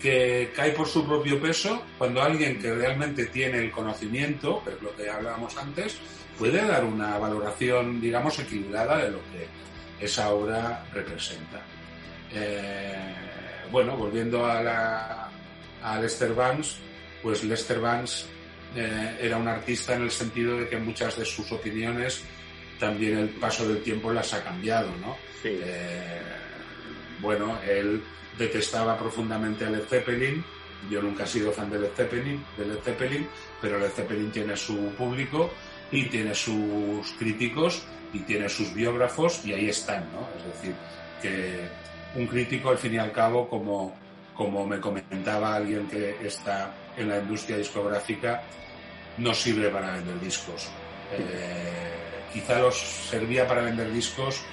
que 0.00 0.52
cae 0.54 0.72
por 0.72 0.86
su 0.86 1.06
propio 1.06 1.40
peso 1.40 1.82
cuando 1.96 2.22
alguien 2.22 2.60
que 2.60 2.74
realmente 2.74 3.26
tiene 3.26 3.58
el 3.58 3.70
conocimiento, 3.70 4.62
que 4.62 4.70
es 4.70 4.82
lo 4.82 4.94
que 4.94 5.08
hablábamos 5.08 5.56
antes, 5.56 5.96
puede 6.38 6.64
dar 6.66 6.84
una 6.84 7.18
valoración, 7.18 8.00
digamos, 8.00 8.38
equilibrada 8.38 8.98
de 8.98 9.10
lo 9.10 9.18
que 9.32 10.04
esa 10.04 10.30
obra 10.30 10.84
representa. 10.92 11.62
Eh, 12.32 13.14
bueno, 13.70 13.96
volviendo 13.96 14.44
a, 14.44 14.62
la, 14.62 15.30
a 15.82 16.00
Lester 16.00 16.34
Banks, 16.34 16.76
pues 17.22 17.42
Lester 17.44 17.80
Banks 17.80 18.26
eh, 18.76 19.18
era 19.20 19.38
un 19.38 19.48
artista 19.48 19.94
en 19.94 20.02
el 20.02 20.10
sentido 20.10 20.58
de 20.58 20.68
que 20.68 20.76
muchas 20.76 21.16
de 21.16 21.24
sus 21.24 21.50
opiniones 21.52 22.22
también 22.78 23.16
el 23.16 23.30
paso 23.30 23.66
del 23.66 23.82
tiempo 23.82 24.12
las 24.12 24.34
ha 24.34 24.44
cambiado, 24.44 24.90
¿no? 25.00 25.16
Sí. 25.42 25.58
Eh, 25.62 26.20
bueno, 27.20 27.58
él 27.66 28.02
detestaba 28.38 28.98
profundamente 28.98 29.64
a 29.64 29.70
Led 29.70 29.84
Zeppelin. 29.84 30.44
Yo 30.90 31.02
nunca 31.02 31.24
he 31.24 31.26
sido 31.26 31.52
fan 31.52 31.70
de 31.70 31.78
Led 31.80 31.92
Zeppelin, 31.96 32.44
Zeppelin, 32.84 33.28
pero 33.60 33.78
Led 33.78 33.90
Zeppelin 33.90 34.30
tiene 34.30 34.56
su 34.56 34.76
público 34.90 35.50
y 35.90 36.04
tiene 36.06 36.34
sus 36.34 37.10
críticos 37.18 37.82
y 38.12 38.20
tiene 38.20 38.48
sus 38.48 38.72
biógrafos 38.74 39.44
y 39.44 39.52
ahí 39.52 39.68
están, 39.68 40.04
¿no? 40.12 40.28
Es 40.38 40.54
decir, 40.54 40.74
que 41.22 41.68
un 42.14 42.26
crítico 42.26 42.70
al 42.70 42.78
fin 42.78 42.94
y 42.94 42.98
al 42.98 43.12
cabo, 43.12 43.48
como, 43.48 43.96
como 44.34 44.66
me 44.66 44.80
comentaba 44.80 45.54
alguien 45.54 45.88
que 45.88 46.16
está 46.24 46.74
en 46.96 47.08
la 47.08 47.18
industria 47.18 47.56
discográfica, 47.56 48.42
no 49.18 49.34
sirve 49.34 49.70
para 49.70 49.92
vender 49.92 50.20
discos. 50.20 50.68
Eh, 51.12 51.96
quizá 52.32 52.58
los 52.58 52.76
servía 52.76 53.46
para 53.46 53.62
vender 53.62 53.92
discos 53.92 54.44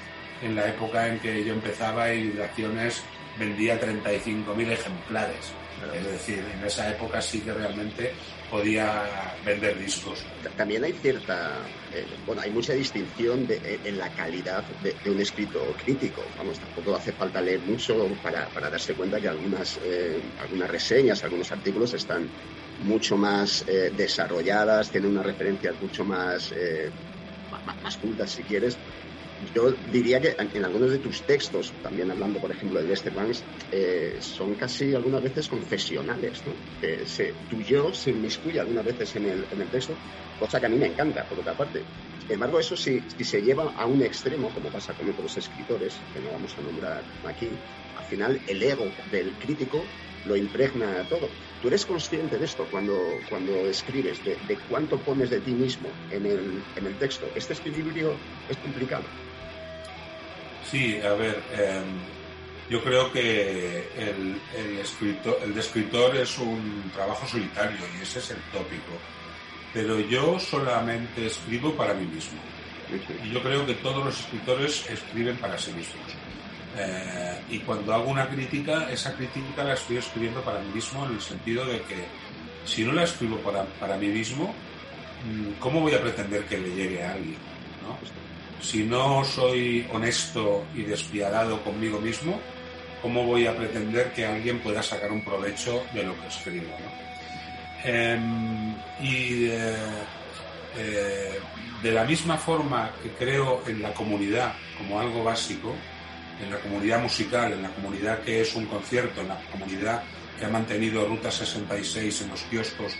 en 0.45 0.55
la 0.55 0.69
época 0.69 1.07
en 1.07 1.19
que 1.19 1.43
yo 1.43 1.53
empezaba 1.53 2.13
y 2.13 2.23
Vibraciones 2.23 3.09
vendía 3.33 3.79
35.000 3.79 4.71
ejemplares. 4.71 5.59
Es 5.93 6.05
decir, 6.05 6.45
en 6.45 6.63
esa 6.63 6.89
época 6.91 7.19
sí 7.19 7.43
que 7.43 7.51
realmente 7.51 8.15
podía 8.47 9.39
vender 9.41 9.77
discos. 9.79 10.31
Ta- 10.39 10.53
También 10.53 10.83
hay 10.83 10.93
cierta, 10.93 11.73
eh, 11.91 12.15
bueno, 12.19 12.41
hay 12.43 12.51
mucha 12.51 12.73
distinción 12.73 13.47
de- 13.47 13.59
en- 13.63 13.81
en 13.87 13.97
la 13.97 14.13
calidad 14.13 14.67
de, 14.77 14.99
de 15.01 15.09
un 15.09 15.19
escrito 15.19 15.75
crítico. 15.75 16.31
Vamos, 16.35 16.59
tampoco 16.59 16.95
hace 16.95 17.13
falta 17.13 17.41
leer 17.41 17.61
mucho 17.63 18.19
para, 18.21 18.51
para 18.51 18.69
darse 18.69 18.95
cuenta 18.95 19.19
que 19.19 19.27
algunas, 19.27 19.79
eh, 19.83 20.21
algunas 20.37 20.69
reseñas, 20.69 21.23
algunos 21.23 21.51
artículos 21.51 21.93
están 21.95 22.31
mucho 22.77 23.17
más 23.17 23.63
eh, 23.67 23.91
desarrolladas, 23.93 24.91
tienen 24.91 25.11
unas 25.11 25.25
referencias 25.25 25.79
mucho 25.79 26.05
más, 26.05 26.51
eh, 26.51 26.91
ma- 27.49 27.63
más, 27.81 27.97
cultas, 27.97 28.31
si 28.31 28.43
quieres. 28.45 28.79
Yo 29.53 29.71
diría 29.91 30.19
que 30.19 30.35
en, 30.37 30.63
algunos 30.63 30.91
de 30.91 30.99
tus 30.99 31.21
textos, 31.23 31.73
también 31.81 32.11
hablando, 32.11 32.39
por 32.39 32.51
ejemplo, 32.51 32.81
de 32.81 32.87
Lester 32.87 33.13
Banks, 33.13 33.43
eh, 33.71 34.17
son 34.19 34.55
casi 34.55 34.93
algunas 34.93 35.21
veces 35.21 35.47
confesionales, 35.47 36.41
¿no? 36.45 36.53
Que 36.79 37.05
se, 37.05 37.33
tu 37.49 37.61
yo 37.61 37.93
se 37.93 38.11
inmiscuye 38.11 38.59
algunas 38.59 38.85
veces 38.85 39.15
en 39.15 39.25
el, 39.25 39.45
en 39.51 39.61
el 39.61 39.69
texto, 39.69 39.95
cosa 40.39 40.59
que 40.59 40.65
a 40.67 40.69
mí 40.69 40.77
me 40.77 40.87
encanta, 40.87 41.27
por 41.27 41.39
otra 41.39 41.55
parte. 41.55 41.83
Sin 42.19 42.33
embargo, 42.33 42.59
eso 42.59 42.77
si, 42.77 43.01
si 43.17 43.23
se 43.23 43.41
lleva 43.41 43.73
a 43.75 43.85
un 43.85 44.01
extremo, 44.01 44.49
como 44.53 44.69
pasa 44.69 44.93
con 44.93 45.09
otros 45.09 45.35
escritores, 45.37 45.99
que 46.13 46.19
no 46.21 46.31
vamos 46.31 46.55
a 46.57 46.61
nombrar 46.61 47.03
aquí, 47.25 47.49
al 47.95 48.05
final 48.05 48.39
el 48.47 48.63
ego 48.63 48.85
del 49.11 49.33
crítico 49.33 49.83
lo 50.25 50.35
impregna 50.35 51.07
todo. 51.09 51.27
Tú 51.61 51.67
eres 51.67 51.85
consciente 51.85 52.37
de 52.37 52.45
esto 52.45 52.67
cuando, 52.69 52.97
cuando 53.29 53.67
escribes, 53.67 54.23
de, 54.23 54.37
de 54.47 54.57
cuánto 54.69 54.97
pones 54.99 55.29
de 55.29 55.39
ti 55.39 55.51
mismo 55.53 55.89
en 56.11 56.25
el, 56.25 56.63
en 56.75 56.85
el 56.85 56.97
texto. 56.97 57.27
Este 57.35 57.53
equilibrio 57.53 58.17
es 58.49 58.57
complicado. 58.57 59.03
Sí, 60.69 60.99
a 61.01 61.13
ver, 61.13 61.41
eh, 61.51 61.81
yo 62.69 62.83
creo 62.83 63.11
que 63.11 63.89
el, 63.97 64.41
el, 64.57 64.79
escritor, 64.79 65.37
el 65.43 65.53
de 65.53 65.59
escritor 65.59 66.15
es 66.15 66.37
un 66.37 66.89
trabajo 66.93 67.27
solitario 67.27 67.79
y 67.99 68.03
ese 68.03 68.19
es 68.19 68.31
el 68.31 68.41
tópico. 68.51 68.93
Pero 69.73 69.99
yo 69.99 70.39
solamente 70.39 71.25
escribo 71.27 71.73
para 71.73 71.93
mí 71.93 72.05
mismo. 72.05 72.39
Y 73.23 73.31
yo 73.31 73.41
creo 73.41 73.65
que 73.65 73.73
todos 73.75 74.05
los 74.05 74.19
escritores 74.19 74.89
escriben 74.89 75.37
para 75.37 75.57
sí 75.57 75.71
mismos. 75.71 76.05
Eh, 76.77 77.41
y 77.49 77.59
cuando 77.59 77.93
hago 77.93 78.09
una 78.09 78.27
crítica, 78.27 78.89
esa 78.89 79.13
crítica 79.15 79.63
la 79.63 79.73
estoy 79.73 79.97
escribiendo 79.97 80.41
para 80.41 80.59
mí 80.59 80.71
mismo 80.73 81.05
en 81.05 81.13
el 81.13 81.21
sentido 81.21 81.65
de 81.65 81.81
que 81.81 82.05
si 82.65 82.83
no 82.83 82.93
la 82.93 83.03
escribo 83.03 83.37
para, 83.37 83.63
para 83.79 83.97
mí 83.97 84.07
mismo, 84.07 84.53
mm, 85.25 85.59
¿cómo 85.59 85.81
voy 85.81 85.93
a 85.93 86.01
pretender 86.01 86.45
que 86.45 86.57
le 86.57 86.69
llegue 86.75 87.03
a 87.03 87.13
alguien? 87.13 87.37
¿no? 87.83 87.97
Si 88.63 88.85
no 88.85 89.25
soy 89.25 89.85
honesto 89.91 90.65
y 90.73 90.83
despiadado 90.83 91.61
conmigo 91.63 91.99
mismo, 91.99 92.39
¿cómo 93.01 93.25
voy 93.25 93.45
a 93.45 93.55
pretender 93.55 94.13
que 94.13 94.25
alguien 94.25 94.59
pueda 94.59 94.81
sacar 94.81 95.11
un 95.11 95.21
provecho 95.21 95.83
de 95.93 96.03
lo 96.03 96.19
que 96.21 96.27
escribo? 96.27 96.69
¿no? 96.69 97.03
Eh, 97.83 98.17
y 99.01 99.47
eh, 99.47 99.75
eh, 100.77 101.39
de 101.83 101.91
la 101.91 102.05
misma 102.05 102.37
forma 102.37 102.91
que 103.03 103.09
creo 103.09 103.61
en 103.67 103.81
la 103.81 103.93
comunidad 103.93 104.53
como 104.77 104.97
algo 104.97 105.25
básico, 105.25 105.75
en 106.41 106.49
la 106.49 106.59
comunidad 106.59 107.01
musical, 107.01 107.51
en 107.51 107.63
la 107.63 107.69
comunidad 107.69 108.21
que 108.21 108.39
es 108.39 108.55
un 108.55 108.65
concierto, 108.67 109.19
en 109.19 109.27
la 109.27 109.41
comunidad 109.51 110.03
que 110.39 110.45
ha 110.45 110.49
mantenido 110.49 111.05
Ruta 111.05 111.29
66 111.29 112.21
en 112.21 112.29
los 112.29 112.41
kioscos 112.43 112.95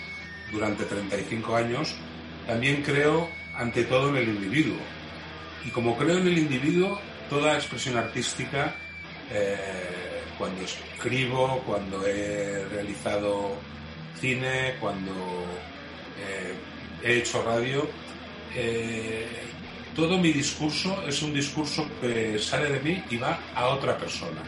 durante 0.51 0.83
35 0.83 1.55
años, 1.55 1.95
también 2.45 2.83
creo 2.83 3.29
ante 3.55 3.85
todo 3.85 4.09
en 4.09 4.17
el 4.17 4.27
individuo. 4.27 5.02
Y 5.65 5.69
como 5.69 5.97
creo 5.97 6.17
en 6.17 6.27
el 6.27 6.37
individuo, 6.37 6.99
toda 7.29 7.55
expresión 7.55 7.97
artística, 7.97 8.75
eh, 9.31 10.23
cuando 10.37 10.61
escribo, 10.61 11.63
cuando 11.65 12.05
he 12.05 12.65
realizado 12.65 13.55
cine, 14.19 14.75
cuando 14.79 15.11
eh, 16.19 16.53
he 17.03 17.19
hecho 17.19 17.41
radio, 17.43 17.87
eh, 18.53 19.27
todo 19.95 20.17
mi 20.17 20.31
discurso 20.31 21.03
es 21.07 21.21
un 21.21 21.33
discurso 21.33 21.87
que 22.01 22.37
sale 22.39 22.69
de 22.71 22.79
mí 22.79 23.03
y 23.09 23.17
va 23.17 23.39
a 23.55 23.67
otra 23.67 23.97
persona. 23.97 24.41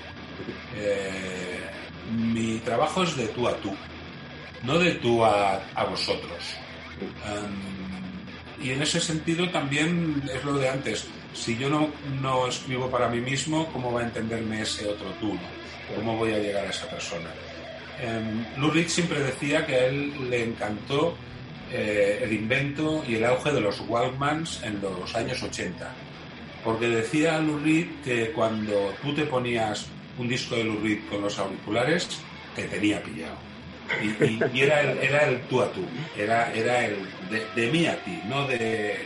Mi 2.11 2.59
trabajo 2.59 3.03
es 3.03 3.15
de 3.15 3.27
tú 3.29 3.47
a 3.47 3.55
tú, 3.57 3.73
no 4.63 4.77
de 4.77 4.91
tú 4.95 5.23
a, 5.23 5.55
a 5.73 5.83
vosotros. 5.85 6.55
Um, 7.25 7.74
y 8.61 8.71
en 8.71 8.81
ese 8.81 8.99
sentido 8.99 9.49
también 9.49 10.23
es 10.33 10.43
lo 10.43 10.53
de 10.53 10.69
antes. 10.69 11.05
Si 11.33 11.57
yo 11.57 11.69
no, 11.69 11.89
no, 12.21 12.47
escribo 12.47 12.89
para 12.89 13.09
mí 13.09 13.19
mismo, 13.19 13.67
¿cómo 13.73 13.91
va 13.91 14.01
a 14.01 14.05
entenderme 14.05 14.61
ese 14.61 14.87
otro 14.87 15.09
tú? 15.19 15.37
¿Cómo 15.95 16.17
voy 16.17 16.31
a 16.31 16.39
llegar 16.39 16.65
a 16.65 16.69
esa 16.69 16.89
persona? 16.89 17.29
Um, 18.03 18.61
Lou 18.61 18.71
Reed 18.71 18.87
siempre 18.87 19.19
decía 19.19 19.65
que 19.65 19.75
a 19.75 19.85
él 19.87 20.29
le 20.29 20.43
encantó 20.43 21.15
eh, 21.71 22.19
el 22.23 22.33
invento 22.33 23.03
y 23.07 23.15
el 23.15 23.25
auge 23.25 23.51
de 23.51 23.61
los 23.61 23.81
Walkmans 23.81 24.63
en 24.63 24.81
los 24.81 25.13
años 25.15 25.41
80. 25.43 25.91
Porque 26.63 26.87
decía 26.87 27.39
Lou 27.39 27.59
Reed 27.59 27.87
que 28.03 28.31
cuando 28.31 28.93
tú 29.01 29.13
te 29.13 29.25
ponías 29.25 29.87
un 30.17 30.27
disco 30.27 30.55
de 30.55 30.63
Lou 30.63 30.79
Reed 30.81 30.99
con 31.09 31.21
los 31.21 31.37
auriculares, 31.37 32.07
te 32.55 32.63
tenía 32.63 33.01
pillado. 33.03 33.54
Y, 34.01 34.07
y, 34.25 34.39
y 34.53 34.61
era, 34.61 34.81
el, 34.81 34.97
era, 34.97 35.27
el, 35.27 35.41
tú 35.47 35.61
a 35.61 35.71
tú, 35.71 35.85
era, 36.17 36.51
era 36.53 36.85
el 36.85 36.97
de, 37.29 37.45
de, 37.55 37.71
mí 37.71 37.85
a 37.85 37.95
ti, 38.03 38.19
no 38.27 38.47
de, 38.47 39.05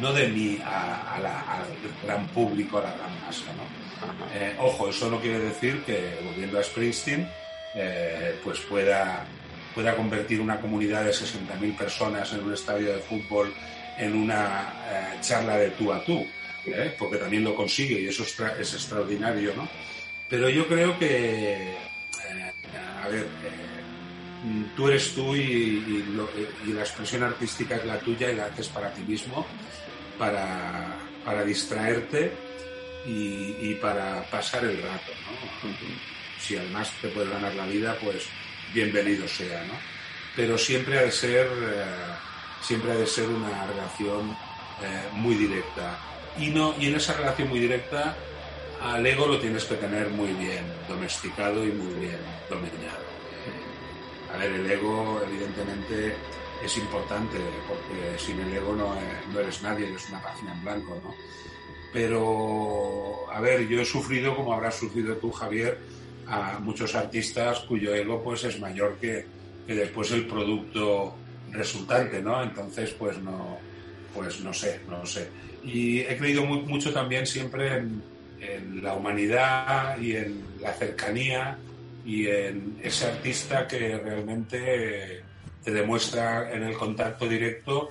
no 0.00 0.12
de 0.12 0.28
mí 0.28 0.58
a- 0.64 1.14
a 1.16 1.20
la- 1.20 1.40
al 1.40 1.64
gran 2.04 2.26
público, 2.28 2.78
a 2.78 2.82
la 2.82 2.94
gran 2.94 3.20
masa, 3.26 3.46
¿no? 3.56 3.82
Eh, 4.34 4.54
ojo, 4.58 4.88
eso 4.88 5.10
no 5.10 5.20
quiere 5.20 5.38
decir 5.40 5.82
que, 5.84 6.18
volviendo 6.24 6.58
a 6.58 6.62
Springsteen, 6.62 7.28
eh, 7.74 8.34
pues 8.44 8.60
pueda, 8.60 9.24
pueda 9.74 9.94
convertir 9.96 10.40
una 10.40 10.60
comunidad 10.60 11.04
de 11.04 11.12
60.000 11.12 11.76
personas 11.76 12.32
en 12.32 12.44
un 12.44 12.52
estadio 12.54 12.92
de 12.92 13.00
fútbol 13.00 13.52
en 13.98 14.14
una 14.16 14.72
eh, 14.90 15.18
charla 15.20 15.56
de 15.58 15.70
tú 15.70 15.92
a 15.92 16.02
tú, 16.04 16.26
¿eh? 16.66 16.94
porque 16.98 17.18
también 17.18 17.44
lo 17.44 17.54
consigue 17.54 18.00
y 18.00 18.08
eso 18.08 18.22
es, 18.22 18.38
es 18.58 18.74
extraordinario, 18.74 19.52
¿no? 19.56 19.68
Pero 20.28 20.48
yo 20.48 20.66
creo 20.66 20.98
que, 20.98 21.72
eh, 21.72 22.52
a 23.04 23.08
ver, 23.08 23.20
eh, 23.20 23.26
tú 24.74 24.88
eres 24.88 25.14
tú 25.14 25.34
y, 25.36 25.40
y 25.42 26.02
lo- 26.04 26.32
y 26.36 26.72
la 26.72 26.82
expresión 26.82 27.22
artística 27.22 27.76
es 27.76 27.84
la 27.84 28.02
tuya 28.02 28.30
y 28.30 28.36
la 28.36 28.46
haces 28.46 28.70
para 28.70 28.92
ti 28.92 29.04
mismo, 29.04 29.56
para, 30.16 31.14
para 31.22 31.44
distraerte 31.44 32.44
y, 33.02 33.72
y 33.72 33.74
para 33.76 34.28
pasar 34.30 34.64
el 34.66 34.82
rato, 34.82 35.18
¿no? 35.20 35.58
Si 36.36 36.56
además 36.56 36.98
te 37.00 37.10
puedes 37.10 37.30
ganar 37.30 37.54
la 37.54 37.66
vida, 37.66 37.98
pues 37.98 38.36
bienvenido 38.66 39.28
sea, 39.28 39.64
¿no? 39.64 39.88
Pero 40.34 40.58
siempre 40.58 40.98
ha 40.98 41.02
de 41.02 41.12
ser, 41.12 41.48
eh, 41.62 42.18
siempre 42.58 42.92
ha 42.92 42.96
de 42.96 43.06
ser 43.06 43.28
una 43.30 43.66
relación 43.66 44.40
eh, 44.78 45.08
muy 45.12 45.36
directa. 45.36 46.06
Y, 46.34 46.50
no, 46.50 46.74
y 46.78 46.86
en 46.88 46.96
esa 46.96 47.14
relación 47.16 47.48
muy 47.48 47.60
directa 47.60 48.26
al 48.78 49.06
ego 49.06 49.26
lo 49.28 49.38
tienes 49.40 49.64
que 49.66 49.76
tener 49.76 50.10
muy 50.10 50.34
bien 50.34 50.84
domesticado 50.86 51.64
y 51.66 51.72
muy 51.72 51.94
bien 51.94 52.44
dominado. 52.48 53.01
A 54.32 54.38
ver, 54.38 54.52
el 54.52 54.70
ego 54.70 55.20
evidentemente 55.26 56.14
es 56.64 56.76
importante 56.78 57.36
porque 57.68 58.18
sin 58.18 58.40
el 58.40 58.52
ego 58.54 58.74
no, 58.74 58.94
eh, 58.94 59.00
no 59.32 59.40
eres 59.40 59.62
nadie, 59.62 59.88
eres 59.88 60.08
una 60.08 60.22
página 60.22 60.52
en 60.54 60.62
blanco, 60.64 61.00
¿no? 61.02 61.14
Pero, 61.92 63.30
a 63.30 63.40
ver, 63.40 63.68
yo 63.68 63.80
he 63.80 63.84
sufrido, 63.84 64.34
como 64.34 64.54
habrás 64.54 64.76
sufrido 64.76 65.16
tú, 65.16 65.30
Javier, 65.30 65.78
a 66.26 66.58
muchos 66.60 66.94
artistas 66.94 67.60
cuyo 67.60 67.94
ego 67.94 68.22
pues 68.22 68.44
es 68.44 68.58
mayor 68.58 68.96
que, 68.98 69.26
que 69.66 69.74
después 69.74 70.10
el 70.12 70.26
producto 70.26 71.14
resultante, 71.50 72.22
¿no? 72.22 72.42
Entonces, 72.42 72.92
pues 72.98 73.18
no, 73.18 73.58
pues 74.14 74.40
no 74.40 74.54
sé, 74.54 74.80
no 74.88 75.04
sé. 75.04 75.28
Y 75.62 76.00
he 76.00 76.16
creído 76.16 76.44
muy- 76.46 76.62
mucho 76.62 76.92
también 76.92 77.26
siempre 77.26 77.76
en, 77.76 78.02
en 78.40 78.82
la 78.82 78.94
humanidad 78.94 79.98
y 79.98 80.16
en 80.16 80.42
la 80.60 80.72
cercanía 80.72 81.58
y 82.04 82.26
en 82.26 82.80
ese 82.82 83.06
artista 83.06 83.66
que 83.66 83.98
realmente 83.98 85.24
te 85.62 85.70
demuestra 85.70 86.52
en 86.52 86.64
el 86.64 86.76
contacto 86.76 87.28
directo 87.28 87.90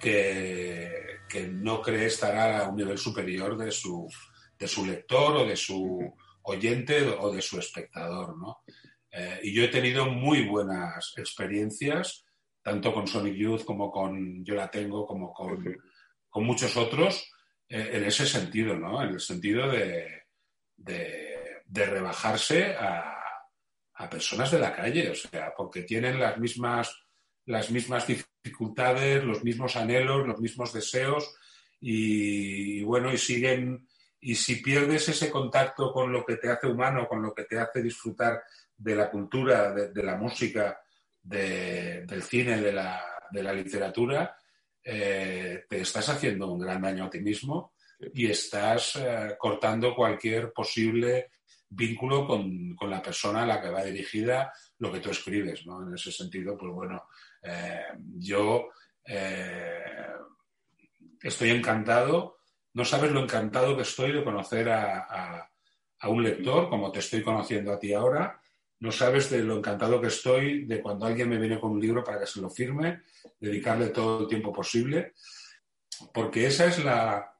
que, 0.00 1.18
que 1.28 1.46
no 1.46 1.82
cree 1.82 2.06
estar 2.06 2.36
a 2.36 2.68
un 2.68 2.76
nivel 2.76 2.98
superior 2.98 3.56
de 3.56 3.70
su, 3.70 4.08
de 4.58 4.66
su 4.66 4.86
lector 4.86 5.36
o 5.36 5.46
de 5.46 5.56
su 5.56 6.14
oyente 6.42 7.02
o 7.18 7.30
de 7.30 7.42
su 7.42 7.58
espectador, 7.58 8.36
¿no? 8.38 8.62
Eh, 9.12 9.40
y 9.42 9.52
yo 9.52 9.64
he 9.64 9.68
tenido 9.68 10.06
muy 10.06 10.46
buenas 10.46 11.12
experiencias, 11.16 12.24
tanto 12.62 12.94
con 12.94 13.06
Sonic 13.06 13.34
Youth 13.34 13.64
como 13.64 13.90
con 13.90 14.44
Yo 14.44 14.54
la 14.54 14.70
tengo, 14.70 15.06
como 15.06 15.32
con, 15.32 15.76
con 16.28 16.44
muchos 16.44 16.76
otros, 16.76 17.30
eh, 17.68 17.90
en 17.92 18.04
ese 18.04 18.26
sentido, 18.26 18.76
¿no? 18.76 19.02
En 19.02 19.10
el 19.10 19.20
sentido 19.20 19.68
de, 19.68 20.22
de, 20.76 21.62
de 21.66 21.86
rebajarse 21.86 22.74
a, 22.76 23.19
a 24.02 24.08
personas 24.08 24.50
de 24.50 24.58
la 24.58 24.72
calle, 24.74 25.10
o 25.10 25.14
sea, 25.14 25.52
porque 25.56 25.82
tienen 25.82 26.18
las 26.18 26.38
mismas, 26.38 26.86
las 27.46 27.70
mismas 27.70 28.06
dificultades, 28.06 29.22
los 29.24 29.44
mismos 29.44 29.76
anhelos, 29.76 30.26
los 30.26 30.40
mismos 30.40 30.72
deseos 30.72 31.34
y, 31.80 32.80
y 32.80 32.82
bueno, 32.84 33.12
y 33.12 33.18
siguen, 33.18 33.86
y 34.20 34.34
si 34.34 34.56
pierdes 34.56 35.08
ese 35.08 35.30
contacto 35.30 35.92
con 35.92 36.12
lo 36.12 36.24
que 36.24 36.36
te 36.36 36.48
hace 36.50 36.66
humano, 36.66 37.06
con 37.08 37.22
lo 37.22 37.34
que 37.34 37.44
te 37.44 37.58
hace 37.58 37.82
disfrutar 37.82 38.42
de 38.76 38.94
la 38.96 39.10
cultura, 39.10 39.72
de, 39.72 39.90
de 39.92 40.02
la 40.02 40.16
música, 40.16 40.80
de- 41.22 42.04
del 42.06 42.22
cine, 42.22 42.60
de 42.60 42.72
la, 42.72 43.02
de 43.30 43.42
la 43.42 43.52
literatura, 43.52 44.34
eh, 44.82 45.64
te 45.68 45.80
estás 45.82 46.08
haciendo 46.08 46.50
un 46.50 46.58
gran 46.60 46.80
daño 46.80 47.04
a 47.04 47.10
ti 47.10 47.20
mismo 47.20 47.74
y 48.14 48.30
estás 48.30 48.96
eh, 48.96 49.34
cortando 49.38 49.94
cualquier 49.94 50.52
posible 50.54 51.30
vínculo 51.70 52.26
con, 52.26 52.74
con 52.74 52.90
la 52.90 53.00
persona 53.00 53.42
a 53.42 53.46
la 53.46 53.60
que 53.62 53.70
va 53.70 53.82
dirigida 53.84 54.52
lo 54.78 54.92
que 54.92 55.00
tú 55.00 55.10
escribes, 55.10 55.64
¿no? 55.66 55.86
En 55.86 55.94
ese 55.94 56.10
sentido, 56.12 56.56
pues 56.58 56.72
bueno, 56.72 57.04
eh, 57.42 57.84
yo 58.18 58.68
eh, 59.04 60.06
estoy 61.22 61.50
encantado, 61.50 62.38
no 62.74 62.84
sabes 62.84 63.12
lo 63.12 63.20
encantado 63.22 63.76
que 63.76 63.82
estoy 63.82 64.12
de 64.12 64.24
conocer 64.24 64.68
a, 64.68 64.98
a- 65.08 65.50
a 66.02 66.08
un 66.08 66.22
lector, 66.22 66.70
como 66.70 66.90
te 66.90 67.00
estoy 67.00 67.22
conociendo 67.22 67.72
a 67.72 67.78
ti 67.78 67.92
ahora, 67.92 68.40
no 68.80 68.90
sabes 68.90 69.28
de 69.28 69.42
lo 69.42 69.58
encantado 69.58 70.00
que 70.00 70.06
estoy 70.06 70.64
de 70.64 70.80
cuando 70.80 71.04
alguien 71.04 71.28
me 71.28 71.36
viene 71.38 71.60
con 71.60 71.72
un 71.72 71.80
libro 71.80 72.02
para 72.02 72.18
que 72.20 72.26
se 72.26 72.40
lo 72.40 72.48
firme, 72.48 73.02
dedicarle 73.38 73.88
todo 73.90 74.22
el 74.22 74.26
tiempo 74.28 74.50
posible, 74.52 75.12
porque 76.14 76.46
esa 76.46 76.64
es 76.66 76.82
la, 76.82 77.30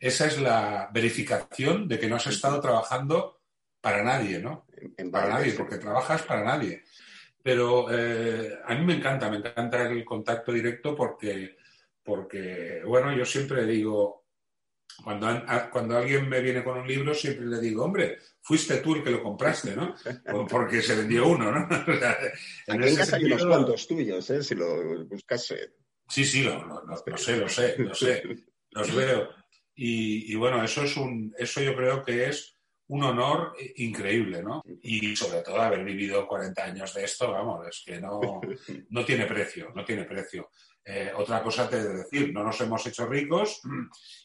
esa 0.00 0.26
es 0.26 0.40
la 0.40 0.90
verificación 0.92 1.86
de 1.88 1.98
que 1.98 2.08
no 2.08 2.16
has 2.16 2.26
estado 2.26 2.60
trabajando 2.60 3.40
para 3.80 4.02
nadie, 4.02 4.38
¿no? 4.38 4.66
En 4.96 5.10
Para 5.10 5.28
nadie, 5.28 5.52
porque 5.52 5.76
trabajas 5.78 6.22
para 6.22 6.42
nadie. 6.44 6.82
Pero 7.42 7.86
eh, 7.90 8.58
a 8.64 8.74
mí 8.74 8.84
me 8.86 8.94
encanta, 8.94 9.30
me 9.30 9.36
encanta 9.38 9.82
el 9.90 10.04
contacto 10.04 10.52
directo 10.52 10.94
porque, 10.96 11.56
porque 12.02 12.82
bueno, 12.86 13.14
yo 13.14 13.24
siempre 13.26 13.66
digo, 13.66 14.24
cuando, 15.02 15.26
a- 15.28 15.68
cuando 15.70 15.98
alguien 15.98 16.28
me 16.28 16.40
viene 16.40 16.64
con 16.64 16.78
un 16.78 16.86
libro, 16.88 17.12
siempre 17.14 17.44
le 17.46 17.60
digo, 17.60 17.84
hombre, 17.84 18.18
fuiste 18.40 18.78
tú 18.78 18.94
el 18.94 19.02
que 19.04 19.10
lo 19.10 19.22
compraste, 19.22 19.74
¿no? 19.76 19.94
Porque 20.48 20.80
se 20.80 20.94
vendió 20.96 21.26
uno, 21.28 21.50
¿no? 21.52 21.68
En 21.86 22.04
Aquí 22.04 22.28
en 22.68 22.82
ese 22.84 22.96
casa 22.96 23.16
hay 23.16 23.24
unos 23.24 23.40
sentido- 23.40 23.48
cuantos 23.48 23.88
tuyos, 23.88 24.30
¿eh? 24.30 24.42
Si 24.42 24.54
lo 24.54 25.04
buscas. 25.06 25.54
Sí, 26.08 26.24
sí, 26.24 26.42
lo, 26.44 26.64
lo- 26.64 26.84
lo- 26.86 27.02
lo 27.06 27.16
sé, 27.18 27.36
lo 27.36 27.48
sé, 27.48 27.74
lo 27.78 27.94
sé, 27.94 28.22
los 28.70 28.94
veo. 28.94 29.28
Y, 29.74 30.32
y 30.32 30.36
bueno, 30.36 30.62
eso 30.62 30.84
es 30.84 30.96
un, 30.96 31.34
eso 31.38 31.60
yo 31.60 31.74
creo 31.74 32.04
que 32.04 32.28
es 32.28 32.54
un 32.88 33.02
honor 33.02 33.54
increíble, 33.76 34.42
¿no? 34.42 34.62
Y 34.82 35.16
sobre 35.16 35.40
todo 35.40 35.60
haber 35.60 35.84
vivido 35.84 36.26
40 36.26 36.64
años 36.64 36.92
de 36.94 37.04
esto, 37.04 37.32
vamos, 37.32 37.66
es 37.66 37.82
que 37.84 38.00
no, 38.00 38.20
no 38.90 39.04
tiene 39.04 39.26
precio, 39.26 39.72
no 39.74 39.84
tiene 39.84 40.04
precio. 40.04 40.50
Eh, 40.84 41.10
otra 41.16 41.42
cosa 41.42 41.68
te 41.68 41.78
he 41.78 41.82
de 41.82 41.94
decir, 41.94 42.32
no 42.32 42.44
nos 42.44 42.60
hemos 42.60 42.86
hecho 42.86 43.06
ricos 43.06 43.62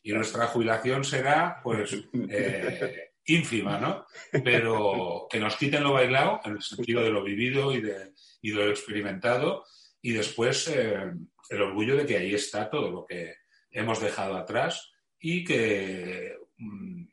y 0.03 0.11
nuestra 0.11 0.47
jubilación 0.47 1.05
será, 1.05 1.61
pues, 1.63 1.95
eh, 2.29 3.11
ínfima, 3.25 3.79
¿no? 3.79 4.05
Pero 4.43 5.27
que 5.29 5.39
nos 5.39 5.55
quiten 5.55 5.83
lo 5.83 5.93
bailado, 5.93 6.41
en 6.43 6.53
el 6.53 6.61
sentido 6.61 7.01
de 7.01 7.11
lo 7.11 7.23
vivido 7.23 7.71
y 7.73 7.81
de, 7.81 8.13
y 8.41 8.51
de 8.51 8.55
lo 8.55 8.69
experimentado, 8.69 9.63
y 10.01 10.11
después 10.11 10.67
eh, 10.67 11.11
el 11.49 11.61
orgullo 11.61 11.95
de 11.95 12.05
que 12.05 12.17
ahí 12.17 12.33
está 12.33 12.69
todo 12.69 12.91
lo 12.91 13.05
que 13.05 13.35
hemos 13.71 14.01
dejado 14.01 14.35
atrás 14.35 14.91
y 15.19 15.43
que, 15.43 16.37
mm, 16.57 17.03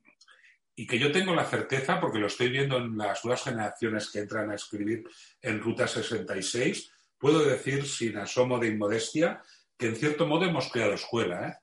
y 0.77 0.87
que 0.87 0.99
yo 0.99 1.11
tengo 1.11 1.35
la 1.35 1.45
certeza, 1.45 2.01
porque 2.01 2.19
lo 2.19 2.27
estoy 2.27 2.51
viendo 2.51 2.77
en 2.77 2.97
las 2.97 3.25
nuevas 3.25 3.45
generaciones 3.45 4.11
que 4.11 4.21
entran 4.21 4.51
a 4.51 4.55
escribir 4.55 5.05
en 5.41 5.61
Ruta 5.61 5.89
66, 5.89 6.93
puedo 7.19 7.45
decir 7.45 7.87
sin 7.87 8.19
asomo 8.19 8.59
de 8.59 8.69
inmodestia 8.69 9.43
que 9.77 9.87
en 9.87 9.97
cierto 9.97 10.27
modo 10.27 10.45
hemos 10.45 10.71
creado 10.71 10.95
escuela. 10.95 11.49
¿eh? 11.49 11.55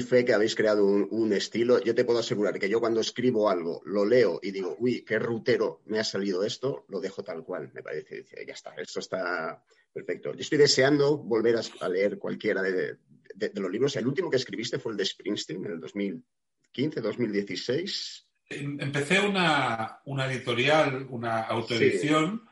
fe 0.00 0.24
que 0.24 0.32
habéis 0.32 0.54
creado 0.54 0.86
un, 0.86 1.32
estilo. 1.34 1.78
Yo 1.80 1.94
te 1.94 2.04
puedo 2.04 2.20
asegurar 2.20 2.58
que 2.58 2.68
yo 2.68 2.80
cuando 2.80 3.00
escribo 3.00 3.50
algo, 3.50 3.82
lo 3.84 4.06
leo 4.06 4.40
y 4.42 4.50
digo, 4.50 4.74
uy, 4.78 5.04
qué 5.04 5.18
rutero 5.18 5.82
me 5.84 5.98
ha 5.98 6.04
salido 6.04 6.44
esto, 6.44 6.86
lo 6.88 7.00
dejo 7.00 7.22
tal 7.22 7.44
cual. 7.44 7.70
Me 7.74 7.82
parece, 7.82 8.16
dice, 8.16 8.44
ya 8.46 8.54
está, 8.54 8.74
esto 8.76 9.00
está 9.00 9.62
perfecto. 9.92 10.32
Yo 10.32 10.40
estoy 10.40 10.58
deseando 10.58 11.18
volver 11.18 11.56
a 11.80 11.88
leer 11.88 12.18
cualquiera 12.18 12.62
de, 12.62 12.96
de- 13.34 13.48
de 13.50 13.60
los 13.60 13.70
libros. 13.70 13.96
El 13.96 14.06
último 14.06 14.30
que 14.30 14.36
escribiste 14.36 14.78
fue 14.78 14.92
el 14.92 14.98
de 14.98 15.04
Springsteen 15.04 15.64
en 15.64 15.72
el 15.72 15.80
2015, 15.80 17.00
2016. 17.00 18.26
Em- 18.48 18.78
Empecé 18.80 19.20
una, 19.20 20.00
una 20.04 20.26
editorial, 20.26 21.06
una 21.10 21.42
autoedición, 21.42 22.46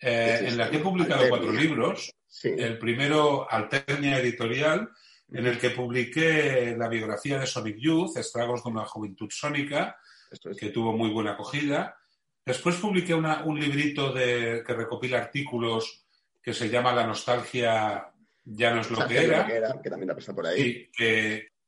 eh, 0.00 0.36
Sí, 0.38 0.44
sí, 0.46 0.50
en 0.52 0.58
la 0.58 0.70
que 0.70 0.76
he 0.76 0.80
publicado 0.80 1.22
Alternia. 1.22 1.30
cuatro 1.38 1.52
libros. 1.52 2.12
Sí, 2.28 2.50
El 2.56 2.78
primero, 2.78 3.50
Alternia 3.50 4.18
Editorial, 4.18 4.90
en 5.32 5.46
el 5.46 5.58
que 5.58 5.70
publiqué 5.70 6.74
la 6.76 6.88
biografía 6.88 7.38
de 7.38 7.46
Sonic 7.46 7.76
Youth, 7.78 8.16
Estragos 8.16 8.62
de 8.62 8.70
una 8.70 8.84
juventud 8.84 9.28
sónica, 9.30 9.98
es. 10.30 10.40
que 10.58 10.70
tuvo 10.70 10.92
muy 10.96 11.10
buena 11.10 11.32
acogida. 11.32 11.96
Después 12.44 12.76
publiqué 12.76 13.14
una- 13.14 13.42
un 13.44 13.58
librito 13.58 14.12
de, 14.12 14.62
que 14.66 14.72
recopila 14.74 15.18
artículos 15.18 16.04
que 16.42 16.52
se 16.52 16.68
llama 16.68 16.92
La 16.92 17.06
nostalgia 17.06 18.06
ya 18.46 18.72
no 18.74 18.80
es 18.80 18.90
lo 18.90 19.06
que 19.06 19.24
era. 19.24 19.46
Que 19.82 19.90
también 19.90 20.10
ha 20.10 20.14
pasado 20.14 20.36
por 20.36 20.46
ahí. 20.46 20.88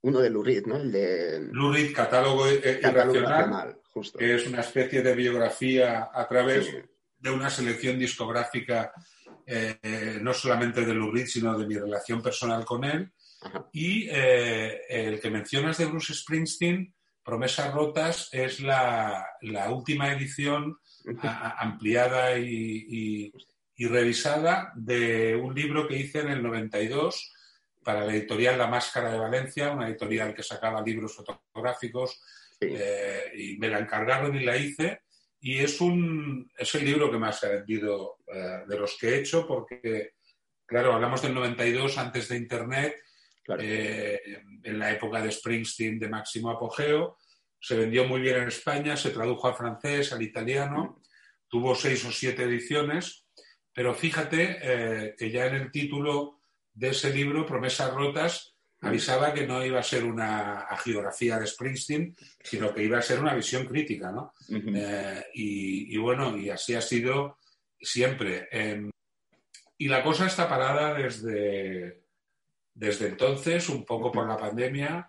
Uno 0.00 0.20
de 0.20 0.30
Lurid, 0.30 0.64
¿no? 0.66 0.76
El 0.76 0.92
de 0.92 1.40
Lou 1.52 1.72
Reed, 1.72 1.92
Catálogo 1.92 2.46
eh, 2.48 2.78
Catálogo 2.80 3.18
Irracional, 3.18 3.80
justo. 3.92 4.16
que 4.16 4.36
es 4.36 4.46
una 4.46 4.60
especie 4.60 5.02
de 5.02 5.12
biografía 5.14 6.08
a 6.14 6.26
través 6.28 6.66
Sí. 6.66 6.76
de 7.18 7.30
una 7.30 7.50
selección 7.50 7.98
discográfica, 7.98 8.92
eh, 9.44 10.18
no 10.22 10.32
solamente 10.32 10.84
de 10.84 10.94
Lou 10.94 11.10
Reed, 11.10 11.26
sino 11.26 11.58
de 11.58 11.66
mi 11.66 11.74
relación 11.76 12.22
personal 12.22 12.64
con 12.64 12.84
él. 12.84 13.10
Ajá. 13.42 13.68
Y 13.72 14.08
eh, 14.08 14.82
el 14.88 15.20
que 15.20 15.30
mencionas 15.30 15.78
de 15.78 15.86
Bruce 15.86 16.14
Springsteen, 16.14 16.94
Promesas 17.24 17.74
Rotas, 17.74 18.28
es 18.32 18.60
la, 18.60 19.26
la 19.42 19.70
última 19.72 20.12
edición 20.12 20.78
a- 21.22 21.60
ampliada 21.60 22.38
y, 22.38 22.86
y- 22.88 23.32
y 23.78 23.86
revisada 23.86 24.72
de 24.74 25.34
un 25.36 25.54
libro 25.54 25.88
que 25.88 25.96
hice 25.96 26.18
en 26.20 26.28
el 26.28 26.42
92 26.42 27.32
para 27.82 28.04
la 28.04 28.12
editorial 28.12 28.58
La 28.58 28.66
Máscara 28.66 29.10
de 29.10 29.18
Valencia, 29.18 29.70
una 29.70 29.88
editorial 29.88 30.34
que 30.34 30.42
sacaba 30.42 30.82
libros 30.82 31.14
fotográficos 31.16 32.20
Sí. 32.60 32.66
eh, 32.72 33.30
y 33.36 33.56
me 33.58 33.68
la 33.68 33.78
encargaron 33.78 34.34
y 34.34 34.40
la 34.44 34.56
hice. 34.56 35.02
Y 35.40 35.58
es, 35.58 35.80
un, 35.80 36.50
es 36.58 36.74
el 36.74 36.84
libro 36.84 37.08
que 37.08 37.16
más 37.16 37.40
he 37.44 37.48
vendido 37.48 38.16
eh, 38.26 38.64
de 38.66 38.76
los 38.76 38.98
que 38.98 39.10
he 39.10 39.18
hecho 39.20 39.46
porque, 39.46 40.14
claro, 40.66 40.92
hablamos 40.92 41.22
del 41.22 41.34
92 41.34 41.96
antes 41.98 42.28
de 42.28 42.36
Internet, 42.36 42.96
Claro. 43.44 43.62
eh, 43.64 44.20
en 44.64 44.78
la 44.78 44.90
época 44.90 45.22
de 45.22 45.30
Springsteen 45.30 46.00
de 46.00 46.08
máximo 46.08 46.50
apogeo. 46.50 47.16
Se 47.60 47.76
vendió 47.76 48.04
muy 48.04 48.20
bien 48.20 48.36
en 48.38 48.48
España, 48.48 48.96
se 48.96 49.10
tradujo 49.10 49.46
al 49.46 49.54
francés, 49.54 50.12
al 50.12 50.20
italiano, 50.22 51.00
tuvo 51.48 51.74
seis 51.76 52.04
o 52.04 52.10
siete 52.12 52.42
ediciones, 52.42 53.24
pero 53.78 53.94
fíjate 53.94 54.58
eh, 54.60 55.14
que 55.16 55.30
ya 55.30 55.46
en 55.46 55.54
el 55.54 55.70
título 55.70 56.40
de 56.74 56.88
ese 56.88 57.14
libro, 57.14 57.46
Promesas 57.46 57.94
Rotas, 57.94 58.56
avisaba 58.80 59.32
que 59.32 59.46
no 59.46 59.64
iba 59.64 59.78
a 59.78 59.84
ser 59.84 60.02
una 60.02 60.62
agiografía 60.62 61.38
de 61.38 61.46
Springsteen, 61.46 62.16
sino 62.42 62.74
que 62.74 62.82
iba 62.82 62.98
a 62.98 63.02
ser 63.02 63.20
una 63.20 63.34
visión 63.34 63.66
crítica, 63.66 64.10
¿no? 64.10 64.34
Eh, 64.48 65.24
y, 65.32 65.94
y 65.94 65.96
bueno, 65.96 66.36
y 66.36 66.50
así 66.50 66.74
ha 66.74 66.80
sido 66.80 67.38
siempre. 67.80 68.48
Eh, 68.50 68.90
y 69.76 69.86
la 69.86 70.02
cosa 70.02 70.26
está 70.26 70.48
parada 70.48 70.94
desde, 70.94 72.02
desde 72.74 73.06
entonces, 73.06 73.68
un 73.68 73.84
poco 73.84 74.10
por 74.10 74.26
la 74.26 74.36
pandemia 74.36 75.08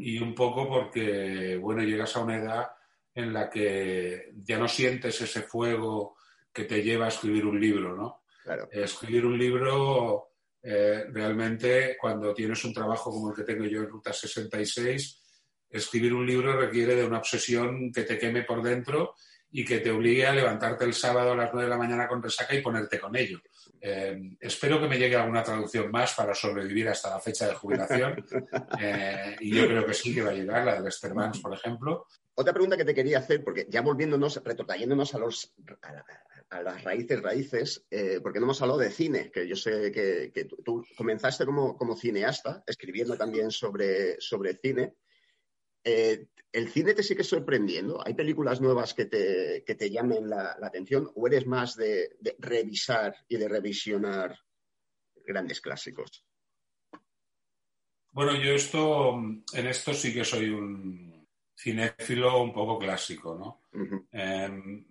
y 0.00 0.18
un 0.18 0.34
poco 0.34 0.68
porque, 0.68 1.56
bueno, 1.58 1.84
llegas 1.84 2.16
a 2.16 2.24
una 2.24 2.38
edad 2.38 2.70
en 3.14 3.32
la 3.32 3.48
que 3.48 4.32
ya 4.34 4.58
no 4.58 4.66
sientes 4.66 5.20
ese 5.20 5.42
fuego 5.42 6.16
que 6.52 6.64
te 6.64 6.82
lleva 6.82 7.06
a 7.06 7.08
escribir 7.08 7.46
un 7.46 7.60
libro, 7.60 7.96
¿no? 7.96 8.22
Claro. 8.42 8.68
Escribir 8.70 9.26
un 9.26 9.38
libro, 9.38 10.30
eh, 10.62 11.04
realmente, 11.10 11.96
cuando 12.00 12.34
tienes 12.34 12.64
un 12.64 12.72
trabajo 12.72 13.10
como 13.10 13.30
el 13.30 13.36
que 13.36 13.44
tengo 13.44 13.64
yo 13.64 13.80
en 13.80 13.88
Ruta 13.88 14.12
66, 14.12 15.22
escribir 15.68 16.14
un 16.14 16.26
libro 16.26 16.58
requiere 16.58 16.96
de 16.96 17.04
una 17.04 17.18
obsesión 17.18 17.92
que 17.92 18.02
te 18.02 18.18
queme 18.18 18.42
por 18.42 18.62
dentro 18.62 19.14
y 19.52 19.64
que 19.64 19.78
te 19.78 19.90
obligue 19.90 20.26
a 20.26 20.34
levantarte 20.34 20.84
el 20.84 20.94
sábado 20.94 21.32
a 21.32 21.36
las 21.36 21.50
9 21.52 21.64
de 21.64 21.70
la 21.70 21.78
mañana 21.78 22.08
con 22.08 22.22
resaca 22.22 22.54
y 22.54 22.62
ponerte 22.62 22.98
con 22.98 23.14
ello. 23.16 23.40
Eh, 23.80 24.36
espero 24.40 24.78
que 24.80 24.88
me 24.88 24.98
llegue 24.98 25.16
alguna 25.16 25.42
traducción 25.42 25.90
más 25.90 26.14
para 26.14 26.34
sobrevivir 26.34 26.88
hasta 26.88 27.10
la 27.10 27.20
fecha 27.20 27.46
de 27.48 27.54
jubilación. 27.54 28.24
Eh, 28.82 29.36
y 29.40 29.54
yo 29.54 29.66
creo 29.66 29.84
que 29.86 29.94
sí 29.94 30.14
que 30.14 30.22
va 30.22 30.30
a 30.30 30.34
llegar, 30.34 30.64
la 30.64 30.74
de 30.76 30.80
Lester 30.82 31.12
Banks, 31.12 31.40
por 31.40 31.52
ejemplo. 31.52 32.06
Otra 32.34 32.52
pregunta 32.52 32.76
que 32.76 32.84
te 32.84 32.94
quería 32.94 33.18
hacer, 33.18 33.42
porque 33.44 33.66
ya 33.68 33.82
volviéndonos, 33.82 34.42
retrotrayéndonos 34.42 35.14
a, 35.14 35.18
los, 35.18 35.52
a, 35.82 35.92
la- 35.92 36.04
a 36.50 36.62
las 36.62 36.82
raíces, 36.84 37.20
raíces, 37.22 37.86
eh, 37.90 38.20
porque 38.22 38.38
no 38.38 38.46
hemos 38.46 38.60
hablado 38.62 38.78
de 38.80 38.90
cine, 38.90 39.30
que 39.30 39.46
yo 39.46 39.54
sé 39.56 39.92
que, 39.92 40.30
que 40.32 40.44
tú, 40.46 40.56
tú 40.64 40.84
comenzaste 40.96 41.44
como, 41.44 41.76
como 41.76 41.96
cineasta, 41.96 42.62
escribiendo 42.66 43.16
también 43.16 43.50
sobre, 43.50 44.20
sobre 44.20 44.56
cine. 44.56 44.94
Eh, 45.84 46.26
¿El 46.52 46.68
cine 46.68 46.94
te 46.94 47.02
sigue 47.02 47.22
sorprendiendo? 47.22 48.04
¿Hay 48.04 48.14
películas 48.14 48.60
nuevas 48.60 48.92
que 48.94 49.04
te, 49.06 49.62
que 49.64 49.74
te 49.76 49.90
llamen 49.90 50.28
la, 50.28 50.56
la 50.58 50.66
atención? 50.66 51.10
¿O 51.14 51.26
eres 51.26 51.46
más 51.46 51.76
de, 51.76 52.16
de 52.20 52.34
revisar 52.38 53.14
y 53.28 53.36
de 53.36 53.48
revisionar 53.48 54.36
grandes 55.24 55.60
clásicos? 55.60 56.24
Bueno, 58.12 58.34
yo 58.34 58.52
esto, 58.52 59.14
en 59.52 59.66
esto 59.68 59.94
sí 59.94 60.12
que 60.12 60.24
soy 60.24 60.48
un 60.48 61.28
cinéfilo 61.56 62.42
un 62.42 62.52
poco 62.52 62.78
clásico, 62.78 63.36
¿no? 63.36 63.62
Eh, 64.10 64.84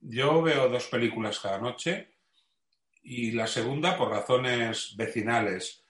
yo 0.00 0.42
veo 0.42 0.68
dos 0.68 0.86
películas 0.88 1.40
cada 1.40 1.58
noche 1.58 2.16
y 3.02 3.30
la 3.30 3.46
segunda 3.46 3.96
por 3.96 4.10
razones 4.10 4.94
vecinales 4.96 5.82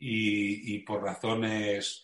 y, 0.00 0.74
y 0.74 0.78
por 0.78 1.02
razones 1.02 2.03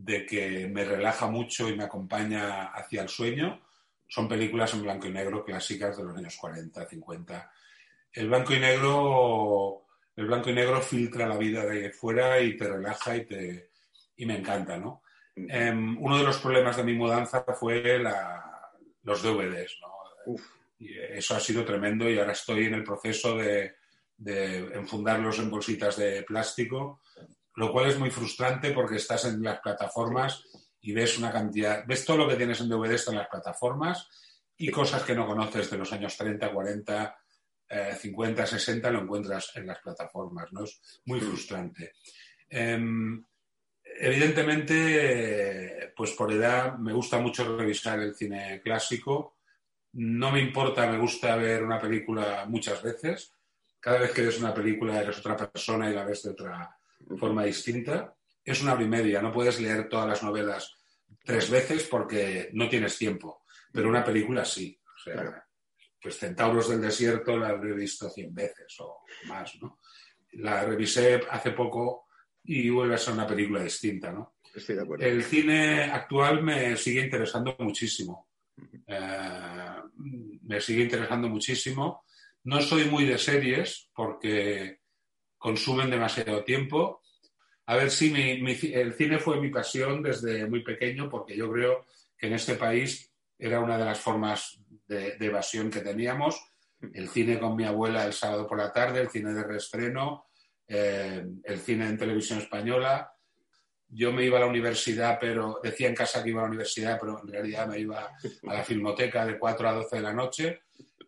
de 0.00 0.24
que 0.24 0.68
me 0.68 0.84
relaja 0.84 1.26
mucho 1.26 1.68
y 1.68 1.76
me 1.76 1.84
acompaña 1.84 2.66
hacia 2.66 3.02
el 3.02 3.08
sueño. 3.08 3.60
Son 4.06 4.28
películas 4.28 4.72
en 4.74 4.82
blanco 4.82 5.08
y 5.08 5.12
negro 5.12 5.44
clásicas 5.44 5.96
de 5.96 6.04
los 6.04 6.16
años 6.16 6.36
40, 6.36 6.86
50. 6.88 7.50
El 8.12 8.28
blanco 8.28 8.54
y 8.54 8.60
negro, 8.60 9.86
el 10.16 10.26
blanco 10.26 10.50
y 10.50 10.54
negro 10.54 10.80
filtra 10.80 11.26
la 11.26 11.36
vida 11.36 11.66
de 11.66 11.90
fuera 11.90 12.40
y 12.40 12.56
te 12.56 12.68
relaja 12.68 13.16
y, 13.16 13.26
te, 13.26 13.70
y 14.16 14.24
me 14.24 14.38
encanta, 14.38 14.78
¿no? 14.78 15.02
Eh, 15.36 15.72
uno 15.72 16.16
de 16.18 16.24
los 16.24 16.38
problemas 16.38 16.76
de 16.76 16.84
mi 16.84 16.94
mudanza 16.94 17.44
fue 17.58 17.98
la- 17.98 18.70
los 19.02 19.22
DVDs, 19.22 19.78
¿no? 19.82 19.88
Uf. 20.26 20.42
Y 20.78 20.96
eso 20.96 21.34
ha 21.34 21.40
sido 21.40 21.64
tremendo 21.64 22.08
y 22.08 22.18
ahora 22.18 22.32
estoy 22.32 22.66
en 22.66 22.74
el 22.74 22.84
proceso 22.84 23.36
de, 23.36 23.74
de 24.16 24.58
enfundarlos 24.74 25.38
en 25.40 25.50
bolsitas 25.50 25.96
de 25.96 26.22
plástico, 26.22 27.02
lo 27.58 27.72
cual 27.72 27.88
es 27.88 27.98
muy 27.98 28.08
frustrante 28.08 28.70
porque 28.70 28.96
estás 28.96 29.24
en 29.24 29.42
las 29.42 29.58
plataformas 29.58 30.44
y 30.80 30.92
ves 30.92 31.18
una 31.18 31.32
cantidad, 31.32 31.84
ves 31.88 32.04
todo 32.04 32.18
lo 32.18 32.28
que 32.28 32.36
tienes 32.36 32.60
en 32.60 32.68
DVD 32.68 32.92
está 32.92 33.10
en 33.10 33.18
las 33.18 33.26
plataformas 33.26 34.08
y 34.56 34.70
cosas 34.70 35.02
que 35.02 35.16
no 35.16 35.26
conoces 35.26 35.68
de 35.68 35.76
los 35.76 35.92
años 35.92 36.16
30, 36.16 36.52
40, 36.52 37.18
eh, 37.68 37.96
50, 37.98 38.46
60 38.46 38.90
lo 38.92 39.00
encuentras 39.00 39.56
en 39.56 39.66
las 39.66 39.80
plataformas, 39.80 40.52
¿no? 40.52 40.62
Es 40.62 41.02
muy 41.06 41.20
frustrante. 41.20 41.94
Em, 42.48 43.24
evidentemente, 43.82 45.92
pues 45.96 46.12
por 46.12 46.32
edad 46.32 46.78
me 46.78 46.92
gusta 46.92 47.18
mucho 47.18 47.56
revisar 47.56 47.98
el 47.98 48.14
cine 48.14 48.60
clásico. 48.62 49.38
No 49.94 50.30
me 50.30 50.40
importa, 50.40 50.88
me 50.88 50.98
gusta 50.98 51.34
ver 51.34 51.64
una 51.64 51.80
película 51.80 52.44
muchas 52.46 52.80
veces. 52.84 53.32
Cada 53.80 53.98
vez 53.98 54.12
que 54.12 54.22
ves 54.22 54.38
una 54.38 54.54
película 54.54 55.00
eres 55.00 55.18
otra 55.18 55.36
persona 55.36 55.90
y 55.90 55.94
la 55.94 56.04
ves 56.04 56.22
de 56.22 56.30
otra 56.30 56.77
forma 57.18 57.44
distinta. 57.44 58.14
Es 58.44 58.62
una 58.62 58.72
hora 58.74 58.82
y 58.82 58.88
media, 58.88 59.20
no 59.22 59.32
puedes 59.32 59.60
leer 59.60 59.88
todas 59.88 60.08
las 60.08 60.22
novelas 60.22 60.74
tres 61.24 61.50
veces 61.50 61.84
porque 61.84 62.50
no 62.54 62.68
tienes 62.68 62.96
tiempo, 62.96 63.44
pero 63.72 63.88
una 63.88 64.04
película 64.04 64.44
sí. 64.44 64.78
O 64.84 64.98
sea, 65.02 65.12
Claro. 65.14 65.42
pues 66.00 66.18
Centauros 66.18 66.68
del 66.68 66.80
Desierto 66.80 67.36
la 67.36 67.48
habré 67.48 67.72
visto 67.74 68.08
cien 68.10 68.34
veces 68.34 68.74
o 68.80 69.02
más, 69.26 69.54
¿no? 69.60 69.78
La 70.32 70.64
revisé 70.64 71.20
hace 71.30 71.52
poco 71.52 72.06
y 72.44 72.68
vuelve 72.70 72.94
a 72.94 72.98
ser 72.98 73.14
una 73.14 73.26
película 73.26 73.62
distinta, 73.62 74.10
¿no? 74.12 74.36
Estoy 74.54 74.76
de 74.76 74.82
acuerdo. 74.82 75.04
El 75.04 75.22
cine 75.22 75.84
actual 75.84 76.42
me 76.42 76.76
sigue 76.76 77.02
interesando 77.02 77.54
muchísimo. 77.58 78.28
Eh, 78.86 79.76
me 80.42 80.60
sigue 80.60 80.82
interesando 80.84 81.28
muchísimo. 81.28 82.04
No 82.44 82.60
soy 82.60 82.84
muy 82.86 83.04
de 83.04 83.18
series 83.18 83.90
porque 83.94 84.80
consumen 85.38 85.90
demasiado 85.90 86.44
tiempo. 86.44 87.02
A 87.66 87.76
ver 87.76 87.90
si 87.90 88.10
ci- 88.12 88.74
el 88.74 88.94
cine 88.94 89.18
fue 89.18 89.40
mi 89.40 89.50
pasión 89.50 90.02
desde 90.02 90.46
muy 90.46 90.62
pequeño 90.62 91.08
porque 91.08 91.36
yo 91.36 91.50
creo 91.52 91.86
que 92.16 92.26
en 92.26 92.32
este 92.34 92.54
país 92.54 93.12
era 93.38 93.60
una 93.60 93.78
de 93.78 93.84
las 93.84 94.00
formas 94.00 94.60
de, 94.86 95.16
de 95.16 95.26
evasión 95.26 95.70
que 95.70 95.80
teníamos. 95.80 96.40
El 96.94 97.08
cine 97.08 97.38
con 97.38 97.56
mi 97.56 97.64
abuela 97.64 98.04
el 98.06 98.12
sábado 98.12 98.46
por 98.46 98.58
la 98.58 98.72
tarde, 98.72 99.00
el 99.00 99.10
cine 99.10 99.32
de 99.34 99.44
reestreno, 99.44 100.26
eh, 100.66 101.24
el 101.44 101.58
cine 101.60 101.86
en 101.88 101.98
televisión 101.98 102.38
española. 102.38 103.12
Yo 103.90 104.12
me 104.12 104.24
iba 104.24 104.36
a 104.36 104.40
la 104.40 104.46
universidad, 104.46 105.18
pero 105.20 105.60
decía 105.62 105.88
en 105.88 105.94
casa 105.94 106.22
que 106.22 106.30
iba 106.30 106.40
a 106.40 106.44
la 106.44 106.48
universidad, 106.50 106.98
pero 107.00 107.20
en 107.22 107.28
realidad 107.28 107.66
me 107.66 107.78
iba 107.78 108.10
a 108.46 108.54
la 108.54 108.62
filmoteca 108.62 109.24
de 109.24 109.38
4 109.38 109.68
a 109.68 109.72
12 109.72 109.96
de 109.96 110.02
la 110.02 110.12
noche. 110.12 110.60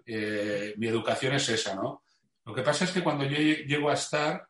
Eh, 0.07 0.75
mi 0.79 0.89
educación 0.89 1.35
es 1.35 1.49
esa, 1.51 1.75
¿no? 1.75 2.05
Lo 2.51 2.57
que 2.57 2.63
pasa 2.63 2.85
es 2.85 2.91
que 2.91 3.03
cuando 3.05 3.25
yo 3.25 3.37
lle- 3.37 3.65
llego 3.65 3.91
a 3.91 3.95
estar, 3.95 4.45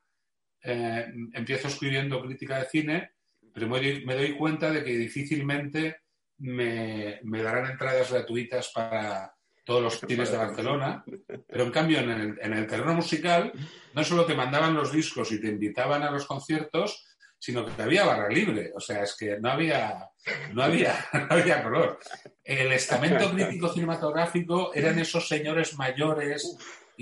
eh, 0.62 1.04
empiezo 1.34 1.68
escribiendo 1.68 2.22
crítica 2.22 2.58
de 2.58 2.64
cine, 2.64 3.10
pero 3.52 3.68
me 3.68 4.14
doy, 4.14 4.36
cuenta 4.38 4.70
de 4.70 4.82
que 4.82 4.96
difícilmente 4.96 6.00
me, 6.38 7.20
darán 7.22 7.72
entradas 7.72 8.10
gratuitas 8.10 8.70
para 8.74 9.34
todos 9.66 9.82
los 9.82 10.00
cines 10.00 10.30
de 10.30 10.38
Barcelona, 10.38 11.04
pero 11.46 11.64
en 11.64 11.70
cambio 11.70 11.98
en 11.98 12.10
el, 12.10 12.38
en 12.40 12.54
el 12.54 12.66
terreno 12.66 12.94
musical 12.94 13.52
no 13.92 14.02
solo 14.02 14.24
te 14.24 14.34
mandaban 14.34 14.72
los 14.72 14.92
discos 14.92 15.30
y 15.32 15.40
te 15.42 15.48
invitaban 15.48 16.02
a 16.02 16.10
los 16.10 16.24
conciertos, 16.26 17.04
sino 17.38 17.66
que 17.66 17.82
había 17.82 18.06
barra 18.06 18.30
libre. 18.30 18.72
O 18.74 18.80
sea, 18.80 19.02
es 19.02 19.14
que 19.14 19.38
no 19.38 19.50
había, 19.50 20.08
no 20.54 20.62
había, 20.62 20.94
no 21.12 21.26
había 21.36 21.62
color. 21.62 21.98
El 22.42 22.72
estamento 22.72 23.30
crítico 23.30 23.68
cinematográfico 23.68 24.72
eran 24.74 24.98
esos 24.98 25.28
señores 25.28 25.76
mayores 25.76 26.56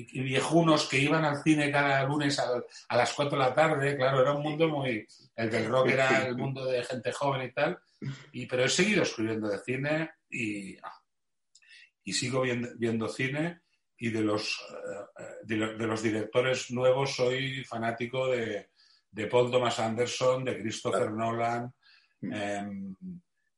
viejunos 0.04 0.88
que 0.88 0.98
iban 0.98 1.24
al 1.24 1.42
cine 1.42 1.70
cada 1.70 2.04
lunes 2.04 2.38
a, 2.38 2.48
a 2.88 2.96
las 2.96 3.12
4 3.12 3.38
de 3.38 3.44
la 3.44 3.54
tarde. 3.54 3.96
Claro, 3.96 4.20
era 4.20 4.32
un 4.34 4.42
mundo 4.42 4.68
muy... 4.68 5.06
El 5.36 5.50
del 5.50 5.66
rock 5.66 5.88
era 5.90 6.26
el 6.26 6.36
mundo 6.36 6.64
de 6.64 6.82
gente 6.84 7.12
joven 7.12 7.42
y 7.48 7.52
tal. 7.52 7.78
Y, 8.32 8.46
pero 8.46 8.64
he 8.64 8.68
seguido 8.68 9.02
escribiendo 9.02 9.48
de 9.48 9.58
cine 9.58 10.10
y, 10.30 10.76
y 12.04 12.12
sigo 12.12 12.42
viendo, 12.42 12.68
viendo 12.76 13.08
cine 13.08 13.60
y 13.96 14.10
de 14.10 14.20
los, 14.22 14.60
eh, 15.18 15.22
de, 15.44 15.56
lo- 15.56 15.76
de 15.76 15.86
los 15.86 16.02
directores 16.02 16.70
nuevos 16.70 17.14
soy 17.16 17.64
fanático 17.64 18.28
de, 18.28 18.70
de 19.10 19.26
Paul 19.26 19.50
Thomas 19.50 19.78
Anderson, 19.80 20.44
de 20.44 20.58
Christopher 20.60 21.10
Nolan 21.10 21.72
em, 22.22 22.94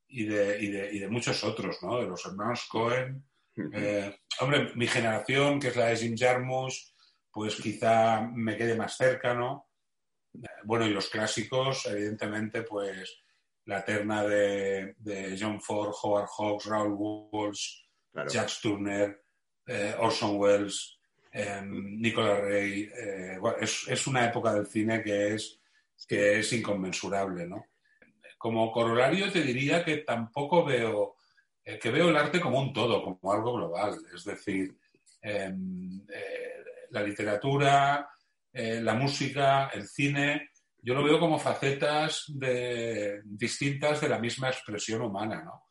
y, 0.07 0.25
de, 0.25 0.59
y, 0.59 0.67
de, 0.71 0.91
y 0.95 0.99
de 0.99 1.07
muchos 1.07 1.43
otros, 1.43 1.77
¿no? 1.83 1.99
De 1.99 2.07
los 2.07 2.25
hermanos 2.25 2.65
Cohen. 2.69 3.23
Eh, 3.73 4.15
hombre, 4.39 4.71
mi 4.75 4.87
generación, 4.87 5.59
que 5.59 5.67
es 5.69 5.75
la 5.75 5.87
de 5.87 5.97
Jim 5.97 6.15
Jarmusch, 6.17 6.93
pues 7.31 7.55
quizá 7.55 8.21
me 8.33 8.57
quede 8.57 8.75
más 8.75 8.95
cerca, 8.97 9.33
¿no? 9.33 9.69
Eh, 10.33 10.47
Bueno, 10.63 10.85
y 10.85 10.89
los 10.91 11.09
clásicos, 11.09 11.85
evidentemente, 11.87 12.63
pues 12.63 13.23
la 13.65 13.83
terna 13.85 14.23
de, 14.23 14.95
de 14.97 15.37
John 15.39 15.61
Ford, 15.61 15.93
Howard 16.01 16.27
Hawks, 16.37 16.65
Raoul 16.65 16.95
Walsh, 17.31 17.83
Claro. 18.11 18.29
Jack 18.29 18.49
Turner, 18.61 19.23
eh, 19.67 19.95
Orson 19.97 20.35
Welles, 20.37 20.99
Nicolas 21.63 22.41
Rey. 22.41 22.89
bueno, 23.39 23.55
es, 23.61 23.87
es 23.87 24.05
una 24.07 24.25
época 24.25 24.53
del 24.53 24.67
cine 24.67 25.01
que 25.01 25.35
es, 25.35 25.61
que 26.05 26.39
es 26.39 26.51
inconmensurable, 26.51 27.47
¿no? 27.47 27.67
Como 28.37 28.69
corolario 28.71 29.31
te 29.31 29.41
diría 29.41 29.85
que 29.85 29.97
tampoco 29.99 30.65
veo, 30.65 31.15
eh, 31.73 31.79
que 31.79 31.91
veo 31.91 32.09
el 32.09 32.15
arte 32.17 32.39
como 32.39 32.59
un 32.59 32.73
todo, 32.73 33.03
como 33.03 33.33
algo 33.33 33.53
global. 33.53 33.97
Es 34.13 34.23
decir, 34.23 34.75
em, 35.21 36.01
eh, 36.13 36.63
la 36.91 37.03
literatura, 37.03 38.09
eh, 38.53 38.81
la 38.81 38.93
música, 38.95 39.69
el 39.73 39.87
cine, 39.87 40.49
yo 40.81 40.93
lo 40.95 41.03
veo 41.03 41.19
como 41.19 41.37
facetas 41.39 42.25
de, 42.27 43.21
distintas 43.23 44.01
de 44.01 44.09
la 44.09 44.19
misma 44.19 44.49
expresión 44.49 45.01
humana, 45.01 45.43
¿no? 45.43 45.65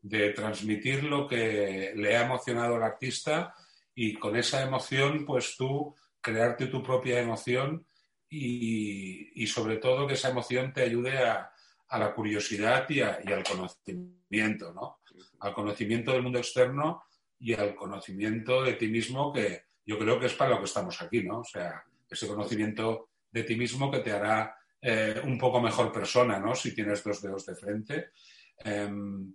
De 0.00 0.30
transmitir 0.30 1.04
lo 1.04 1.26
que 1.26 1.92
le 1.96 2.16
ha 2.16 2.24
emocionado 2.24 2.76
al 2.76 2.82
artista 2.82 3.54
y 3.94 4.14
con 4.14 4.36
esa 4.36 4.62
emoción, 4.62 5.24
pues 5.26 5.56
tú 5.56 5.94
crearte 6.20 6.66
tu 6.68 6.82
propia 6.82 7.20
emoción 7.20 7.86
y, 8.28 9.42
y 9.42 9.46
sobre 9.46 9.76
todo 9.76 10.06
que 10.06 10.14
esa 10.14 10.30
emoción 10.30 10.72
te 10.72 10.82
ayude 10.82 11.18
a, 11.18 11.50
a 11.88 11.98
la 11.98 12.14
curiosidad 12.14 12.88
y, 12.88 13.00
a- 13.02 13.18
y 13.24 13.32
al 13.32 13.44
conocimiento, 13.44 14.72
¿no? 14.72 14.98
Al 15.40 15.52
conocimiento 15.52 16.12
del 16.12 16.22
mundo 16.22 16.38
externo 16.38 17.04
y 17.38 17.52
al 17.54 17.74
conocimiento 17.74 18.62
de 18.62 18.74
ti 18.74 18.88
mismo, 18.88 19.32
que 19.32 19.64
yo 19.84 19.98
creo 19.98 20.18
que 20.18 20.26
es 20.26 20.34
para 20.34 20.50
lo 20.50 20.58
que 20.58 20.64
estamos 20.64 21.00
aquí, 21.02 21.22
¿no? 21.22 21.40
O 21.40 21.44
sea, 21.44 21.84
ese 22.08 22.26
conocimiento 22.26 23.10
de 23.30 23.42
ti 23.42 23.56
mismo 23.56 23.90
que 23.90 24.00
te 24.00 24.12
hará 24.12 24.56
eh, 24.80 25.20
un 25.24 25.38
poco 25.38 25.60
mejor 25.60 25.92
persona, 25.92 26.38
¿no? 26.38 26.54
Si 26.54 26.74
tienes 26.74 27.02
dos 27.02 27.20
dedos 27.20 27.46
de 27.46 27.56
frente. 27.56 28.10
Em, 28.58 29.34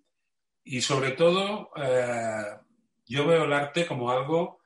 y 0.63 0.81
sobre 0.81 1.11
todo, 1.11 1.71
eh, 1.75 2.57
yo 3.07 3.25
veo 3.25 3.45
el 3.45 3.53
arte 3.53 3.85
como 3.85 4.11
algo 4.11 4.59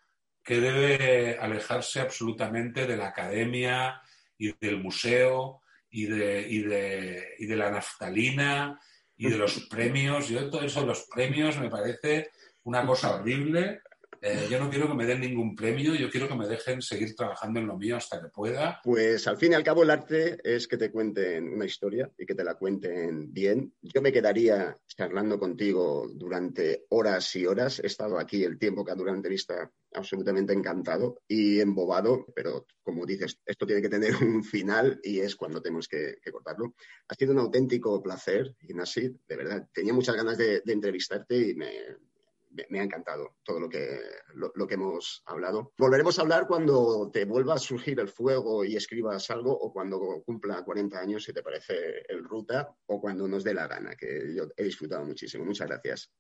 que 0.43 0.59
debe 0.59 1.38
alejarse 1.39 2.01
absolutamente 2.01 2.86
de 2.86 2.97
la 2.97 3.07
academia 3.07 4.01
y 4.38 4.53
del 4.59 4.84
museo 4.84 5.61
y 5.89 6.05
de, 6.05 6.41
y 6.49 6.59
de, 6.64 7.36
y 7.39 7.45
de 7.45 7.55
la 7.55 7.72
naftalina 7.72 8.80
y 9.24 9.30
de 9.30 9.38
los 9.38 9.67
premios. 9.69 10.28
Yo 10.28 10.49
todo 10.49 10.63
eso, 10.63 10.86
los 10.86 11.07
premios, 11.07 11.57
me 11.57 11.69
parece 11.69 12.30
una 12.63 12.86
cosa 12.86 13.15
horrible. 13.15 13.82
Eh, 14.21 14.47
yo 14.49 14.57
no 14.59 14.69
quiero 14.69 14.88
que 14.88 14.93
me 14.93 15.05
den 15.05 15.19
ningún 15.19 15.53
premio, 15.53 15.95
yo 15.95 16.09
quiero 16.09 16.30
que 16.30 16.36
me 16.36 16.47
dejen 16.47 16.82
seguir 16.82 17.13
trabajando 17.13 17.59
en 17.59 17.67
lo 17.67 17.78
mío 17.78 17.97
hasta 17.97 18.21
que 18.21 18.30
pueda. 18.30 18.80
Pues 18.82 19.28
al 19.28 19.38
fin 19.38 19.51
y 19.51 19.55
al 19.55 19.63
cabo 19.63 19.84
el 19.84 19.89
arte 19.89 20.38
es 20.43 20.67
que 20.67 20.78
te 20.78 20.91
cuenten 20.91 21.53
una 21.53 21.65
historia 21.65 22.09
y 22.17 22.26
que 22.26 22.36
te 22.36 22.43
la 22.43 22.55
cuenten 22.55 23.34
bien. 23.34 23.74
Yo 23.82 24.01
me 24.01 24.13
quedaría 24.13 24.78
charlando 24.88 25.38
contigo 25.38 26.09
durante 26.13 26.86
horas 26.89 27.36
y 27.36 27.45
horas. 27.45 27.80
He 27.80 27.88
estado 27.88 28.17
aquí 28.17 28.43
el 28.43 28.57
tiempo 28.57 28.86
que 28.86 28.95
la 28.95 29.11
entrevista 29.11 29.69
absolutamente 29.94 30.54
encantado 30.54 31.22
y 31.28 31.60
embobado, 31.60 32.26
pero 32.36 32.66
como 32.82 33.06
dices, 33.06 33.39
esto 33.46 33.66
tiene 33.66 33.82
que 33.82 33.89
tener 33.89 34.16
un 34.24 34.44
final 34.44 35.00
y 35.04 35.20
es 35.20 35.36
cuando 35.36 35.62
tenemos 35.62 35.88
que, 35.88 36.16
cortarlo. 36.32 36.76
Ha 37.08 37.16
sido 37.16 37.34
un 37.34 37.39
auténtico 37.39 38.02
placer, 38.02 38.56
Ignasi, 38.62 39.16
de 39.28 39.36
verdad. 39.36 39.68
Tenía 39.74 39.94
muchas 39.94 40.16
ganas 40.16 40.38
de, 40.38 40.62
entrevistarte 40.66 41.50
y 41.50 41.56
me 41.56 42.80
ha 42.80 42.84
encantado 42.84 43.38
todo 43.44 43.60
lo 43.60 43.70
que, 43.70 44.00
lo, 44.36 44.52
lo 44.56 44.68
que 44.68 44.76
hemos 44.76 45.24
hablado. 45.26 45.74
Volveremos 45.78 46.18
a 46.18 46.22
hablar 46.22 46.48
cuando 46.48 47.10
te 47.12 47.26
vuelva 47.26 47.56
a 47.56 47.60
surgir 47.60 48.00
el 48.00 48.10
fuego 48.10 48.64
y 48.64 48.76
escribas 48.76 49.30
algo 49.30 49.52
o 49.52 49.72
cuando 49.72 50.24
cumpla 50.26 50.64
40 50.64 51.00
años, 51.00 51.24
si 51.24 51.34
te 51.34 51.44
parece 51.44 52.04
el 52.10 52.24
ruta, 52.24 52.76
o 52.88 53.02
cuando 53.02 53.28
nos 53.28 53.44
dé 53.44 53.54
la 53.54 53.68
gana, 53.68 53.96
que 53.96 54.34
yo 54.36 54.48
he 54.56 54.64
disfrutado 54.64 55.06
muchísimo. 55.06 55.46
Muchas 55.46 55.68
gracias. 55.68 56.12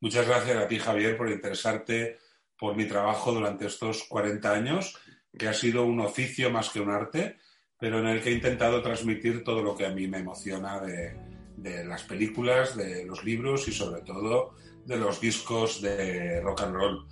Muchas 0.00 0.28
gracias 0.28 0.56
a 0.56 0.68
ti, 0.68 0.78
Javier, 0.78 1.16
por 1.16 1.28
interesarte 1.28 2.18
por 2.58 2.76
mi 2.76 2.86
trabajo 2.86 3.32
durante 3.32 3.66
estos 3.66 4.04
40 4.04 4.52
años, 4.52 4.98
que 5.36 5.48
ha 5.48 5.54
sido 5.54 5.84
un 5.84 6.00
oficio 6.00 6.50
más 6.50 6.70
que 6.70 6.80
un 6.80 6.90
arte, 6.90 7.36
pero 7.78 8.00
en 8.00 8.06
el 8.06 8.22
que 8.22 8.30
he 8.30 8.32
intentado 8.32 8.82
transmitir 8.82 9.44
todo 9.44 9.62
lo 9.62 9.74
que 9.74 9.86
a 9.86 9.90
mí 9.90 10.08
me 10.08 10.18
emociona 10.18 10.80
de, 10.80 11.16
de 11.56 11.84
las 11.84 12.02
películas, 12.02 12.76
de 12.76 13.04
los 13.04 13.24
libros 13.24 13.68
y 13.68 13.72
sobre 13.72 14.02
todo 14.02 14.54
de 14.84 14.96
los 14.96 15.20
discos 15.20 15.82
de 15.82 16.40
rock 16.40 16.62
and 16.62 16.74
roll. 16.74 17.06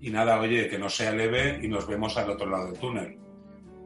Y 0.00 0.10
nada, 0.10 0.40
oye, 0.40 0.68
que 0.68 0.78
no 0.78 0.88
sea 0.88 1.12
leve 1.12 1.60
y 1.62 1.68
nos 1.68 1.86
vemos 1.86 2.16
al 2.16 2.30
otro 2.30 2.48
lado 2.48 2.70
del 2.70 2.80
túnel. 2.80 3.18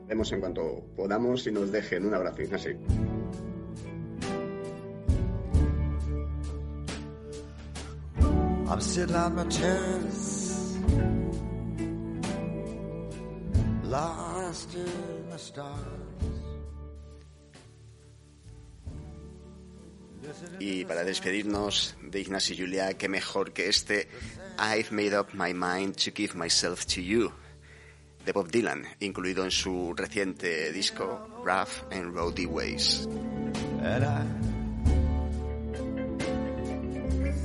Vemos 0.07 0.31
en 0.33 0.41
cuanto 0.41 0.85
podamos 0.97 1.47
y 1.47 1.53
nos 1.53 1.73
dejen 1.73 2.07
un 2.07 2.15
abrazo, 2.15 2.43
Ignasi. 2.43 2.77
I'm 8.69 8.81
sitting 8.81 9.15
on 9.15 9.35
my 9.35 9.45
terrace, 9.45 10.42
lost 13.93 14.75
in 14.75 15.31
the 15.31 15.39
stars. 15.39 16.03
Y 20.61 20.85
para 20.85 21.05
despedirnos 21.05 21.97
de 22.01 22.21
Ignasi 22.21 22.57
Julia, 22.57 22.95
qué 22.95 23.09
mejor 23.09 23.53
que 23.53 23.69
este 23.69 24.09
I've 24.59 24.93
made 24.93 25.15
up 25.15 25.35
my 25.35 25.53
mind 25.53 25.97
to 25.97 26.13
give 26.15 26.35
myself 26.35 26.87
to 26.87 27.01
you 27.01 27.33
de 28.25 28.33
Bob 28.33 28.51
Dylan, 28.51 28.85
incluido 29.01 29.45
en 29.45 29.51
su 29.51 29.95
reciente 29.95 30.73
disco 30.73 31.43
Rough 31.45 31.83
and 31.91 32.15
Roady 32.15 32.47
Ways. 32.47 33.09
And 33.83 34.05
I 34.05 34.25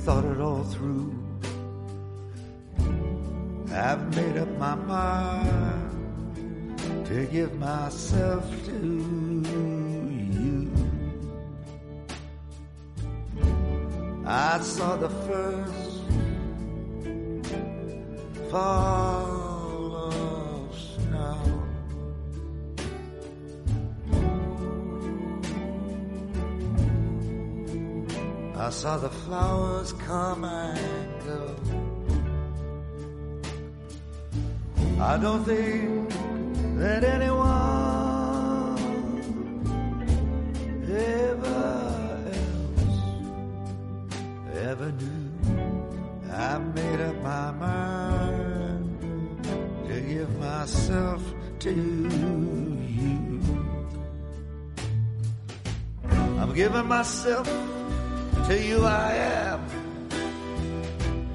thought 0.04 0.24
it 0.24 0.40
all 0.40 0.64
through. 0.64 1.17
I've 3.72 4.16
made 4.16 4.36
up 4.38 4.48
my 4.58 4.74
mind 4.74 5.88
to 7.06 7.26
give 7.26 7.54
myself 7.58 8.44
to 8.66 9.42
you. 10.32 10.70
I 14.26 14.58
saw 14.60 14.96
the 14.96 15.10
first 15.10 16.02
fall 18.50 19.96
of 20.12 20.78
snow. 20.78 21.38
I 28.56 28.70
saw 28.70 28.96
the 28.98 29.10
flowers 29.10 29.92
come 29.92 30.44
and 30.44 31.24
go. 31.24 31.77
I 35.00 35.16
don't 35.16 35.44
think 35.44 36.10
that 36.78 37.04
anyone 37.04 37.48
ever 40.90 42.32
else 42.34 42.98
ever 44.56 44.90
knew. 44.92 45.30
I 46.32 46.58
made 46.58 47.00
up 47.00 47.16
my 47.22 47.50
mind 47.52 48.88
to 49.86 50.00
give 50.00 50.36
myself 50.40 51.22
to 51.60 51.70
you. 51.70 53.40
I'm 56.40 56.52
giving 56.54 56.88
myself 56.88 57.46
to 58.48 58.58
you 58.60 58.84
I 58.84 59.14
am. 59.14 59.60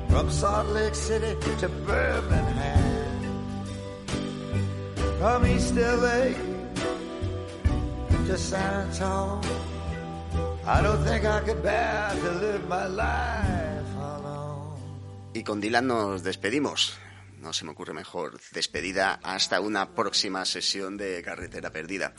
From 0.09 0.29
Salt 0.29 0.67
Lake 0.67 0.95
City 0.95 1.35
to 1.59 1.69
Birmingham. 1.69 2.52
From 5.23 5.45
East 5.45 5.77
LA 5.77 6.35
to 8.27 8.37
San 8.37 8.89
Antonio. 8.89 9.55
I 10.67 10.81
don't 10.81 11.01
think 11.05 11.23
I 11.23 11.39
could 11.45 11.63
bear 11.63 12.11
to 12.11 12.31
live 12.41 12.67
my 12.67 12.89
life 12.89 13.95
alone. 14.01 14.75
Y 15.33 15.43
con 15.43 15.61
Dylan 15.61 15.87
nos 15.87 16.23
despedimos. 16.23 16.97
No 17.39 17.53
se 17.53 17.63
me 17.63 17.71
ocurre 17.71 17.93
mejor 17.93 18.37
despedida 18.51 19.21
hasta 19.23 19.61
una 19.61 19.95
próxima 19.95 20.43
sesión 20.43 20.97
de 20.97 21.23
Carretera 21.23 21.71
Perdida. 21.71 22.13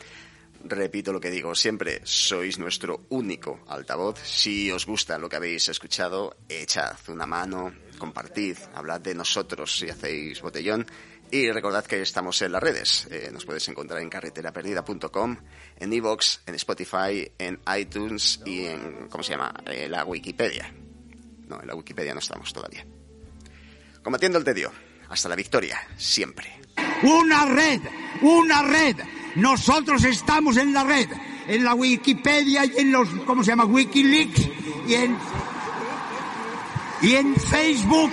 Repito 0.65 1.13
lo 1.13 1.21
que 1.21 1.31
digo 1.31 1.55
siempre, 1.55 2.01
sois 2.05 2.59
nuestro 2.59 3.05
único 3.11 3.61
altavoz. 3.69 4.19
Si 4.25 4.73
os 4.73 4.87
gusta 4.87 5.19
lo 5.19 5.29
que 5.29 5.37
habéis 5.37 5.69
escuchado, 5.69 6.39
echad 6.49 6.97
una 7.09 7.27
mano, 7.27 7.71
compartid, 7.99 8.57
hablad 8.75 9.03
de 9.03 9.15
nosotros 9.15 9.77
si 9.77 9.91
hacéis 9.91 10.41
botellón 10.41 10.87
Y 11.31 11.51
recordad 11.51 11.85
que 11.85 12.01
estamos 12.01 12.41
en 12.43 12.53
las 12.53 12.63
redes. 12.63 13.09
Eh, 13.11 13.31
nos 13.33 13.45
puedes 13.45 13.67
encontrar 13.69 14.01
en 14.01 14.09
carreteraperdida.com, 14.09 15.37
en 15.79 15.93
iVoox, 15.93 16.39
en 16.47 16.55
Spotify, 16.55 17.31
en 17.39 17.59
iTunes 17.77 18.41
y 18.45 18.67
en, 18.67 19.09
¿cómo 19.09 19.25
se 19.25 19.33
llama? 19.33 19.53
Eh, 19.67 19.89
la 19.89 20.05
Wikipedia. 20.05 20.73
No, 21.49 21.61
en 21.61 21.67
la 21.67 21.75
Wikipedia 21.75 22.15
no 22.15 22.21
estamos 22.21 22.53
todavía. 22.53 22.87
Combatiendo 24.03 24.39
el 24.39 24.45
tedio. 24.45 24.71
Hasta 25.09 25.29
la 25.29 25.37
victoria, 25.37 25.79
siempre. 25.97 26.61
Una 27.03 27.47
red, 27.47 27.81
una 28.23 28.63
red. 28.63 28.97
Nosotros 29.37 30.05
estamos 30.05 30.57
en 30.57 30.73
la 30.73 30.85
red, 30.85 31.09
en 31.49 31.65
la 31.65 31.75
Wikipedia 31.75 32.65
y 32.65 32.79
en 32.79 32.93
los, 32.93 33.09
¿cómo 33.27 33.43
se 33.43 33.51
llama? 33.51 33.65
Wikileaks 33.65 34.49
y 34.87 34.95
en, 34.95 35.19
y 37.03 37.15
en 37.17 37.37
Facebook. 37.37 38.13